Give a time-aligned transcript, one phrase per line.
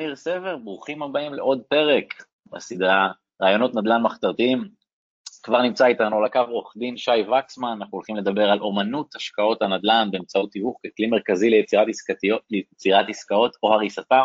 [0.00, 2.14] ניר סבר, ברוכים הבאים לעוד פרק
[2.52, 3.10] בסדרה
[3.42, 4.68] רעיונות נדל"ן מחתרתיים.
[5.42, 9.62] כבר נמצא איתנו על הקו עורך דין שי וקסמן, אנחנו הולכים לדבר על אומנות השקעות
[9.62, 14.24] הנדל"ן באמצעות תיווך ככלי מרכזי ליצירת, עסקתיות, ליצירת עסקאות או הריסתם.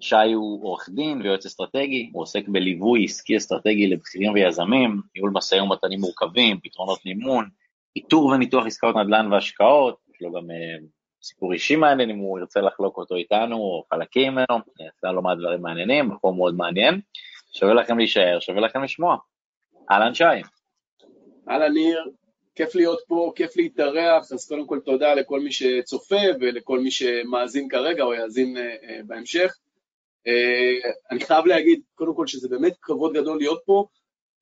[0.00, 5.62] שי הוא עורך דין ויועץ אסטרטגי, הוא עוסק בליווי עסקי אסטרטגי לבכירים ויזמים, ניהול משאים
[5.62, 7.48] ומתנים מורכבים, פתרונות מימון,
[7.96, 10.95] איתור וניתוח עסקאות נדל"ן והשקעות, יש לו גם uh,
[11.26, 15.34] סיפור אישי מעניין אם הוא ירצה לחלוק אותו איתנו, או חלקים ממנו, יעשה לו מה
[15.34, 17.00] דברים מעניינים, מקום מאוד מעניין.
[17.52, 19.16] שווה לכם להישאר, שווה לכם לשמוע.
[19.90, 20.24] אהלן שי.
[21.50, 22.10] אהלן ניר,
[22.54, 27.68] כיף להיות פה, כיף להתארח, אז קודם כל תודה לכל מי שצופה ולכל מי שמאזין
[27.68, 28.60] כרגע או יאזין uh,
[29.06, 29.56] בהמשך.
[30.28, 33.86] Uh, אני חייב להגיד, קודם כל שזה באמת כבוד גדול להיות פה, אה,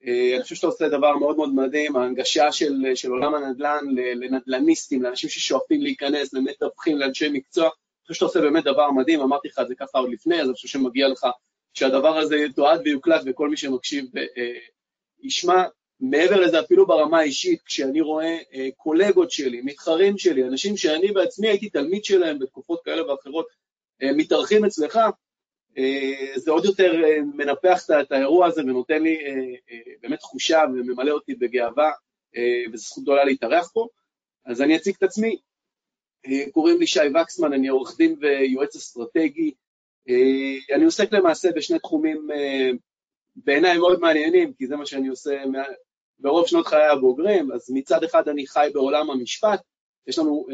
[0.07, 5.31] אני חושב שאתה עושה דבר מאוד מאוד מדהים, ההנגשה של, של עולם הנדל"ן לנדל"ניסטים, לאנשים
[5.31, 9.69] ששואפים להיכנס, למתווכים, לאנשי מקצוע, אני חושב שאתה עושה באמת דבר מדהים, אמרתי לך את
[9.69, 11.27] זה ככה עוד לפני, אז אני חושב שמגיע לך
[11.75, 14.53] שהדבר הזה יתועד ויוקלט וכל מי שמקשיב אה,
[15.23, 15.65] ישמע.
[16.01, 21.49] מעבר לזה, אפילו ברמה האישית, כשאני רואה אה, קולגות שלי, מתחרים שלי, אנשים שאני בעצמי
[21.49, 23.47] הייתי תלמיד שלהם בתקופות כאלה ואחרות,
[24.03, 25.11] מתארחים אצלך, אה,
[26.37, 31.35] זה עוד יותר אה, מנפח את האירוע הזה ונותן לי אה, באמת תחושה וממלא אותי
[31.35, 31.91] בגאווה,
[32.73, 33.87] וזו זכות גדולה להתארח פה.
[34.47, 35.37] אז אני אציג את עצמי,
[36.53, 39.55] קוראים לי שי וקסמן, אני עורך דין ויועץ אסטרטגי.
[40.75, 42.29] אני עוסק למעשה בשני תחומים
[43.37, 45.43] בעיניי מאוד מעניינים, כי זה מה שאני עושה
[46.19, 49.61] ברוב שנות חיי הבוגרים, אז מצד אחד אני חי בעולם המשפט,
[50.07, 50.47] יש לנו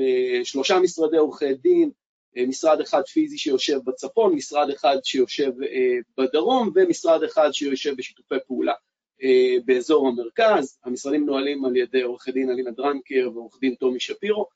[0.44, 1.99] שלושה משרדי עורכי דין, אה,
[2.36, 8.74] משרד אחד פיזי שיושב בצפון, משרד אחד שיושב אה, בדרום ומשרד אחד שיושב בשיתופי פעולה.
[9.22, 10.78] אה, באזור המרכז.
[10.84, 14.46] המשרדים מנוהלים על ידי עורך דין אלינה דרנקר ועורך דין טומי שפירו,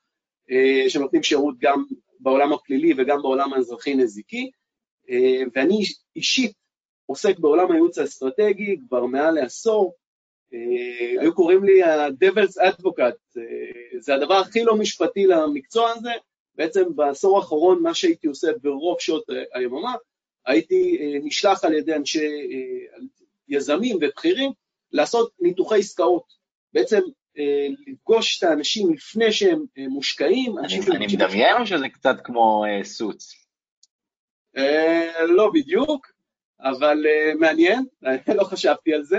[0.89, 1.85] שנותנים שירות גם
[2.21, 4.51] בעולם הפלילי וגם בעולם האזרחי-נזיקי,
[5.55, 5.79] ואני
[6.17, 6.53] אישית
[7.07, 9.95] עוסק בעולם הייעוץ האסטרטגי כבר מעל לעשור,
[11.21, 13.41] היו קוראים לי ה-Devil's Advocate,
[13.99, 16.11] זה הדבר הכי לא משפטי למקצוע הזה,
[16.57, 19.95] בעצם בעשור האחרון מה שהייתי עושה ברוב שעות אה, היממה,
[20.47, 22.99] הייתי אה, נשלח על ידי אנשי אה,
[23.49, 24.51] יזמים ובכירים
[24.93, 26.45] לעשות ניתוחי עסקאות.
[26.73, 27.01] בעצם
[27.87, 30.59] לפגוש את האנשים לפני שהם מושקעים.
[30.59, 33.35] אני, אני מדמיין או שזה קצת כמו סוץ?
[35.29, 36.07] לא בדיוק,
[36.61, 37.07] אבל
[37.39, 37.85] מעניין,
[38.39, 39.19] לא חשבתי על זה.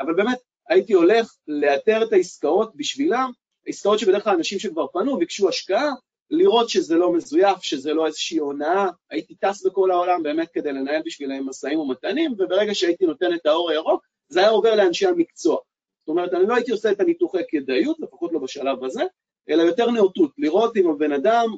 [0.00, 0.38] אבל באמת,
[0.68, 3.30] הייתי הולך לאתר את העסקאות בשבילם,
[3.66, 5.90] עסקאות שבדרך כלל אנשים שכבר פנו, ביקשו השקעה,
[6.30, 11.02] לראות שזה לא מזויף, שזה לא איזושהי הונאה, הייתי טס בכל העולם באמת כדי לנהל
[11.04, 15.58] בשבילם משאים ומתנים, וברגע שהייתי נותן את האור הירוק, זה היה עובר לאנשי המקצוע.
[16.00, 19.02] זאת אומרת, אני לא הייתי עושה את הניתוחי כדאיות, לפחות לא בשלב הזה,
[19.48, 21.48] אלא יותר נאותות, לראות אם הבן אדם,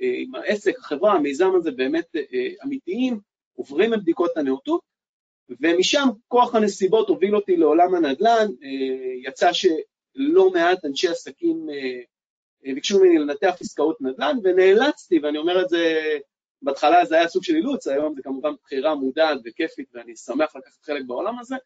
[0.00, 3.20] אם אה, אה, העסק, החברה, המיזם הזה באמת אה, אמיתיים,
[3.54, 4.80] עוברים את בדיקות הנאותות,
[5.60, 8.46] ומשם כוח הנסיבות הוביל אותי לעולם הנדל"ן,
[9.22, 9.66] יצא ש...
[10.16, 12.00] לא מעט אנשי עסקים אה,
[12.66, 16.08] אה, ביקשו ממני לנתח עסקאות נדל"ן, ונאלצתי, ואני אומר את זה,
[16.62, 20.84] בהתחלה זה היה סוג של אילוץ, היום זה כמובן בחירה מודעת וכיפית, ואני שמח לקחת
[20.84, 21.56] חלק בעולם הזה,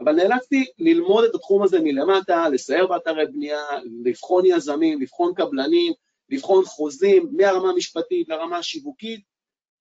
[0.00, 3.62] אבל נאלצתי ללמוד את התחום הזה מלמטה, לסייר באתרי בנייה,
[4.04, 5.92] לבחון יזמים, לבחון קבלנים,
[6.28, 9.20] לבחון חוזים, מהרמה המשפטית לרמה השיווקית,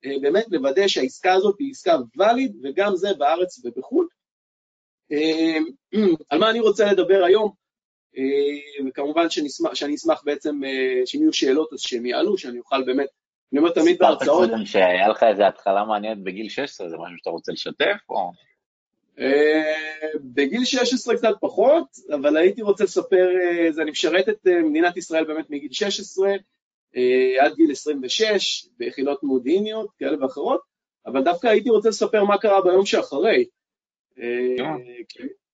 [0.06, 4.08] אה, באמת לוודא שהעסקה הזאת היא עסקה ואליד, וגם זה בארץ ובחו"ל.
[6.30, 7.67] על מה אני רוצה לדבר היום?
[8.18, 12.84] אה, וכמובן שנשמח, שאני אשמח בעצם אה, שאם יהיו שאלות אז שהם יעלו, שאני אוכל
[12.84, 13.08] באמת,
[13.52, 14.44] אני אומר תמיד בהרצאות...
[14.44, 18.32] סיפרת קודם שהיה לך איזה התחלה מעניינת בגיל 16, זה משהו שאתה רוצה לשתף או...
[19.20, 23.30] אה, בגיל 16 קצת פחות, אבל הייתי רוצה לספר,
[23.82, 26.34] אני משרת את מדינת ישראל באמת מגיל 16
[27.40, 30.62] עד גיל 26 ביחידות מודיעיניות כאלה ואחרות,
[31.06, 33.46] אבל דווקא הייתי רוצה לספר מה קרה ביום שאחרי.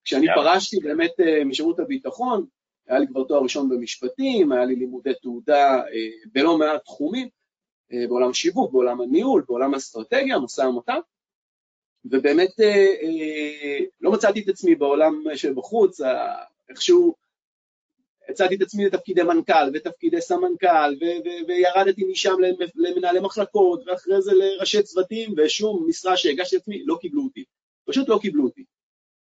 [0.03, 2.45] כשאני פרשתי באמת אה, משירות הביטחון,
[2.87, 7.29] היה לי כבר תואר ראשון במשפטים, היה לי לימודי תעודה אה, בלא מעט תחומים,
[7.93, 10.99] אה, בעולם השיווק, בעולם הניהול, בעולם האסטרטגיה, משא ומתן,
[12.05, 12.51] ובאמת
[14.01, 16.01] לא מצאתי את עצמי בעולם שבחוץ,
[16.69, 17.15] איכשהו
[18.29, 20.95] הצעתי את עצמי לתפקידי מנכ"ל ותפקידי סמנכ"ל,
[21.47, 22.35] וירדתי משם
[22.75, 27.43] למנהלי מחלקות, ואחרי זה לראשי צוותים, ושום משרה שהגשתי את עצמי, לא קיבלו אותי.
[27.85, 28.63] פשוט לא קיבלו אותי.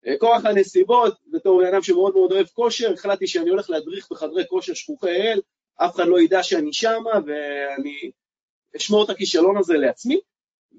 [0.07, 4.47] אה, כורח הנסיבות, בתור בן אדם שמאוד מאוד אוהב כושר, החלטתי שאני הולך להדריך בחדרי
[4.47, 5.41] כושר שכוחי אל,
[5.75, 8.11] אף אחד לא ידע שאני שמה, ואני
[8.77, 10.19] אשמור את הכישלון הזה לעצמי,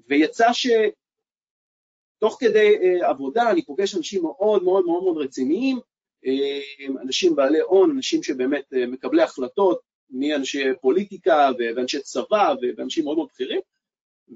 [0.07, 7.35] ויצא שתוך כדי uh, עבודה אני פוגש אנשים מאוד מאוד מאוד מאוד רציניים, uh, אנשים
[7.35, 13.61] בעלי הון, אנשים שבאמת מקבלי החלטות, מאנשי פוליטיקה ואנשי צבא ואנשים מאוד מאוד בכירים,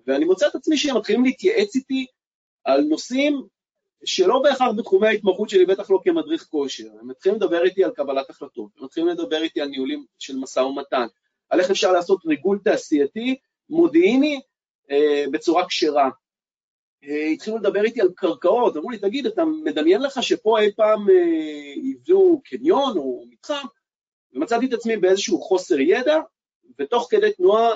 [0.07, 2.05] ואני מוצא את עצמי שהם מתחילים להתייעץ איתי
[2.63, 3.47] על נושאים
[4.03, 6.89] שלא בהכרח בתחומי ההתמחות שלי, בטח לא כמדריך כושר.
[6.99, 10.59] הם מתחילים לדבר איתי על קבלת החלטות, הם מתחילים לדבר איתי על ניהולים של משא
[10.59, 11.05] ומתן,
[11.49, 13.35] על איך אפשר לעשות ריגול תעשייתי,
[13.69, 14.41] מודיעיני,
[14.91, 16.09] אה, בצורה כשרה.
[17.03, 21.09] אה, התחילו לדבר איתי על קרקעות, אמרו לי, תגיד, אתה מדמיין לך שפה אי פעם
[21.09, 23.65] אה, יבנו קניון או מתחם?
[24.33, 26.17] ומצאתי את עצמי באיזשהו חוסר ידע,
[26.79, 27.71] ותוך כדי תנועה,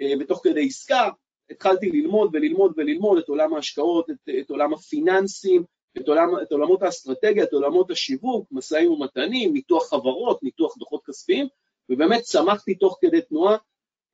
[0.00, 1.08] אה, ותוך כדי עסקה,
[1.50, 5.64] התחלתי ללמוד וללמוד וללמוד את עולם ההשקעות, את, את עולם הפיננסים,
[5.98, 11.46] את, עולם, את עולמות האסטרטגיה, את עולמות השיווק, משאים ומתנים, ניתוח חברות, ניתוח דוחות כספיים,
[11.88, 13.56] ובאמת צמחתי תוך כדי תנועה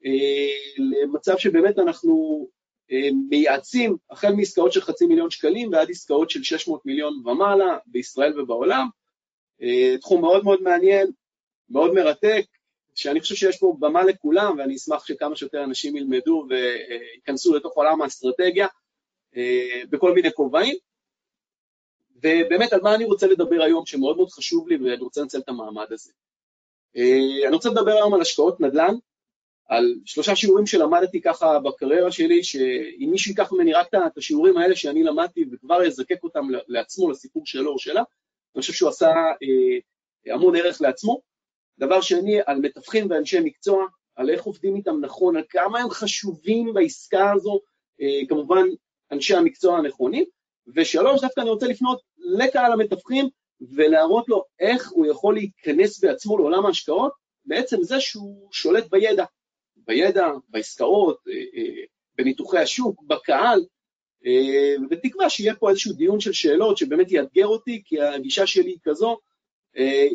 [0.07, 2.47] אה, למצב שבאמת אנחנו
[2.93, 8.41] אה, מייעצים החל מעסקאות של חצי מיליון שקלים ועד עסקאות של 600 מיליון ומעלה בישראל
[8.41, 8.89] ובעולם.
[9.63, 11.11] אה, תחום מאוד מאוד מעניין,
[11.71, 12.45] מאוד מרתק,
[12.99, 18.03] שאני חושב שיש פה במה לכולם, ואני אשמח שכמה שיותר אנשים ילמדו וייכנסו לתוך עולם
[18.03, 18.67] האסטרטגיה
[19.37, 20.77] אה, בכל מיני כובעים.
[22.17, 25.49] ובאמת, על מה אני רוצה לדבר היום, שמאוד מאוד חשוב לי, ואני רוצה לנצל את
[25.49, 26.13] המעמד הזה.
[26.97, 28.95] אה, אני רוצה לדבר היום על השקעות נדל"ן,
[29.69, 34.77] על שלושה שיעורים שלמדתי ככה בקריירה שלי, שאם מישהו ייקח ממני רק את השיעורים האלה
[34.77, 38.03] שאני למדתי וכבר יזקק אותם לעצמו, לסיפור שלו או שלה,
[38.55, 39.09] אני חושב שהוא עשה
[39.43, 41.29] אה, המון ערך לעצמו.
[41.79, 43.87] דבר שני, על מתווכים ואנשי מקצוע,
[44.17, 47.61] על איך עובדים איתם נכון, על כמה הם חשובים בעסקה הזו,
[48.01, 48.67] אה, כמובן
[49.13, 50.25] אנשי המקצוע הנכונים.
[50.75, 53.29] ושלוש, דווקא אני רוצה לפנות לקהל המתווכים
[53.61, 57.13] ולהראות לו איך הוא יכול להיכנס בעצמו לעולם ההשקעות,
[57.45, 59.25] בעצם זה שהוא שולט בידע,
[59.77, 61.83] בידע, בעסקאות, אה, אה,
[62.17, 63.65] בניתוחי השוק, בקהל,
[64.83, 69.19] ובתקווה שיהיה פה איזשהו דיון של שאלות שבאמת יאתגר אותי, כי הגישה שלי היא כזו,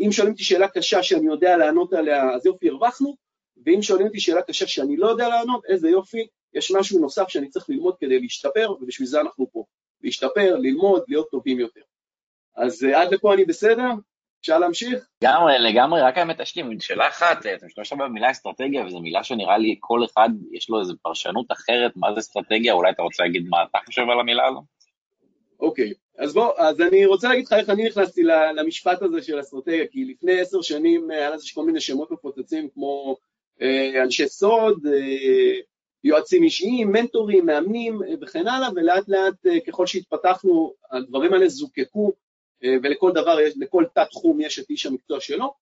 [0.06, 3.16] אם שואלים אותי שאלה קשה שאני יודע לענות עליה, אז יופי, הרווחנו,
[3.66, 7.50] ואם שואלים אותי שאלה קשה שאני לא יודע לענות, איזה יופי, יש משהו נוסף שאני
[7.50, 9.64] צריך ללמוד כדי להשתפר, ובשביל זה אנחנו פה.
[10.02, 11.82] להשתפר, ללמוד, להיות טובים יותר.
[12.56, 13.88] אז אה, עד לפה אני בסדר?
[14.42, 15.08] אפשר להמשיך?
[15.24, 19.58] לגמרי, לגמרי, רק האמת יש לי שאלה אחת, אתה משתמש במילה אסטרטגיה, וזו מילה שנראה
[19.58, 23.48] לי כל אחד יש לו איזו פרשנות אחרת, מה זה אסטרטגיה, אולי אתה רוצה להגיד
[23.50, 24.64] מה אתה חושב על המילה הזו?
[25.60, 28.24] אוקיי, אז בוא, אז אני רוצה להגיד לך איך אני נכנסתי
[28.56, 33.18] למשפט הזה של אסטרטגיה, כי לפני עשר שנים היה לזה כל מיני שמות מפוצצים כמו
[33.62, 35.60] אה, אנשי סוד, אה,
[36.04, 42.12] יועצים אישיים, מנטורים, מאמנים אה, וכן הלאה, ולאט לאט אה, ככל שהתפתחנו, הדברים האלה זוקקו,
[42.63, 45.54] אה, ולכל דבר, לכל תת תחום יש את איש המקצוע שלו.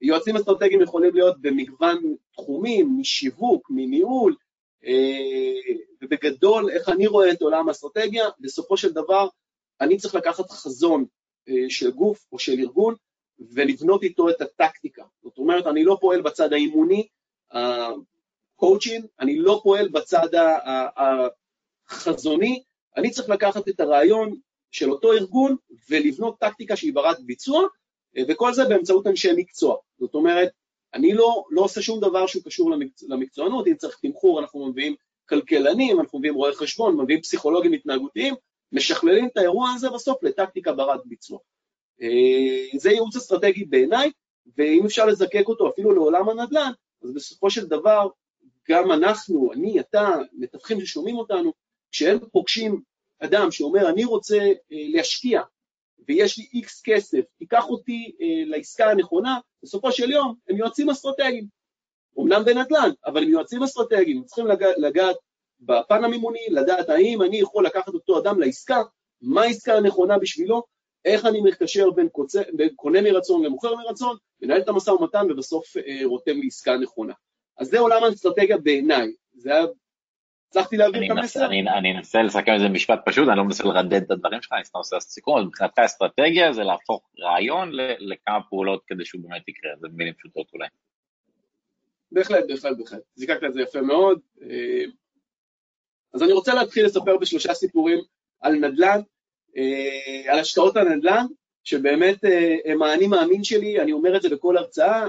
[0.00, 4.34] יועצים אסטרטגיים יכולים להיות במגוון תחומים, משיווק, מניהול,
[4.86, 9.28] אה, ובגדול, איך אני רואה את עולם האסטרטגיה, בסופו של דבר
[9.80, 11.04] אני צריך לקחת חזון
[11.48, 12.94] אה, של גוף או של ארגון
[13.38, 15.04] ולבנות איתו את הטקטיקה.
[15.22, 17.06] זאת אומרת, אני לא פועל בצד האימוני,
[17.50, 20.28] הקואוצ'ין, אני לא פועל בצד
[21.88, 22.62] החזוני,
[22.96, 24.34] אני צריך לקחת את הרעיון
[24.70, 25.56] של אותו ארגון
[25.90, 27.62] ולבנות טקטיקה שהיא ברת ביצוע,
[28.16, 29.76] אה, וכל זה באמצעות אנשי מקצוע.
[29.98, 30.48] זאת אומרת,
[30.94, 34.94] אני לא, לא עושה שום דבר שהוא קשור למקצוע, למקצוענות, אם צריך תמחור אנחנו מביאים
[35.28, 38.34] כלכלנים, אנחנו מביאים רואי חשבון, מביאים פסיכולוגים התנהגותיים,
[38.72, 41.38] משכללים את האירוע הזה בסוף לטקטיקה ברת ביצוע.
[42.02, 44.10] אה, זה ייעוץ אסטרטגי בעיניי,
[44.56, 46.72] ואם אפשר לזקק אותו אפילו לעולם הנדל"ן,
[47.02, 48.08] אז בסופו של דבר
[48.68, 51.52] גם אנחנו, אני, אתה, מתווכים ששומעים אותנו,
[51.90, 52.80] כשהם פוגשים
[53.20, 55.42] אדם שאומר אני רוצה אה, להשקיע
[56.08, 61.46] ויש לי איקס כסף, תיקח אותי אה, לעסקה הנכונה, בסופו של יום הם יועצים אסטרטגיים.
[62.20, 65.16] אמנם בנדל"ן, אבל הם יועצים אסטרטגיים, הם צריכים לגעת, לגעת
[65.60, 68.82] בפן המימוני, לדעת האם אני יכול לקחת אותו אדם לעסקה,
[69.22, 70.62] מה העסקה הנכונה בשבילו,
[71.04, 75.76] איך אני מקשר בין, קוצה, בין קונה מרצון למוכר מרצון, מנהל את המשא ומתן ובסוף
[75.76, 77.12] אה, רותם לעסקה נכונה.
[77.58, 79.64] אז זה עולם האסטרטגיה בעיניי, זה היה
[80.48, 81.46] הצלחתי להעביר את המסר?
[81.46, 84.78] אני אנסה לסכם איזה משפט פשוט, אני לא מנסה לרדד את הדברים שלך, אני סתם
[84.78, 89.88] עושה סיכום, אז מבחינתך אסטרטגיה זה להפוך רעיון לכמה פעולות כדי שהוא באמת יקרה, זה
[89.92, 90.68] מילים פשוטות אולי.
[92.12, 93.02] בהחלט, בהחלט, בהחלט.
[93.14, 94.20] זיקקת את זה יפה מאוד.
[96.08, 97.98] אה, אז אני רוצה להתחיל לספר בשלושה סיפורים
[98.40, 99.00] על נדל"ן,
[99.56, 101.26] אה, על השקעות הנדל"ן,
[101.64, 105.06] שבאמת אה, הם האני מאמין שלי, אני אומר את זה בכל הרצאה,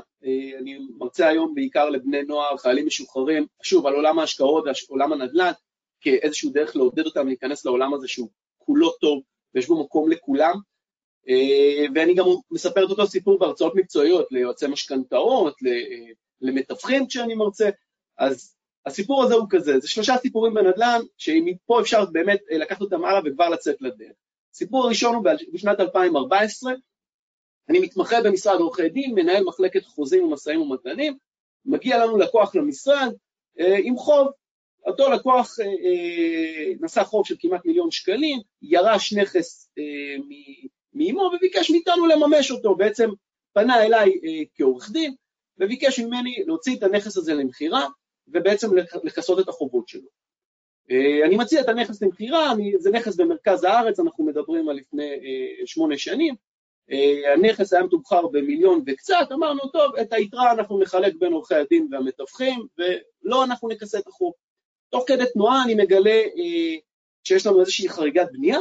[0.59, 5.51] אני מרצה היום בעיקר לבני נוער, חיילים משוחררים, שוב, על עולם ההשקעות ועולם הנדל"ן,
[6.01, 9.21] כאיזשהו דרך לעודד אותם להיכנס לעולם הזה שהוא כולו טוב
[9.55, 10.55] ויש בו מקום לכולם.
[11.95, 15.55] ואני גם מספר את אותו סיפור בהרצאות מקצועיות ליועצי משכנתאות,
[16.41, 17.69] למתווכים כשאני מרצה,
[18.17, 23.05] אז הסיפור הזה הוא כזה, זה שלושה סיפורים בנדל"ן, שמפה אפשר באמת אה, לקחת אותם
[23.05, 24.11] הלאה וכבר לצאת לדרך.
[24.53, 26.73] הסיפור הראשון הוא בשנת 2014,
[27.69, 31.17] אני מתמחה במשרד עורכי דין, מנהל מחלקת חוזים ומשאים ומתנים,
[31.65, 33.13] מגיע לנו לקוח למשרד
[33.59, 34.27] אה, עם חוב,
[34.85, 39.69] אותו לקוח אה, נשא חוב של כמעט מיליון שקלים, ירש נכס
[40.93, 43.09] מאימו וביקש מאיתנו לממש אותו, בעצם
[43.53, 44.11] פנה אליי
[44.55, 45.15] כעורך דין
[45.57, 47.87] וביקש ממני להוציא את הנכס הזה למכירה
[48.33, 48.67] ובעצם
[49.03, 50.07] לכסות את החובות שלו.
[50.91, 55.65] אה, אני מציע את הנכס למכירה, זה נכס במרכז הארץ, אנחנו מדברים על לפני אה,
[55.65, 56.35] שמונה שנים,
[56.91, 61.87] אה, הנכס היה מתומחר במיליון וקצת, אמרנו, טוב, את היתרה אנחנו נחלק בין עורכי הדין
[61.91, 64.33] והמתווכים, ולא אנחנו נכסה את החוב.
[64.89, 66.21] תוך כדי תנועה אני מגלה
[67.23, 68.59] שיש לנו איזושהי חריגת בנייה,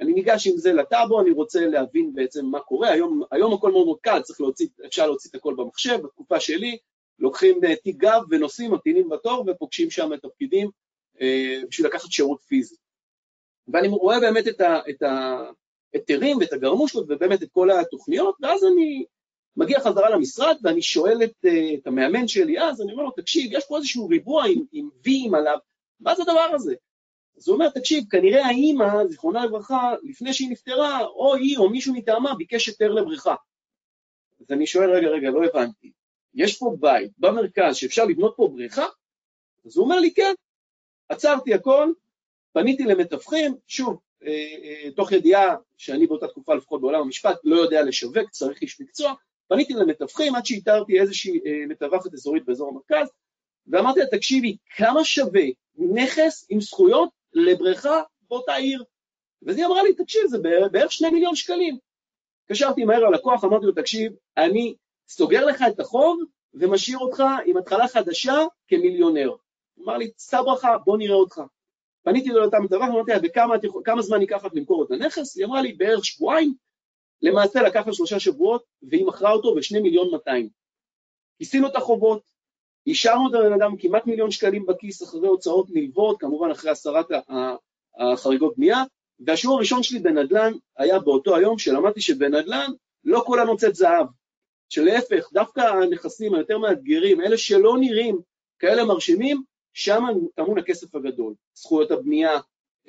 [0.00, 3.86] אני ניגש עם זה לטאבו, אני רוצה להבין בעצם מה קורה, היום, היום הכל מאוד
[3.86, 6.78] מאוד קל, צריך להוציא, אפשר להוציא את הכל במחשב, בתקופה שלי,
[7.18, 10.70] לוקחים תיק גב ונוסעים, ממתינים בתור ופוגשים שם את הפקידים
[11.20, 12.76] אה, בשביל לקחת שירות פיזי.
[13.68, 14.44] ואני רואה באמת
[14.90, 19.04] את ההיתרים ואת הגרמושקות ובאמת את כל התוכניות, ואז אני
[19.56, 23.50] מגיע חזרה למשרד ואני שואל את, אה, את המאמן שלי אז, אני אומר לו, תקשיב,
[23.52, 25.58] יש פה איזשהו ריבוע עם, עם ויים עליו,
[26.00, 26.74] מה זה הדבר הזה?
[27.36, 31.94] אז הוא אומר, תקשיב, כנראה האימא, זיכרונה לברכה, לפני שהיא נפטרה, או היא או מישהו
[31.94, 33.34] מטעמה ביקש היתר לבריכה.
[34.40, 35.92] אז אני שואל, רגע, רגע, לא הבנתי,
[36.34, 38.86] יש פה בית במרכז שאפשר לבנות פה בריכה?
[39.66, 40.34] אז הוא אומר לי, כן.
[41.08, 41.92] עצרתי הכל,
[42.52, 44.30] פניתי למתווכים, שוב, אה,
[44.64, 49.12] אה, תוך ידיעה שאני באותה תקופה, לפחות בעולם המשפט, לא יודע לשווק, צריך איש מקצוע,
[49.48, 53.08] פניתי למתווכים עד שאיתרתי איזושהי אה, מתווכת אזורית באזור המרכז,
[53.66, 55.44] ואמרתי לה, תקשיבי, כמה שווה
[55.94, 58.84] נכס עם זכויות לבריכה באותה עיר?
[59.42, 60.38] ואז היא אמרה לי, תקשיב, זה
[60.72, 61.78] בערך שני מיליון שקלים.
[62.44, 64.74] התקשרתי מהר ללקוח, אמרתי לו, תקשיב, אני
[65.16, 66.20] סוגר לך את החוב
[66.54, 68.34] ומשאיר אותך עם התחלה חדשה
[68.68, 69.28] כמיליונר.
[69.74, 71.40] הוא אמר לי, סע ברכה, בוא נראה אותך.
[72.04, 73.18] פניתי לאותה מתווך, אמרתי לה,
[73.80, 75.36] וכמה זמן ייקח לך למכור את הנכס?
[75.36, 76.54] היא אמרה לי, בערך שבועיים.
[77.22, 80.48] למעשה לקח לה שלושה שבועות, והיא מכרה אותו בשני מיליון מאתיים.
[81.38, 82.22] כיסינו את החובות,
[82.86, 87.06] השארנו את הבן אדם כמעט מיליון שקלים בכיס אחרי הוצאות נלוות, כמובן אחרי הסרת
[87.98, 88.82] החריגות בנייה,
[89.20, 92.70] והשיעור הראשון שלי בנדל"ן היה באותו היום שלמדתי שבנדל"ן
[93.04, 94.06] לא כולה נוצאת זהב,
[94.72, 98.20] שלהפך, דווקא הנכסים היותר מאתגרים, אלה שלא נראים
[98.58, 101.34] כאלה מרשימים, שם טמון הכסף הגדול.
[101.54, 102.40] זכויות הבנייה,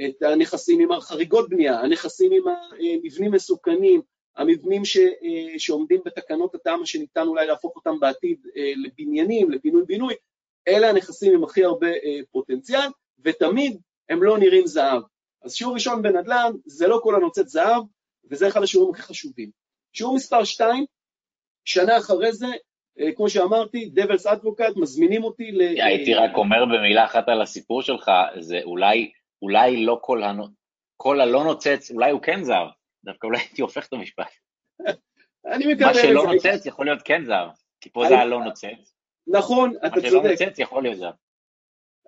[0.06, 4.02] את הנכסים עם החריגות בנייה, הנכסים עם המבנים מסוכנים,
[4.36, 4.98] המבנים ש,
[5.58, 10.14] שעומדים בתקנות התמ"א שניתן אולי להפוך אותם בעתיד אה, לבניינים, לפינוי-בינוי,
[10.68, 12.88] אלה הנכסים עם הכי הרבה אה, פוטנציאל,
[13.24, 15.02] ותמיד הם לא נראים זהב.
[15.42, 17.84] אז שיעור ראשון בנדל"ן זה לא כל הנוצאת זהב,
[18.30, 19.50] וזה אחד השיעורים הכי חשובים.
[19.94, 20.86] שיעור מספר 2,
[21.66, 22.48] שנה אחרי זה,
[23.00, 25.62] אה, כמו שאמרתי, דבלס אדבוקט, מזמינים אותי ל...
[25.62, 30.48] הייתי רק אומר במילה אחת על הסיפור שלך, זה אולי, אולי לא כל, הנו...
[30.98, 32.68] כל הלא נוצץ, אולי הוא כן זר,
[33.06, 34.32] דווקא אולי הייתי הופך את המשפט.
[35.54, 36.02] אני מקבל את זה.
[36.02, 37.48] מה שלא נוצץ יכול להיות כן זר,
[37.82, 38.94] כי פה זה הלא נוצץ.
[39.28, 40.04] נכון, אתה צודק.
[40.04, 41.12] מה שלא נוצץ יכול להיות זר.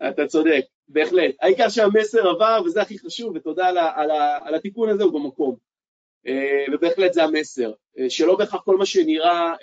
[0.10, 1.36] אתה צודק, בהחלט.
[1.42, 5.56] העיקר שהמסר עבר, וזה הכי חשוב, ותודה על, על, על התיקון הזה, הוא במקום.
[6.28, 9.54] אה, ובהחלט זה המסר, אה, שלא בהכרח כל מה שנראה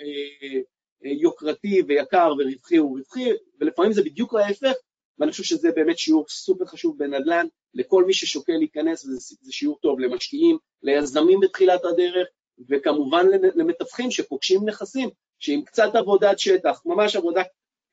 [1.01, 3.29] יוקרתי ויקר ורווחי הוא רווחי,
[3.59, 4.73] ולפעמים זה בדיוק ההפך,
[5.19, 7.47] ואני חושב שזה באמת שיעור סופר חשוב בנדל"ן.
[7.73, 12.27] לכל מי ששוקל להיכנס, וזה שיעור טוב למשקיעים, ליזמים בתחילת הדרך,
[12.69, 17.41] וכמובן למתווכים שפוגשים נכסים, שעם קצת עבודת שטח, ממש עבודה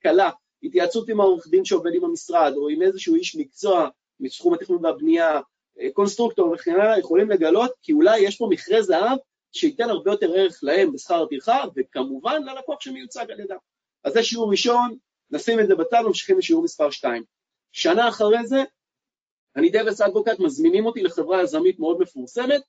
[0.03, 0.31] קלה,
[0.63, 3.89] התייעצות עם העורך דין שעובד עם המשרד, או עם איזשהו איש מקצוע
[4.21, 5.41] מתחום התכנון והבנייה,
[5.93, 9.19] קונסטרוקטור וכן הלאה, יכולים לגלות כי אולי יש פה מכרה זהב
[9.53, 13.57] שייתן הרבה יותר ערך להם בשכר הטרחה, וכמובן ללקוח שמיוצג על ידם.
[14.05, 14.97] אז זה שיעור ראשון,
[15.31, 17.25] נשים את זה בצד, ממשיכים לשיעור מספר 2.
[17.73, 18.63] שנה אחרי זה,
[19.57, 22.63] אני דבס אדבוקט, מזמינים אותי לחברה יזמית מאוד מפורסמת,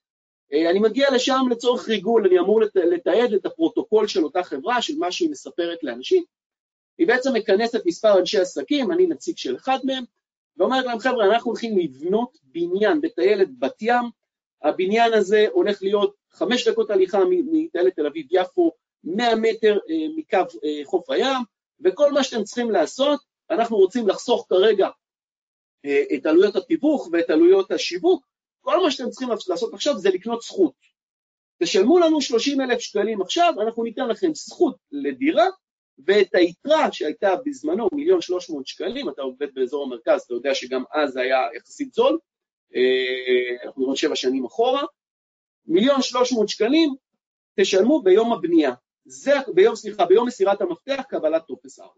[0.54, 2.76] אה, אני מגיע לשם לצורך ריגול, אני אמור לת...
[2.76, 6.24] לתעד את הפרוטוקול של אותה חברה, של מה שהיא מספרת לאנשים.
[6.98, 10.04] היא בעצם מכנסת מספר אנשי עסקים, אני נציג של אחד מהם,
[10.58, 14.04] ואומרת להם, חבר'ה, אנחנו הולכים לבנות בניין בטיילת בת ים,
[14.64, 18.72] הבניין הזה הולך להיות חמש דקות הליכה מטיילת תל אביב-יפו,
[19.04, 21.42] 100 מטר אה, מקו אה, חוף הים,
[21.84, 24.90] וכל מה שאתם צריכים לעשות, אנחנו רוצים לחסוך כרגע
[25.86, 28.26] אה, את עלויות התיווך ואת עלויות השיווק,
[28.62, 30.74] כל מה שאתם צריכים לעשות עכשיו זה לקנות זכות.
[31.64, 35.46] תשלמו לנו 30 אלף שקלים עכשיו, אנחנו ניתן לכם זכות לדירה,
[36.06, 40.84] ואת היתרה שהייתה בזמנו מיליון שלוש מאות שקלים, אתה עובד באזור המרכז, אתה יודע שגם
[40.94, 42.20] אז היה יחסית זול,
[43.66, 44.84] אנחנו נראה שבע שנים אחורה,
[45.66, 46.96] מיליון שלוש מאות שקלים
[47.60, 48.72] תשלמו ביום הבנייה,
[49.06, 51.92] זה, ביום, סליחה, ביום מסירת המפתח, קבלת טופס 4.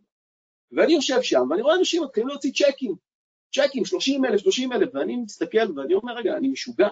[0.72, 2.96] ואני יושב שם, ואני רואה אנשים מתחילים להוציא צ'קים,
[3.56, 6.88] צ'קים, 30 אלף, 30 אלף, ואני מסתכל ואני אומר, רגע, אני משוגע.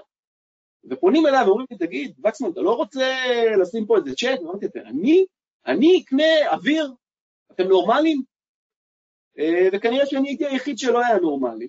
[0.90, 3.16] ופונים אליי ואומרים לי, תגיד, וקסמן, אתה לא רוצה
[3.62, 4.36] לשים פה איזה צ'ק?
[4.42, 5.26] ואמרתי, אני,
[5.68, 6.92] אני אקנה אוויר,
[7.52, 8.22] אתם נורמלים?
[9.40, 11.68] אה, וכנראה שאני הייתי היחיד שלא היה נורמלי.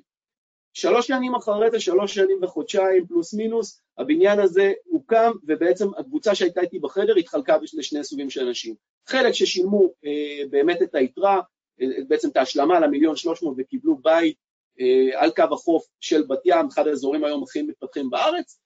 [0.74, 6.60] שלוש שנים אחרי זה, שלוש שנים וחודשיים פלוס מינוס, הבניין הזה הוקם, ובעצם הקבוצה שהייתה
[6.60, 8.74] איתי בחדר התחלקה לשני סוגים של אנשים.
[9.06, 11.40] חלק ששילמו אה, באמת את היתרה,
[11.80, 14.36] אה, בעצם את ההשלמה למיליון שלוש מאות וקיבלו בית
[14.80, 18.58] אה, על קו החוף של בת ים, אחד האזורים היום הכי מתפתחים בארץ,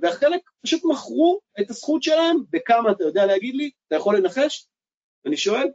[0.00, 3.70] והחלק פשוט מכרו את הזכות שלהם, בכמה אתה יודע להגיד לי?
[3.86, 4.66] אתה יכול לנחש?
[5.26, 5.68] אני שואל.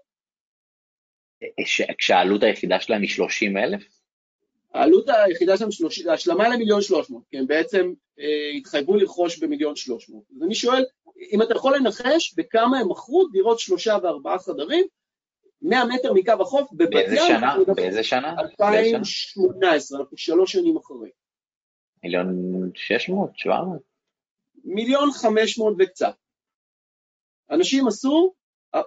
[1.97, 3.83] כשהעלות היחידה שלהם היא 30 אלף?
[4.73, 6.05] העלות היחידה שלהם, שלוש...
[6.05, 10.23] השלמה למיליון שלוש מאות, כי הם בעצם אה, התחייבו לרכוש במיליון שלוש מאות.
[10.35, 10.85] אז אני שואל,
[11.31, 14.85] אם אתה יכול לנחש בכמה הם מכרו דירות שלושה וארבעה חדרים,
[15.61, 16.89] 100 מטר מקו החוף בבת ים.
[16.91, 17.55] באיזה שנה?
[17.75, 18.35] באיזה שנה?
[18.39, 21.09] 2018, אנחנו שלוש שנים אחרי.
[22.03, 22.35] מיליון
[22.75, 23.29] שש מאות?
[23.37, 23.81] שבע מאות?
[24.63, 26.15] מיליון חמש מאות וקצת.
[27.51, 28.33] אנשים עשו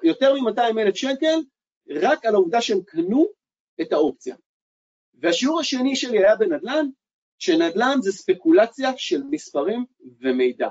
[0.02, 1.38] יותר מ-200 אלף שקל
[1.90, 3.26] רק על העובדה שהם קנו
[3.80, 4.36] את האופציה.
[5.14, 6.86] והשיעור השני שלי היה בנדל"ן,
[7.38, 9.84] שנדל"ן זה ספקולציה של מספרים
[10.20, 10.68] ומידע.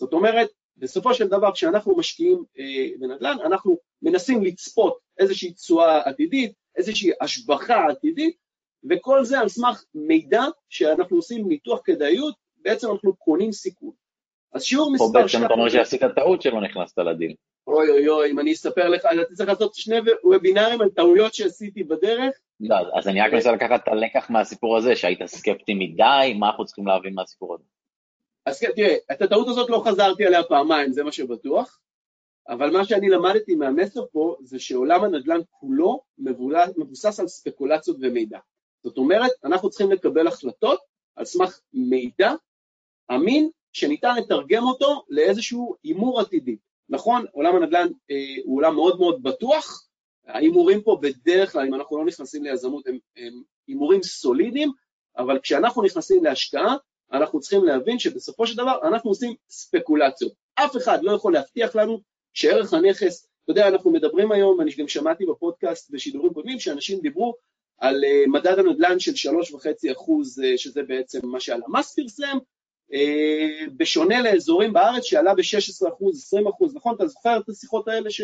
[0.00, 6.52] זאת אומרת, בסופו של דבר כשאנחנו משקיעים אה, בנדל"ן, אנחנו מנסים לצפות איזושהי תשואה עתידית,
[6.76, 8.36] איזושהי השבחה עתידית,
[8.90, 13.90] וכל זה על סמך מידע שאנחנו עושים ניתוח כדאיות, בעצם אנחנו קונים סיכון.
[14.52, 15.06] אז שיעור מספר...
[15.06, 17.34] פה בעצם אתה אומר שעשית טעות שלא נכנסת לדיל.
[17.66, 21.34] אוי אוי אוי, אם אני אספר לך, אז אתה צריך לעשות שני וובינארים על טעויות
[21.34, 22.36] שעשיתי בדרך.
[22.60, 26.64] לא, אז אני רק מנסה לקחת את הלקח מהסיפור הזה, שהיית סקפטי מדי, מה אנחנו
[26.64, 27.64] צריכים להבין מהסיפור הזה?
[28.46, 31.80] אז כן, תראה, את הטעות הזאת לא חזרתי עליה פעמיים, זה מה שבטוח,
[32.48, 36.00] אבל מה שאני למדתי מהמסר פה, זה שעולם הנדל"ן כולו
[36.76, 38.38] מבוסס על ספקולציות ומידע.
[38.84, 40.80] זאת אומרת, אנחנו צריכים לקבל החלטות
[41.16, 42.34] על סמך מידע
[43.14, 46.56] אמין, שניתן לתרגם אותו לאיזשהו הימור עתידי.
[46.88, 49.86] נכון, עולם הנדל"ן אה, הוא עולם מאוד מאוד בטוח,
[50.26, 54.72] ההימורים פה בדרך כלל, אם אנחנו לא נכנסים ליזמות, הם, הם הימורים סולידיים,
[55.16, 56.76] אבל כשאנחנו נכנסים להשקעה,
[57.12, 60.32] אנחנו צריכים להבין שבסופו של דבר אנחנו עושים ספקולציות.
[60.54, 62.00] אף אחד לא יכול להבטיח לנו
[62.32, 67.34] שערך הנכס, אתה יודע, אנחנו מדברים היום, אני גם שמעתי בפודקאסט בשידורים קודמים, שאנשים דיברו
[67.82, 72.38] על uh, מדד הנדל"ן של 3.5 אחוז, uh, שזה בעצם מה שהלמ"ס פרסם,
[72.92, 76.94] uh, בשונה לאזורים בארץ שעלה ב-16 אחוז, 20 אחוז, נכון?
[76.94, 78.20] אתה זוכר את השיחות האלה ש...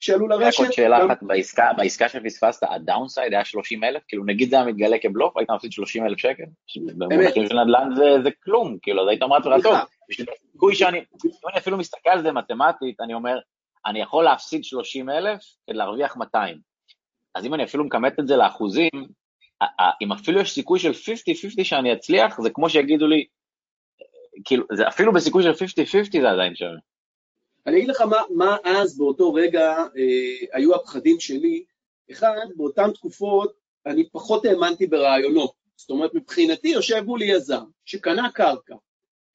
[0.00, 0.60] שעלו לרשת?
[0.60, 4.02] רק עוד שאלה אחת, בעסקה, בעסקה שפספסת, הדאונסייד היה 30 אלף?
[4.08, 6.44] כאילו נגיד זה היה מתגלה כבלוף, היית מפסיד 30 אלף שקל?
[6.76, 9.76] במונחים של נדל"ן זה, זה כלום, כאילו, אז היית אומר לעצמך, טוב,
[10.52, 13.38] סיכוי שאני, אם אני אפילו מסתכל על זה מתמטית, אני אומר,
[13.86, 16.73] אני יכול להפסיד 30 אלף כדי להרוויח 200.
[17.34, 18.90] אז אם אני אפילו מכמת את זה לאחוזים,
[20.02, 23.24] אם אפילו יש סיכוי של 50-50 שאני אצליח, זה כמו שיגידו לי,
[24.44, 26.78] כאילו, זה אפילו בסיכוי של 50-50 זה עדיין שווה.
[27.66, 31.64] אני אגיד לך מה, מה אז באותו רגע אה, היו הפחדים שלי.
[32.10, 33.52] אחד, באותן תקופות
[33.86, 35.52] אני פחות האמנתי ברעיונות.
[35.76, 38.74] זאת אומרת, מבחינתי יושב מולי יזם שקנה קרקע,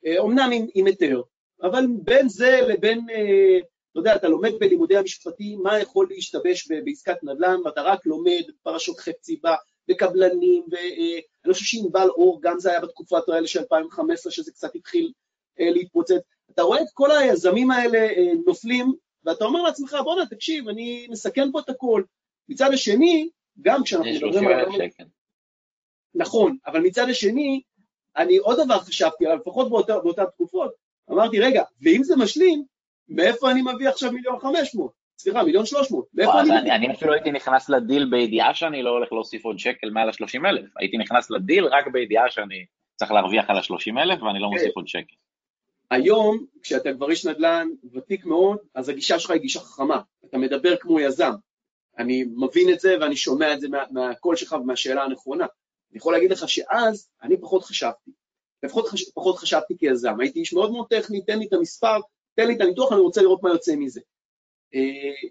[0.06, 1.22] אה, אומנם עם, עם היתר,
[1.62, 3.60] אבל בין זה לבין, אה,
[3.92, 9.00] אתה יודע, אתה לומד בלימודי המשפטים מה יכול להשתבש בעסקת נדל"ן, ואתה רק לומד פרשות
[9.00, 9.56] חפציבה
[9.90, 14.76] וקבלנים, ואני אה, חושב שענבל אור, גם זה היה בתקופת האלה של 2015, שזה קצת
[14.76, 15.12] התחיל
[15.60, 16.22] אה, להתפוצץ.
[16.52, 21.52] אתה רואה את כל היזמים האלה אה, נופלים, ואתה אומר לעצמך, בוא'נה, תקשיב, אני מסכן
[21.52, 22.04] פה את הכל.
[22.50, 23.30] מצד השני,
[23.62, 24.66] גם כשאנחנו מדברים על...
[26.16, 27.62] נכון, אבל מצד השני,
[28.18, 30.72] אני עוד דבר חשבתי עליו, לפחות באותה, באותן תקופות,
[31.12, 32.64] אמרתי, רגע, ואם זה משלים,
[33.10, 34.92] מאיפה אני מביא עכשיו מיליון חמש מאות?
[35.18, 36.06] סליחה, מיליון שלוש מאות.
[36.20, 40.46] אני, אני אפילו הייתי נכנס לדיל בידיעה שאני לא הולך להוסיף עוד שקל מעל השלושים
[40.46, 40.66] אלף.
[40.80, 44.54] הייתי נכנס לדיל רק בידיעה שאני צריך להרוויח על השלושים אלף ואני לא כן.
[44.54, 45.16] מוסיף עוד שקל.
[45.92, 50.02] היום, כשאתה כבר איש נדל"ן ותיק מאוד, אז הגישה שלך היא גישה חכמה.
[50.26, 51.32] אתה מדבר כמו יזם.
[51.98, 55.46] אני מבין את זה ואני שומע את זה מה, מהקול שלך ומהשאלה הנכונה.
[55.92, 58.12] אני יכול להגיד לך שאז אני פחות חשבתי.
[58.64, 59.10] לפחות חש...
[59.10, 60.20] פחות חשבתי כיזם.
[60.20, 62.00] הייתי איש מאוד מאוד טכני, תן לי את המספר,
[62.40, 64.02] תן לי את הניתוח, אני רוצה לראות מה יוצא מזה.
[64.76, 65.30] אה,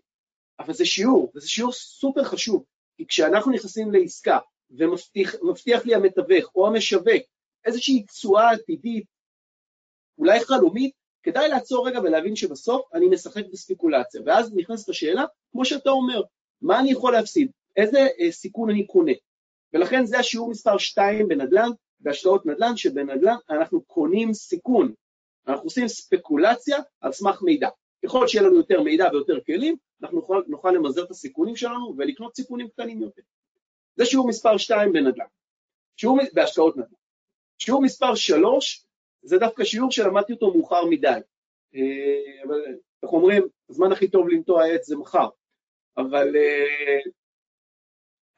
[0.58, 2.64] אבל זה שיעור, וזה שיעור סופר חשוב,
[2.96, 4.38] כי כשאנחנו נכנסים לעסקה
[4.70, 7.24] ומבטיח לי המתווך או המשווק
[7.64, 9.04] איזושהי תשואה עתידית
[10.18, 10.92] אולי חלומית,
[11.22, 16.22] כדאי לעצור רגע ולהבין שבסוף אני משחק בספקולציה, ואז נכנסת השאלה, כמו שאתה אומר,
[16.62, 17.50] מה אני יכול להפסיד?
[17.76, 19.12] איזה אה, סיכון אני קונה?
[19.72, 24.92] ולכן זה השיעור מספר 2 בנדל"ן, בהשקעות נדל"ן, שבנדל"ן אנחנו קונים סיכון,
[25.48, 27.68] אנחנו עושים ספקולציה על סמך מידע.
[28.04, 32.36] ככל שיהיה לנו יותר מידע ויותר כלים, אנחנו נוכל, נוכל למזער את הסיכונים שלנו ולקנות
[32.36, 33.22] סיכונים קטנים יותר.
[33.96, 35.24] זה שיעור מספר 2 בנדל"ן,
[35.96, 36.98] שיעור בהשקעות נדל"ן.
[37.58, 38.84] שיעור מספר 3
[39.22, 41.08] זה דווקא שיעור שלמדתי אותו מאוחר מדי.
[41.74, 42.60] אה, אבל
[43.02, 45.28] איך אומרים, הזמן הכי טוב לנטוע עץ זה מחר.
[45.96, 47.00] אבל אה,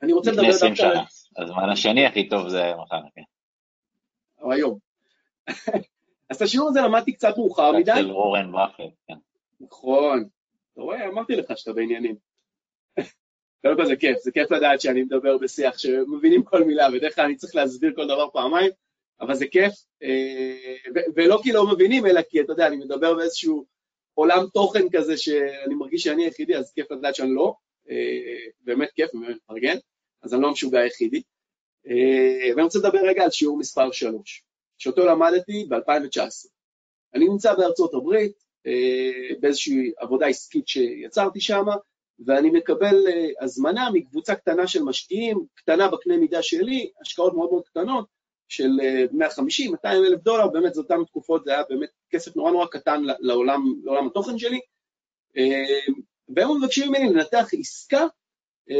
[0.03, 0.93] אני רוצה לדבר לפני 20 דווקא...
[0.93, 1.05] שנה.
[1.45, 3.23] הזמן השני הכי טוב זה מחר, כן.
[4.41, 4.79] או היום.
[6.31, 7.93] אז את השיעור הזה למדתי קצת מאוחר מדי.
[7.97, 9.15] של אורן באפט, כן.
[9.61, 10.29] נכון.
[10.73, 12.17] אתה רואה, אמרתי לך שאתה בעניינים.
[13.63, 17.25] קודם כל זה כיף, זה כיף לדעת שאני מדבר בשיח שמבינים כל מילה, בדרך כלל
[17.25, 18.71] אני צריך להסביר כל דבר פעמיים,
[19.21, 20.77] אבל זה כיף, אה,
[21.15, 23.65] ולא כי לא מבינים, אלא כי אתה יודע, אני מדבר באיזשהו
[24.15, 27.55] עולם תוכן כזה שאני מרגיש שאני היחידי, אז כיף לדעת שאני לא,
[27.91, 27.97] אה,
[28.61, 29.77] באמת כיף, באמת מפרגן,
[30.23, 31.23] אז אני לא המשוגע היחידי.
[31.87, 34.45] אה, ואני רוצה לדבר רגע על שיעור מספר 3,
[34.81, 36.49] שאותו למדתי ב-2019.
[37.15, 38.45] אני נמצא בארצות הברית,
[39.41, 41.65] באיזושהי עבודה עסקית שיצרתי שם,
[42.27, 47.63] ואני מקבל uh, הזמנה מקבוצה קטנה של משקיעים, קטנה בקנה מידה שלי, השקעות מאוד מאוד
[47.69, 48.07] קטנות,
[48.49, 52.51] של uh, 150, 200 אלף דולר, באמת זה אותן תקופות, זה היה באמת כסף נורא
[52.51, 54.61] נורא קטן לעולם, לעולם התוכן שלי,
[56.29, 58.07] והם מבקשים ממני לנתח עסקה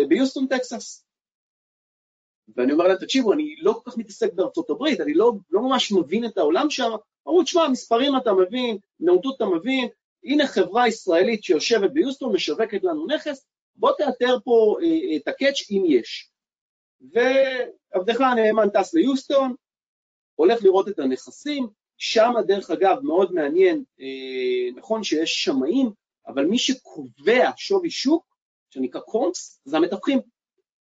[0.09, 1.05] ביוסטון, טקסס.
[2.57, 5.93] ואני אומר להם, תקשיבו, אני לא כל כך מתעסק בארצות הברית, אני לא, לא ממש
[5.93, 6.91] מבין את העולם שם.
[7.29, 9.89] אמרו, תשמע, מספרים אתה מבין, נאותות אתה מבין,
[10.25, 15.85] הנה חברה ישראלית שיושבת ביוסטון, משווקת לנו נכס, בוא תאתר פה אה, את הקאץ' אם
[15.87, 16.31] יש.
[17.01, 19.55] ועבדך הנאמן טס ליוסטון,
[20.35, 25.91] הולך לראות את הנכסים, שם דרך אגב מאוד מעניין, אה, נכון שיש שמאים,
[26.27, 28.25] אבל מי שקובע שווי שוק,
[28.71, 30.21] שנקרא קומפס, זה המתווכים.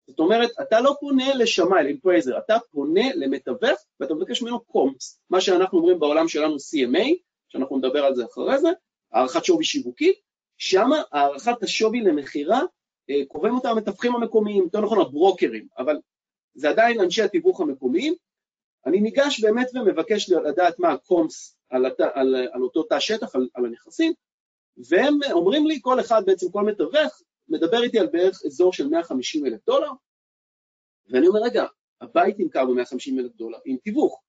[0.10, 5.42] זאת אומרת, אתה לא פונה לשמאי, לאינפרייזר, אתה פונה למתווך ואתה מבקש ממנו קומפס, מה
[5.42, 7.08] שאנחנו אומרים בעולם שלנו CMA,
[7.50, 8.70] שאנחנו נדבר על זה אחרי זה,
[9.12, 10.20] הערכת שווי שיווקית,
[10.58, 12.62] שם הערכת השווי למכירה
[13.10, 16.00] אה, קובעים אותה המתווכים המקומיים, יותר נכון הברוקרים, אבל
[16.54, 18.14] זה עדיין אנשי התיווך המקומיים.
[18.86, 23.48] אני ניגש באמת ומבקש לדעת מה הקומס על, הת, על, על אותו תא שטח, על,
[23.54, 24.14] על הנכסים,
[24.90, 29.46] והם אומרים לי, כל אחד בעצם, כל מתווך, מדבר איתי על בערך אזור של 150
[29.46, 29.90] אלף דולר,
[31.08, 31.66] ואני אומר, רגע,
[32.02, 34.22] הבית נמכר ב-150 אלף דולר עם תיווך,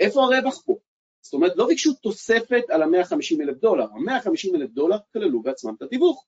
[0.00, 0.76] איפה הרווח פה?
[1.20, 5.82] זאת אומרת, לא ביקשו תוספת על ה-150 אלף דולר, ה-150 אלף דולר כללו בעצמם את
[5.82, 6.26] התיווך.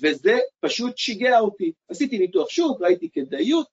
[0.00, 1.72] וזה פשוט שיגע אותי.
[1.88, 3.66] עשיתי ניתוח שוק, ראיתי כדאיות,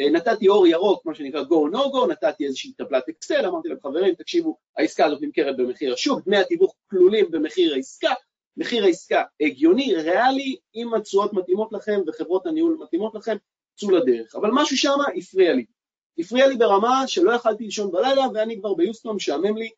[0.00, 3.78] אה, נתתי אור ירוק, מה שנקרא go no go, נתתי איזושהי טבלת אקסל, אמרתי להם,
[3.82, 8.14] חברים, תקשיבו, העסקה הזאת נמכרת במחיר השוק, דמי התיווך כלולים במחיר העסקה,
[8.56, 13.36] מחיר העסקה הגיוני, ריאלי, אם התשואות מתאימות לכם וחברות הניהול מתאימות לכם,
[13.76, 14.34] צאו לדרך.
[14.34, 15.64] אבל משהו שם הפריע לי.
[16.18, 19.70] הפריע לי ברמה שלא יכלתי לישון בלילה ואני כבר ביוסטון, משעמם לי,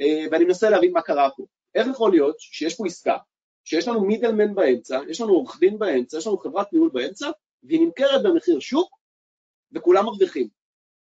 [0.00, 1.46] אה, ואני מנסה להבין מה קרה פה.
[1.74, 3.16] איך יכול להיות שיש פה עסקה,
[3.64, 7.30] שיש לנו מידלמן באמצע, יש לנו עורך דין באמצע, יש לנו חברת ניהול באמצע,
[7.62, 8.96] והיא נמכרת במחיר שוק,
[9.72, 10.48] וכולם מרוויחים.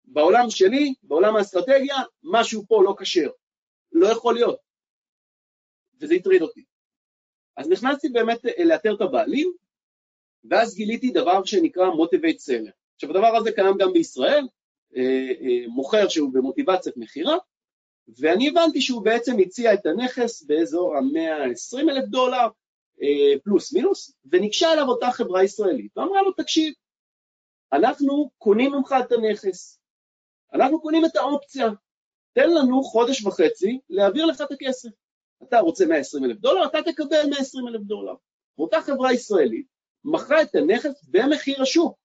[0.05, 3.29] בעולם שלי, בעולם האסטרטגיה, משהו פה לא כשר.
[3.91, 4.57] לא יכול להיות.
[5.99, 6.63] וזה הטריד אותי.
[7.57, 9.53] אז נכנסתי באמת אה, לאתר את הבעלים,
[10.49, 12.71] ואז גיליתי דבר שנקרא Motivate Seller.
[12.95, 14.47] עכשיו הדבר הזה קיים גם בישראל,
[14.95, 15.01] אה,
[15.41, 17.37] אה, מוכר שהוא במוטיבציית מכירה,
[18.19, 22.47] ואני הבנתי שהוא בעצם הציע את הנכס באזור ה-120 אלף דולר,
[23.43, 26.73] פלוס מינוס, וניגשה אליו אותה חברה ישראלית, ואמרה לו, תקשיב,
[27.73, 29.79] אנחנו קונים ממך את הנכס,
[30.53, 31.69] אנחנו קונים את האופציה,
[32.33, 34.89] תן לנו חודש וחצי להעביר לך את הכסף.
[35.49, 38.13] אתה רוצה 120 אלף דולר, אתה תקבל 120 אלף דולר.
[38.57, 39.65] ואותה חברה ישראלית
[40.05, 41.97] מכרה את הנכס במחיר השוק.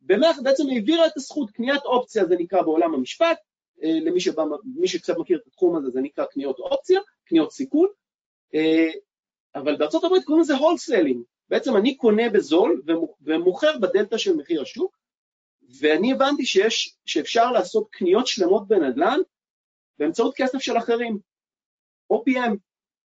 [0.00, 3.38] במח בעצם העבירה את הזכות, קניית אופציה זה נקרא בעולם המשפט,
[3.82, 4.42] אה, למי שבא,
[4.84, 7.88] שקצת מכיר את התחום הזה זה נקרא קניות אופציה, קניות סיכון,
[8.54, 8.88] אה,
[9.54, 12.82] אבל בארצות הברית קוראים לזה wholesaling, בעצם אני קונה בזול
[13.20, 14.98] ומוכר בדלתא של מחיר השוק,
[15.80, 19.20] ואני הבנתי שיש, שאפשר לעשות קניות שלמות בנדל"ן
[19.98, 21.18] באמצעות כסף של אחרים,
[22.12, 22.56] OPM,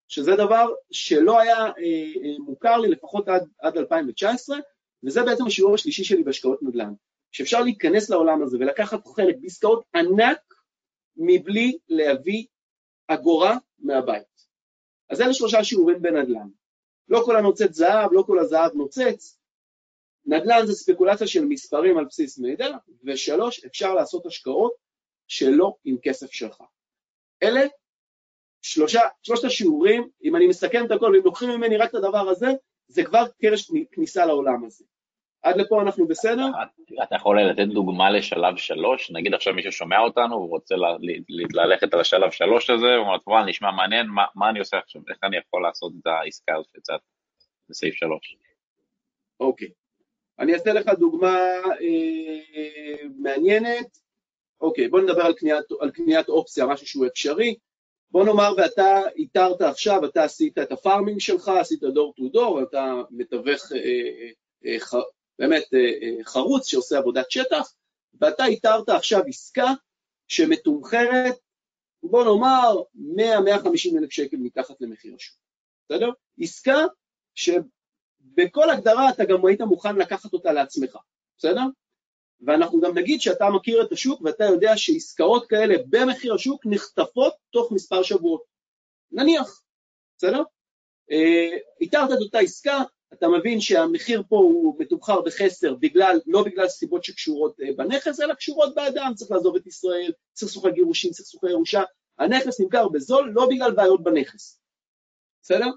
[0.07, 1.71] שזה דבר שלא היה אה,
[2.23, 4.57] אה, מוכר לי לפחות עד, עד 2019,
[5.03, 6.93] וזה בעצם השיעור השלישי שלי בהשקעות נדל"ן,
[7.31, 10.39] שאפשר להיכנס לעולם הזה ולקחת חלק בעסקאות ענק
[11.17, 12.45] מבלי להביא
[13.07, 14.35] אגורה מהבית.
[15.09, 16.47] אז אלה שלושה שיעורים בנדל"ן.
[17.09, 19.37] לא כל הנוצץ זהב, לא כל הזהב נוצץ.
[20.25, 24.73] נדל"ן זה ספקולציה של מספרים על בסיס מידע, ושלוש, אפשר לעשות השקעות
[25.27, 26.63] שלא עם כסף שלך.
[27.43, 27.61] אלה
[28.65, 32.47] שלושה, שלושת השיעורים, אם אני מסכם את הכל, ואם לוקחים ממני רק את הדבר הזה,
[32.87, 34.85] זה כבר קרש כניסה לעולם הזה.
[35.43, 36.45] עד לפה אנחנו בסדר?
[37.03, 39.11] אתה יכול לתת דוגמה לשלב שלוש?
[39.11, 40.75] נגיד עכשיו מישהו שומע אותנו והוא רוצה
[41.53, 45.01] ללכת על השלב שלוש הזה, הוא אומר, וואלה, נשמע מעניין, מה, מה אני עושה עכשיו?
[45.09, 47.01] איך אני יכול לעשות את העסקה הזאת שהצעת
[47.69, 48.37] בסעיף שלוש?
[49.39, 49.69] אוקיי.
[50.39, 51.37] אני אעשה לך דוגמה
[51.81, 53.97] אה, מעניינת.
[54.61, 57.55] אוקיי, בוא נדבר על קניית, על קניית אופציה, משהו שהוא אפשרי.
[58.15, 62.93] בוא נאמר ואתה איתרת עכשיו, אתה עשית את הפארמינג שלך, עשית דור טו דור, אתה
[63.11, 64.29] מתווך אה,
[64.65, 64.99] אה,
[65.39, 65.63] באמת
[66.23, 67.73] חרוץ שעושה עבודת שטח,
[68.21, 69.67] ואתה איתרת עכשיו עסקה
[70.27, 71.35] שמתומחרת,
[72.03, 72.75] בוא נאמר,
[73.95, 75.37] 100-150 אלף שקל מתחת למחיר השוק,
[75.89, 76.09] בסדר?
[76.39, 76.77] עסקה
[77.35, 80.97] שבכל הגדרה אתה גם היית מוכן לקחת אותה לעצמך,
[81.37, 81.65] בסדר?
[82.41, 87.71] ואנחנו גם נגיד שאתה מכיר את השוק ואתה יודע שעסקאות כאלה במחיר השוק נחטפות תוך
[87.71, 88.43] מספר שבועות.
[89.11, 89.63] נניח,
[90.17, 90.43] בסדר?
[91.81, 97.03] איתרת את אותה עסקה, אתה מבין שהמחיר פה הוא מתומחר בחסר בגלל, לא בגלל סיבות
[97.03, 101.83] שקשורות אה, בנכס, אלא קשורות באדם, צריך לעזוב את ישראל, סכסוכי גירושים, סכסוכי ירושה,
[102.19, 104.61] הנכס נמכר בזול לא בגלל בעיות בנכס,
[105.41, 105.67] בסדר?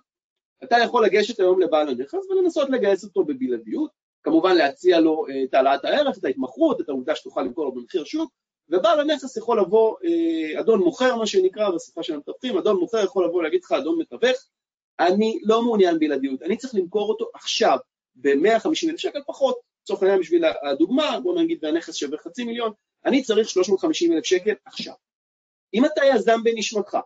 [0.64, 3.90] אתה יכול לגשת היום לבעל הנכס ולנסות לגייס אותו בבלעדיות,
[4.28, 8.04] כמובן להציע לו אה, את העלאת הערך, את ההתמכרות, את העובדה שתוכל למכור לו במחיר
[8.04, 8.32] שוק,
[8.68, 13.24] ובעל הנכס יכול לבוא, אה, אדון מוכר מה שנקרא בשפה של המתווכים, אדון מוכר יכול
[13.24, 14.36] לבוא להגיד לך, אדון מתווך,
[15.00, 17.78] אני לא מעוניין בלעדיות, אני צריך למכור אותו עכשיו
[18.14, 22.72] ב-150 אלף שקל פחות, לצורך העניין בשביל הדוגמה, בוא נגיד והנכס שווה חצי מיליון,
[23.04, 24.94] אני צריך 350 אלף שקל עכשיו.
[25.74, 26.98] אם אתה יזם בנשמתך,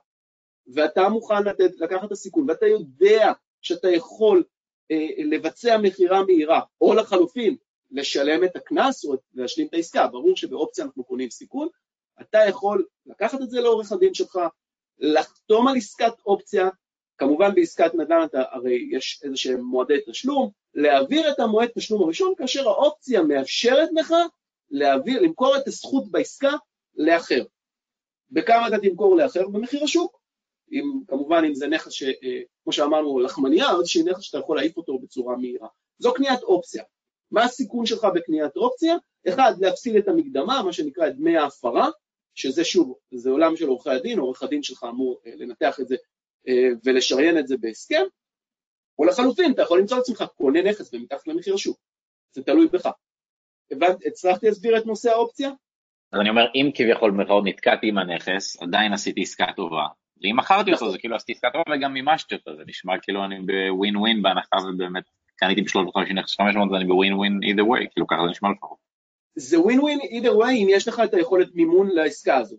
[0.74, 3.32] ואתה מוכן לתת, לקחת את הסיכון, ואתה יודע
[3.62, 4.44] שאתה יכול
[5.24, 7.56] לבצע מכירה מהירה, או לחלופין,
[7.90, 11.68] לשלם את הקנס או להשלים את העסקה, ברור שבאופציה אנחנו קונים סיכון,
[12.20, 14.38] אתה יכול לקחת את זה לעורך הדין שלך,
[14.98, 16.68] לחתום על עסקת אופציה,
[17.18, 22.34] כמובן בעסקת נדל"ן אתה הרי יש איזה שהם מועדי תשלום, להעביר את המועד תשלום הראשון
[22.38, 24.14] כאשר האופציה מאפשרת לך
[24.70, 26.52] להעביר, למכור את הזכות בעסקה
[26.94, 27.44] לאחר.
[28.30, 29.48] בכמה אתה תמכור לאחר?
[29.48, 30.21] במחיר השוק.
[30.72, 32.12] אם, כמובן אם זה נכס שכמו
[32.66, 35.68] אה, שאמרנו לחמניה, או איזשהו נכס שאתה יכול להעיף אותו בצורה מהירה.
[35.98, 36.84] זו קניית אופציה.
[37.30, 38.96] מה הסיכון שלך בקניית אופציה?
[39.28, 41.88] אחד, להפסיד את המקדמה, מה שנקרא את דמי ההפרה,
[42.34, 45.96] שזה שוב, זה עולם של עורכי הדין, עורך הדין שלך אמור אה, לנתח את זה
[46.48, 48.02] אה, ולשריין את זה בהסכם,
[48.98, 51.78] או לחלופין, אתה יכול למצוא את עצמך קונה נכס ומתחת למחיר השוק,
[52.32, 52.88] זה תלוי בך.
[53.70, 55.50] הבנת, הצלחתי להסביר את נושא האופציה?
[56.12, 59.86] אז אני אומר, אם כביכול במירכאות נתקעתי עם הנכס, עדיין עשיתי עסקה טובה,
[60.22, 63.38] ואם מכרתי אותו זה כאילו עשיתי עסקה טובה וגם מימשתי אותו, זה נשמע כאילו אני
[63.38, 65.04] בווין ווין בהנחה ובאמת
[65.36, 68.78] קניתי ב-350 נכס 500 ואני בווין ווין either way, כאילו ככה זה נשמע לפחות.
[69.34, 72.58] זה ווין ווין either way אם יש לך את היכולת מימון לעסקה הזאת.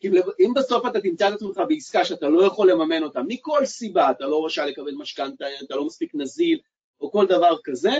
[0.00, 4.10] כאילו אם בסוף אתה תמצא את עצמך בעסקה שאתה לא יכול לממן אותה, מכל סיבה,
[4.10, 6.58] אתה לא רשאי לקבל משכנתה, אתה לא מספיק נזיל,
[7.00, 7.92] או כל דבר כזה,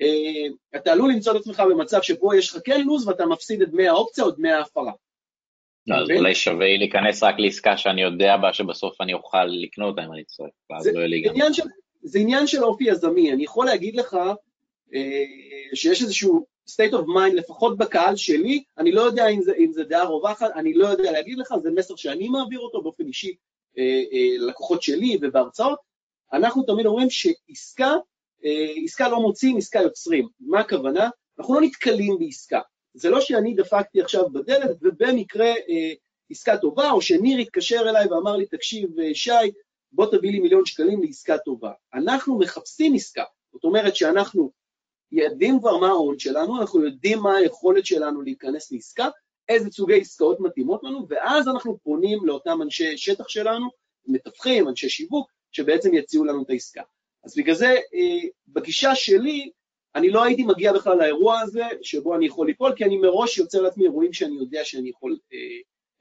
[0.00, 3.70] אה, אתה עלול למצוא את עצמך במצב שבו יש לך כן לו"ז ואתה מפסיד את
[3.70, 4.92] דמי האופציה או דמי ההפרה.
[5.86, 9.90] לא, אז אולי שווה לי להיכנס רק לעסקה שאני יודע בה שבסוף אני אוכל לקנות
[9.90, 11.34] אותה אם אני צריך, ואז לא יהיה לי גם...
[12.02, 14.16] זה עניין של אופי יזמי, אני יכול להגיד לך
[14.94, 15.24] אה,
[15.74, 19.84] שיש איזשהו state of mind, לפחות בקהל שלי, אני לא יודע אם זה, אם זה
[19.84, 23.34] דעה רווחת, אני לא יודע להגיד לך, זה מסר שאני מעביר אותו באופן אישי
[23.78, 25.78] אה, אה, לקוחות שלי ובהרצאות,
[26.32, 27.94] אנחנו תמיד אומרים שעסקה,
[28.84, 30.28] עסקה לא מוצאים, עסקה יוצרים.
[30.40, 31.08] מה הכוונה?
[31.38, 32.60] אנחנו לא נתקלים בעסקה.
[32.94, 35.92] זה לא שאני דפקתי עכשיו בדלת ובמקרה אה,
[36.30, 39.52] עסקה טובה, או שניר התקשר אליי ואמר לי, תקשיב אה, שי,
[39.92, 41.72] בוא תביא לי מיליון שקלים לעסקה טובה.
[41.94, 44.50] אנחנו מחפשים עסקה, זאת אומרת שאנחנו
[45.12, 49.08] יודעים כבר מה ההון שלנו, אנחנו יודעים מה היכולת שלנו להיכנס לעסקה,
[49.48, 53.68] איזה סוגי עסקאות מתאימות לנו, ואז אנחנו פונים לאותם אנשי שטח שלנו,
[54.06, 56.82] מתווכים, אנשי שיווק, שבעצם יציעו לנו את העסקה.
[57.24, 59.50] אז בגלל זה, אה, בגישה שלי,
[59.94, 63.62] אני לא הייתי מגיע בכלל לאירוע הזה שבו אני יכול ליפול, כי אני מראש יוצר
[63.62, 65.38] לעצמי אירועים שאני יודע שאני יכול אה,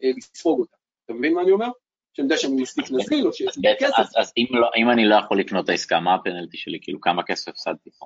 [0.04, 0.77] אה, לספוג אותם.
[1.06, 1.69] אתה מבין מה אני אומר?
[2.13, 3.93] שאני יודע שאני מספיק נזיל, או שיש לי כסף.
[3.97, 6.80] אז, אז אם, לא, אם אני לא יכול לקנות את העסקה, מה הפנלטי שלי?
[6.82, 8.06] כאילו, כמה כסף הפסדתי פה?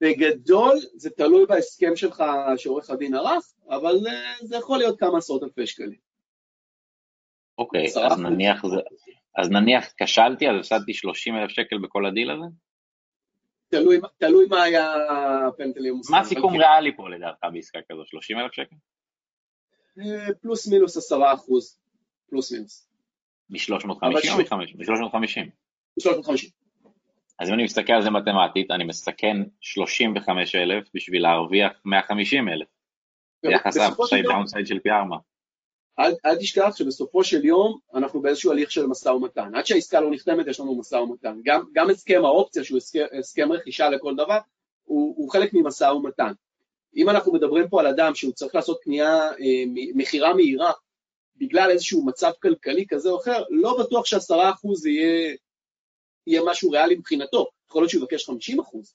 [0.00, 2.24] בגדול זה תלוי בהסכם שלך
[2.56, 6.10] שעורך הדין ערך, אבל אה, זה יכול להיות כמה עשרות אלפי שקלים.
[7.58, 8.76] אוקיי, אז נניח, זה,
[9.36, 12.46] אז נניח כשלתי, אז הפסדתי 30 אלף שקל בכל הדיל הזה?
[13.70, 14.94] תלוי, מה היה
[15.48, 18.02] הפנטלי מה הסיכון הריאלי פה לדעתך בעסקה כזו?
[18.06, 18.76] 30 אלף שקל?
[19.98, 21.78] אה, פלוס מינוס 10 אחוז,
[22.30, 22.88] פלוס מינוס.
[23.50, 25.40] מ-350 או מ-350?
[25.96, 26.50] מ-350.
[27.38, 32.66] אז אם אני מסתכל על זה מתמטית, אני מסכן 35,000 בשביל להרוויח 150,000.
[33.42, 35.16] ביחס ל upside downside של פי ארבע.
[36.00, 39.54] אל, אל תשכח שבסופו של יום אנחנו באיזשהו הליך של משא ומתן.
[39.54, 41.40] עד שהעסקה לא נחתמת יש לנו משא ומתן.
[41.44, 44.38] גם, גם הסכם האופציה, שהוא הסכם, הסכם רכישה לכל דבר,
[44.84, 46.32] הוא, הוא חלק ממשא ומתן.
[46.96, 50.72] אם אנחנו מדברים פה על אדם שהוא צריך לעשות קנייה, אה, מכירה מהירה,
[51.36, 55.36] בגלל איזשהו מצב כלכלי כזה או אחר, לא בטוח שעשרה אחוז יהיה
[56.26, 58.94] יהיה משהו ריאלי מבחינתו, יכול להיות שהוא יבקש 50 אחוז,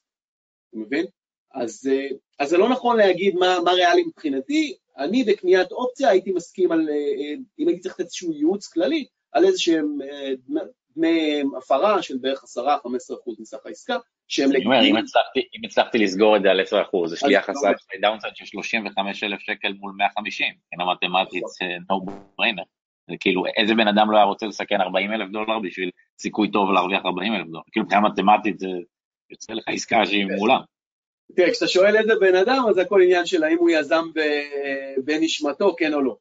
[0.70, 1.06] אתה מבין?
[1.54, 2.08] אז, אה,
[2.40, 6.90] אז זה לא נכון להגיד מה, מה ריאלי מבחינתי, אני בקניית אופציה הייתי מסכים על,
[6.90, 9.98] אה, אם הייתי צריך לתת איזשהו ייעוץ כללי, על איזה שהם
[10.98, 12.46] דמי הפרה של בערך 10-15%
[13.40, 14.96] מסך העסקה, שהם לגיטימיים.
[14.96, 17.56] אם הצלחתי לסגור את זה על 10%, יש לי יחס
[18.02, 22.66] downside של 35,000 שקל מול 150, מבחינה מתמטית זה no brainer.
[23.10, 26.72] זה כאילו, איזה בן אדם לא היה רוצה לסכן 40 אלף דולר בשביל סיכוי טוב
[26.72, 27.62] להרוויח 40 אלף דולר?
[27.72, 28.68] כאילו, מבחינה מתמטית זה
[29.30, 30.60] יוצא לך עסקה שהיא מעולה.
[31.36, 34.06] תראה, כשאתה שואל איזה בן אדם, אז הכל עניין של האם הוא יזם
[35.06, 36.18] בנשמתו, כן או לא.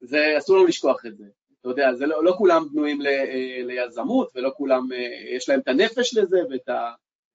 [0.00, 1.24] זה, אסור לנו לשכוח את זה.
[1.60, 5.60] אתה יודע, זה לא, לא כולם בנויים ל, אה, ליזמות, ולא כולם, אה, יש להם
[5.60, 6.92] את הנפש לזה ואת ה,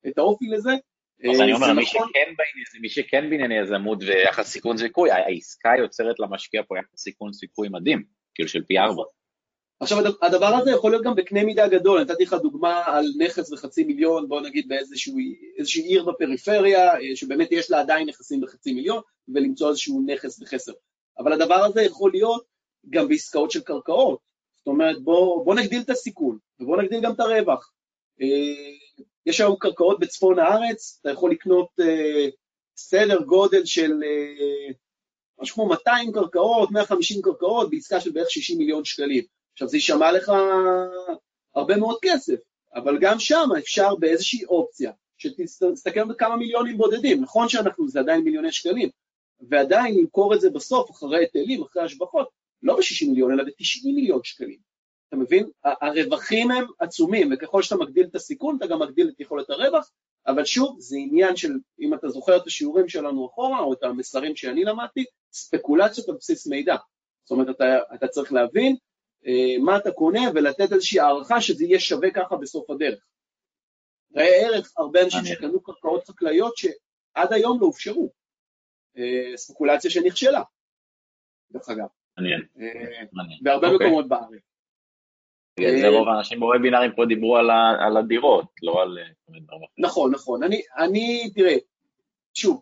[0.08, 0.72] את האופי לזה.
[1.32, 2.08] אז אני אומר, מי נכון.
[2.10, 7.34] שכן בעניין, מי שכן בענייני יזמות ויחס סיכון סיכוי, העסקה יוצרת למשקיע פה יחס סיכון
[7.34, 8.04] סיכוי מדהים,
[8.36, 9.04] כאילו של פי ארבע.
[9.84, 13.84] עכשיו, הדבר הזה יכול להיות גם בקנה מידה גדול, נתתי לך דוגמה על נכס בחצי
[13.84, 19.69] מיליון, בוא נגיד באיזושהי עיר בפריפריה, אה, שבאמת יש לה עדיין נכסים בחצי מיליון, ולמצוא
[19.69, 20.72] איזשהו נכס בחסר.
[21.19, 22.43] אבל הדבר הזה יכול להיות
[22.89, 24.19] גם בעסקאות של קרקעות.
[24.58, 27.72] זאת אומרת, בוא, בוא נגדיל את הסיכון, ובוא נגדיל גם את הרווח.
[28.22, 28.28] אה,
[29.26, 32.28] יש היום קרקעות בצפון הארץ, אתה יכול לקנות אה,
[32.78, 33.91] סדר גודל של
[35.41, 39.24] משהו כמו 200 קרקעות, 150 קרקעות, בעסקה של בערך 60 מיליון שקלים.
[39.54, 40.32] עכשיו, זה יישמע לך
[41.56, 42.39] הרבה מאוד כסף,
[42.76, 48.52] אבל גם שם אפשר באיזושהי אופציה, שתסתכל בכמה מיליונים בודדים, נכון שאנחנו, זה עדיין מיליוני
[48.52, 48.89] שקלים,
[49.50, 52.30] ועדיין למכור את זה בסוף, אחרי היטלים, אחרי השבחות,
[52.63, 54.58] לא ב-60 מיליון, אלא ב-90 מיליון שקלים.
[55.10, 55.50] אתה מבין?
[55.63, 59.89] הרווחים הם עצומים, וככל שאתה מגדיל את הסיכון, אתה גם מגדיל את יכולת הרווח,
[60.28, 64.36] אבל שוב, זה עניין של, אם אתה זוכר את השיעורים שלנו אחורה, או את המסרים
[64.36, 66.76] שאני למדתי, ספקולציות על בסיס מידע.
[67.24, 68.76] זאת אומרת, אתה, אתה צריך להבין
[69.62, 73.06] מה אתה קונה ולתת איזושהי הערכה שזה יהיה שווה ככה בסוף הדרך.
[74.16, 78.12] ראה ערך, הרבה אנשים שקנו קרקעות חקלאיות שעד היום לא הופשרו.
[78.98, 80.42] אה, ספקולציה שנכשלה,
[81.52, 81.88] דרך אגב.
[82.18, 82.42] מעניין.
[82.60, 83.04] אה,
[83.42, 83.88] בהרבה אוקיי.
[83.88, 84.42] מקומות בארץ.
[85.60, 88.98] זה רוב האנשים בוובינארים פה דיברו על הדירות, לא על...
[89.78, 90.42] נכון, נכון.
[90.78, 91.56] אני, תראה,
[92.34, 92.62] שוב,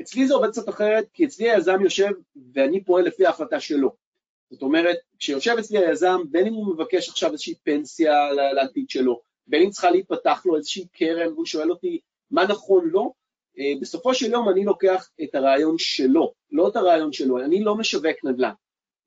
[0.00, 2.10] אצלי זה עובד קצת אחרת, כי אצלי היזם יושב
[2.54, 3.96] ואני פועל לפי ההחלטה שלו.
[4.50, 9.62] זאת אומרת, כשיושב אצלי היזם, בין אם הוא מבקש עכשיו איזושהי פנסיה לעתיד שלו, בין
[9.62, 13.14] אם צריכה להיפתח לו איזושהי קרן והוא שואל אותי מה נכון לו,
[13.58, 17.76] אה, בסופו של יום אני לוקח את הרעיון שלו, לא את הרעיון שלו, אני לא
[17.76, 18.52] משווק נדל"ן.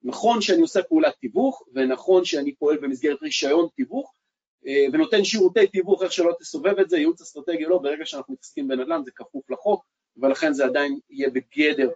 [0.04, 4.14] נכון שאני עושה פעולת תיווך, ונכון שאני פועל במסגרת רישיון תיווך,
[4.68, 8.34] אה, ונותן שירותי תיווך, איך שלא תסובב את זה, ייעוץ אסטרטגי או לא, ברגע שאנחנו
[8.34, 9.86] מתעסקים בנדל"ן זה כפוף לחוק,
[10.18, 11.90] ולכן זה עדיין יהיה בגדר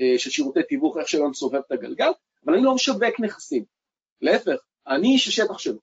[0.00, 2.10] אה, של שירותי תיווך, איך שלא נסובב את הגלגל,
[2.46, 3.64] אבל אני לא משווק נכסים.
[4.20, 5.78] להפך, אני איש השטח שלו.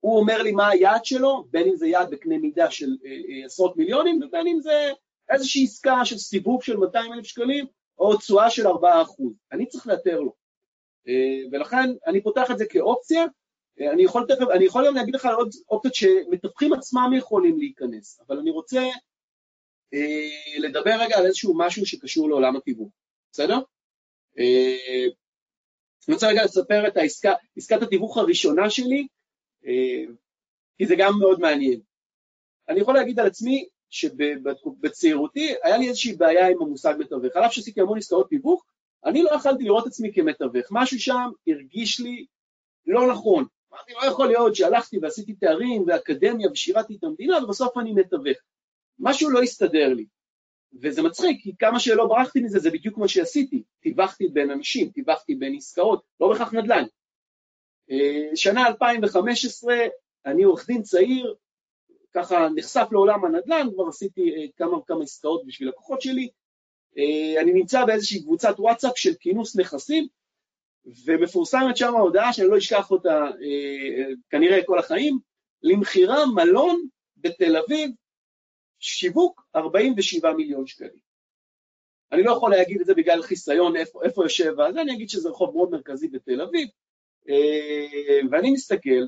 [0.00, 3.44] הוא אומר לי מה היעד שלו, בין אם זה יעד בקנה מידה של אה, אה,
[3.44, 4.90] עשרות מיליונים, ובין אם זה
[5.30, 7.66] איזושהי עסקה של סיבוב של 200 אלף שקלים,
[7.98, 8.68] או תשואה של 4%.
[9.52, 10.32] אני צריך לאתר לו.
[11.08, 13.24] אה, ולכן אני פותח את זה כאופציה,
[13.92, 18.38] אני יכול, תכף, אני יכול גם להגיד לך עוד אופציות שמתווכים עצמם יכולים להיכנס, אבל
[18.38, 18.82] אני רוצה
[19.94, 22.88] אה, לדבר רגע על איזשהו משהו שקשור לעולם התיווך,
[23.32, 23.58] בסדר?
[24.38, 25.06] אה,
[26.08, 29.06] אני רוצה רגע לספר את העסקה, עסקת התיווך הראשונה שלי,
[29.66, 30.04] אה,
[30.78, 31.80] כי זה גם מאוד מעניין.
[32.68, 37.36] אני יכול להגיד על עצמי שבצעירותי היה לי איזושהי בעיה עם המושג מתווך.
[37.36, 38.64] על אף שעשיתי המון עסקאות תיווך,
[39.04, 40.66] אני לא יכלתי לראות עצמי כמתווך.
[40.70, 42.26] משהו שם הרגיש לי
[42.86, 43.44] לא נכון.
[43.72, 48.38] אמרתי, לא יכול להיות שהלכתי ועשיתי תארים ואקדמיה ושירתי את המדינה ובסוף אני מתווך.
[48.98, 50.06] משהו לא הסתדר לי.
[50.82, 53.62] וזה מצחיק, כי כמה שלא ברחתי מזה, זה בדיוק מה שעשיתי.
[53.80, 56.84] טיווחתי בין אנשים, טיווחתי בין עסקאות, לא בהכרח נדל"ן.
[57.90, 59.74] אה, שנה 2015,
[60.26, 61.34] אני עורך דין צעיר,
[62.14, 66.28] ככה נחשף לעולם הנדל"ן, כבר עשיתי אה, כמה וכמה עסקאות בשביל לקוחות שלי.
[66.98, 70.06] אה, אני נמצא באיזושהי קבוצת וואטסאפ של כינוס נכסים,
[71.04, 73.24] ומפורסמת שם ההודעה שאני לא אשכח אותה
[74.30, 75.18] כנראה כל החיים,
[75.62, 76.86] למכירה מלון
[77.16, 77.90] בתל אביב
[78.80, 81.06] שיווק 47 מיליון שקלים.
[82.12, 85.28] אני לא יכול להגיד את זה בגלל חיסיון איפה, איפה יושב, אז אני אגיד שזה
[85.28, 86.68] רחוב מאוד מרכזי בתל אביב,
[87.28, 89.06] אה, ואני מסתכל,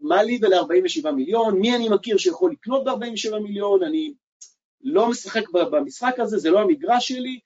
[0.00, 4.14] ומה לי ול-47 מיליון, מי אני מכיר שיכול לקנות ב-47 מיליון, אני
[4.80, 7.40] לא משחק במשחק הזה, זה לא המגרש שלי,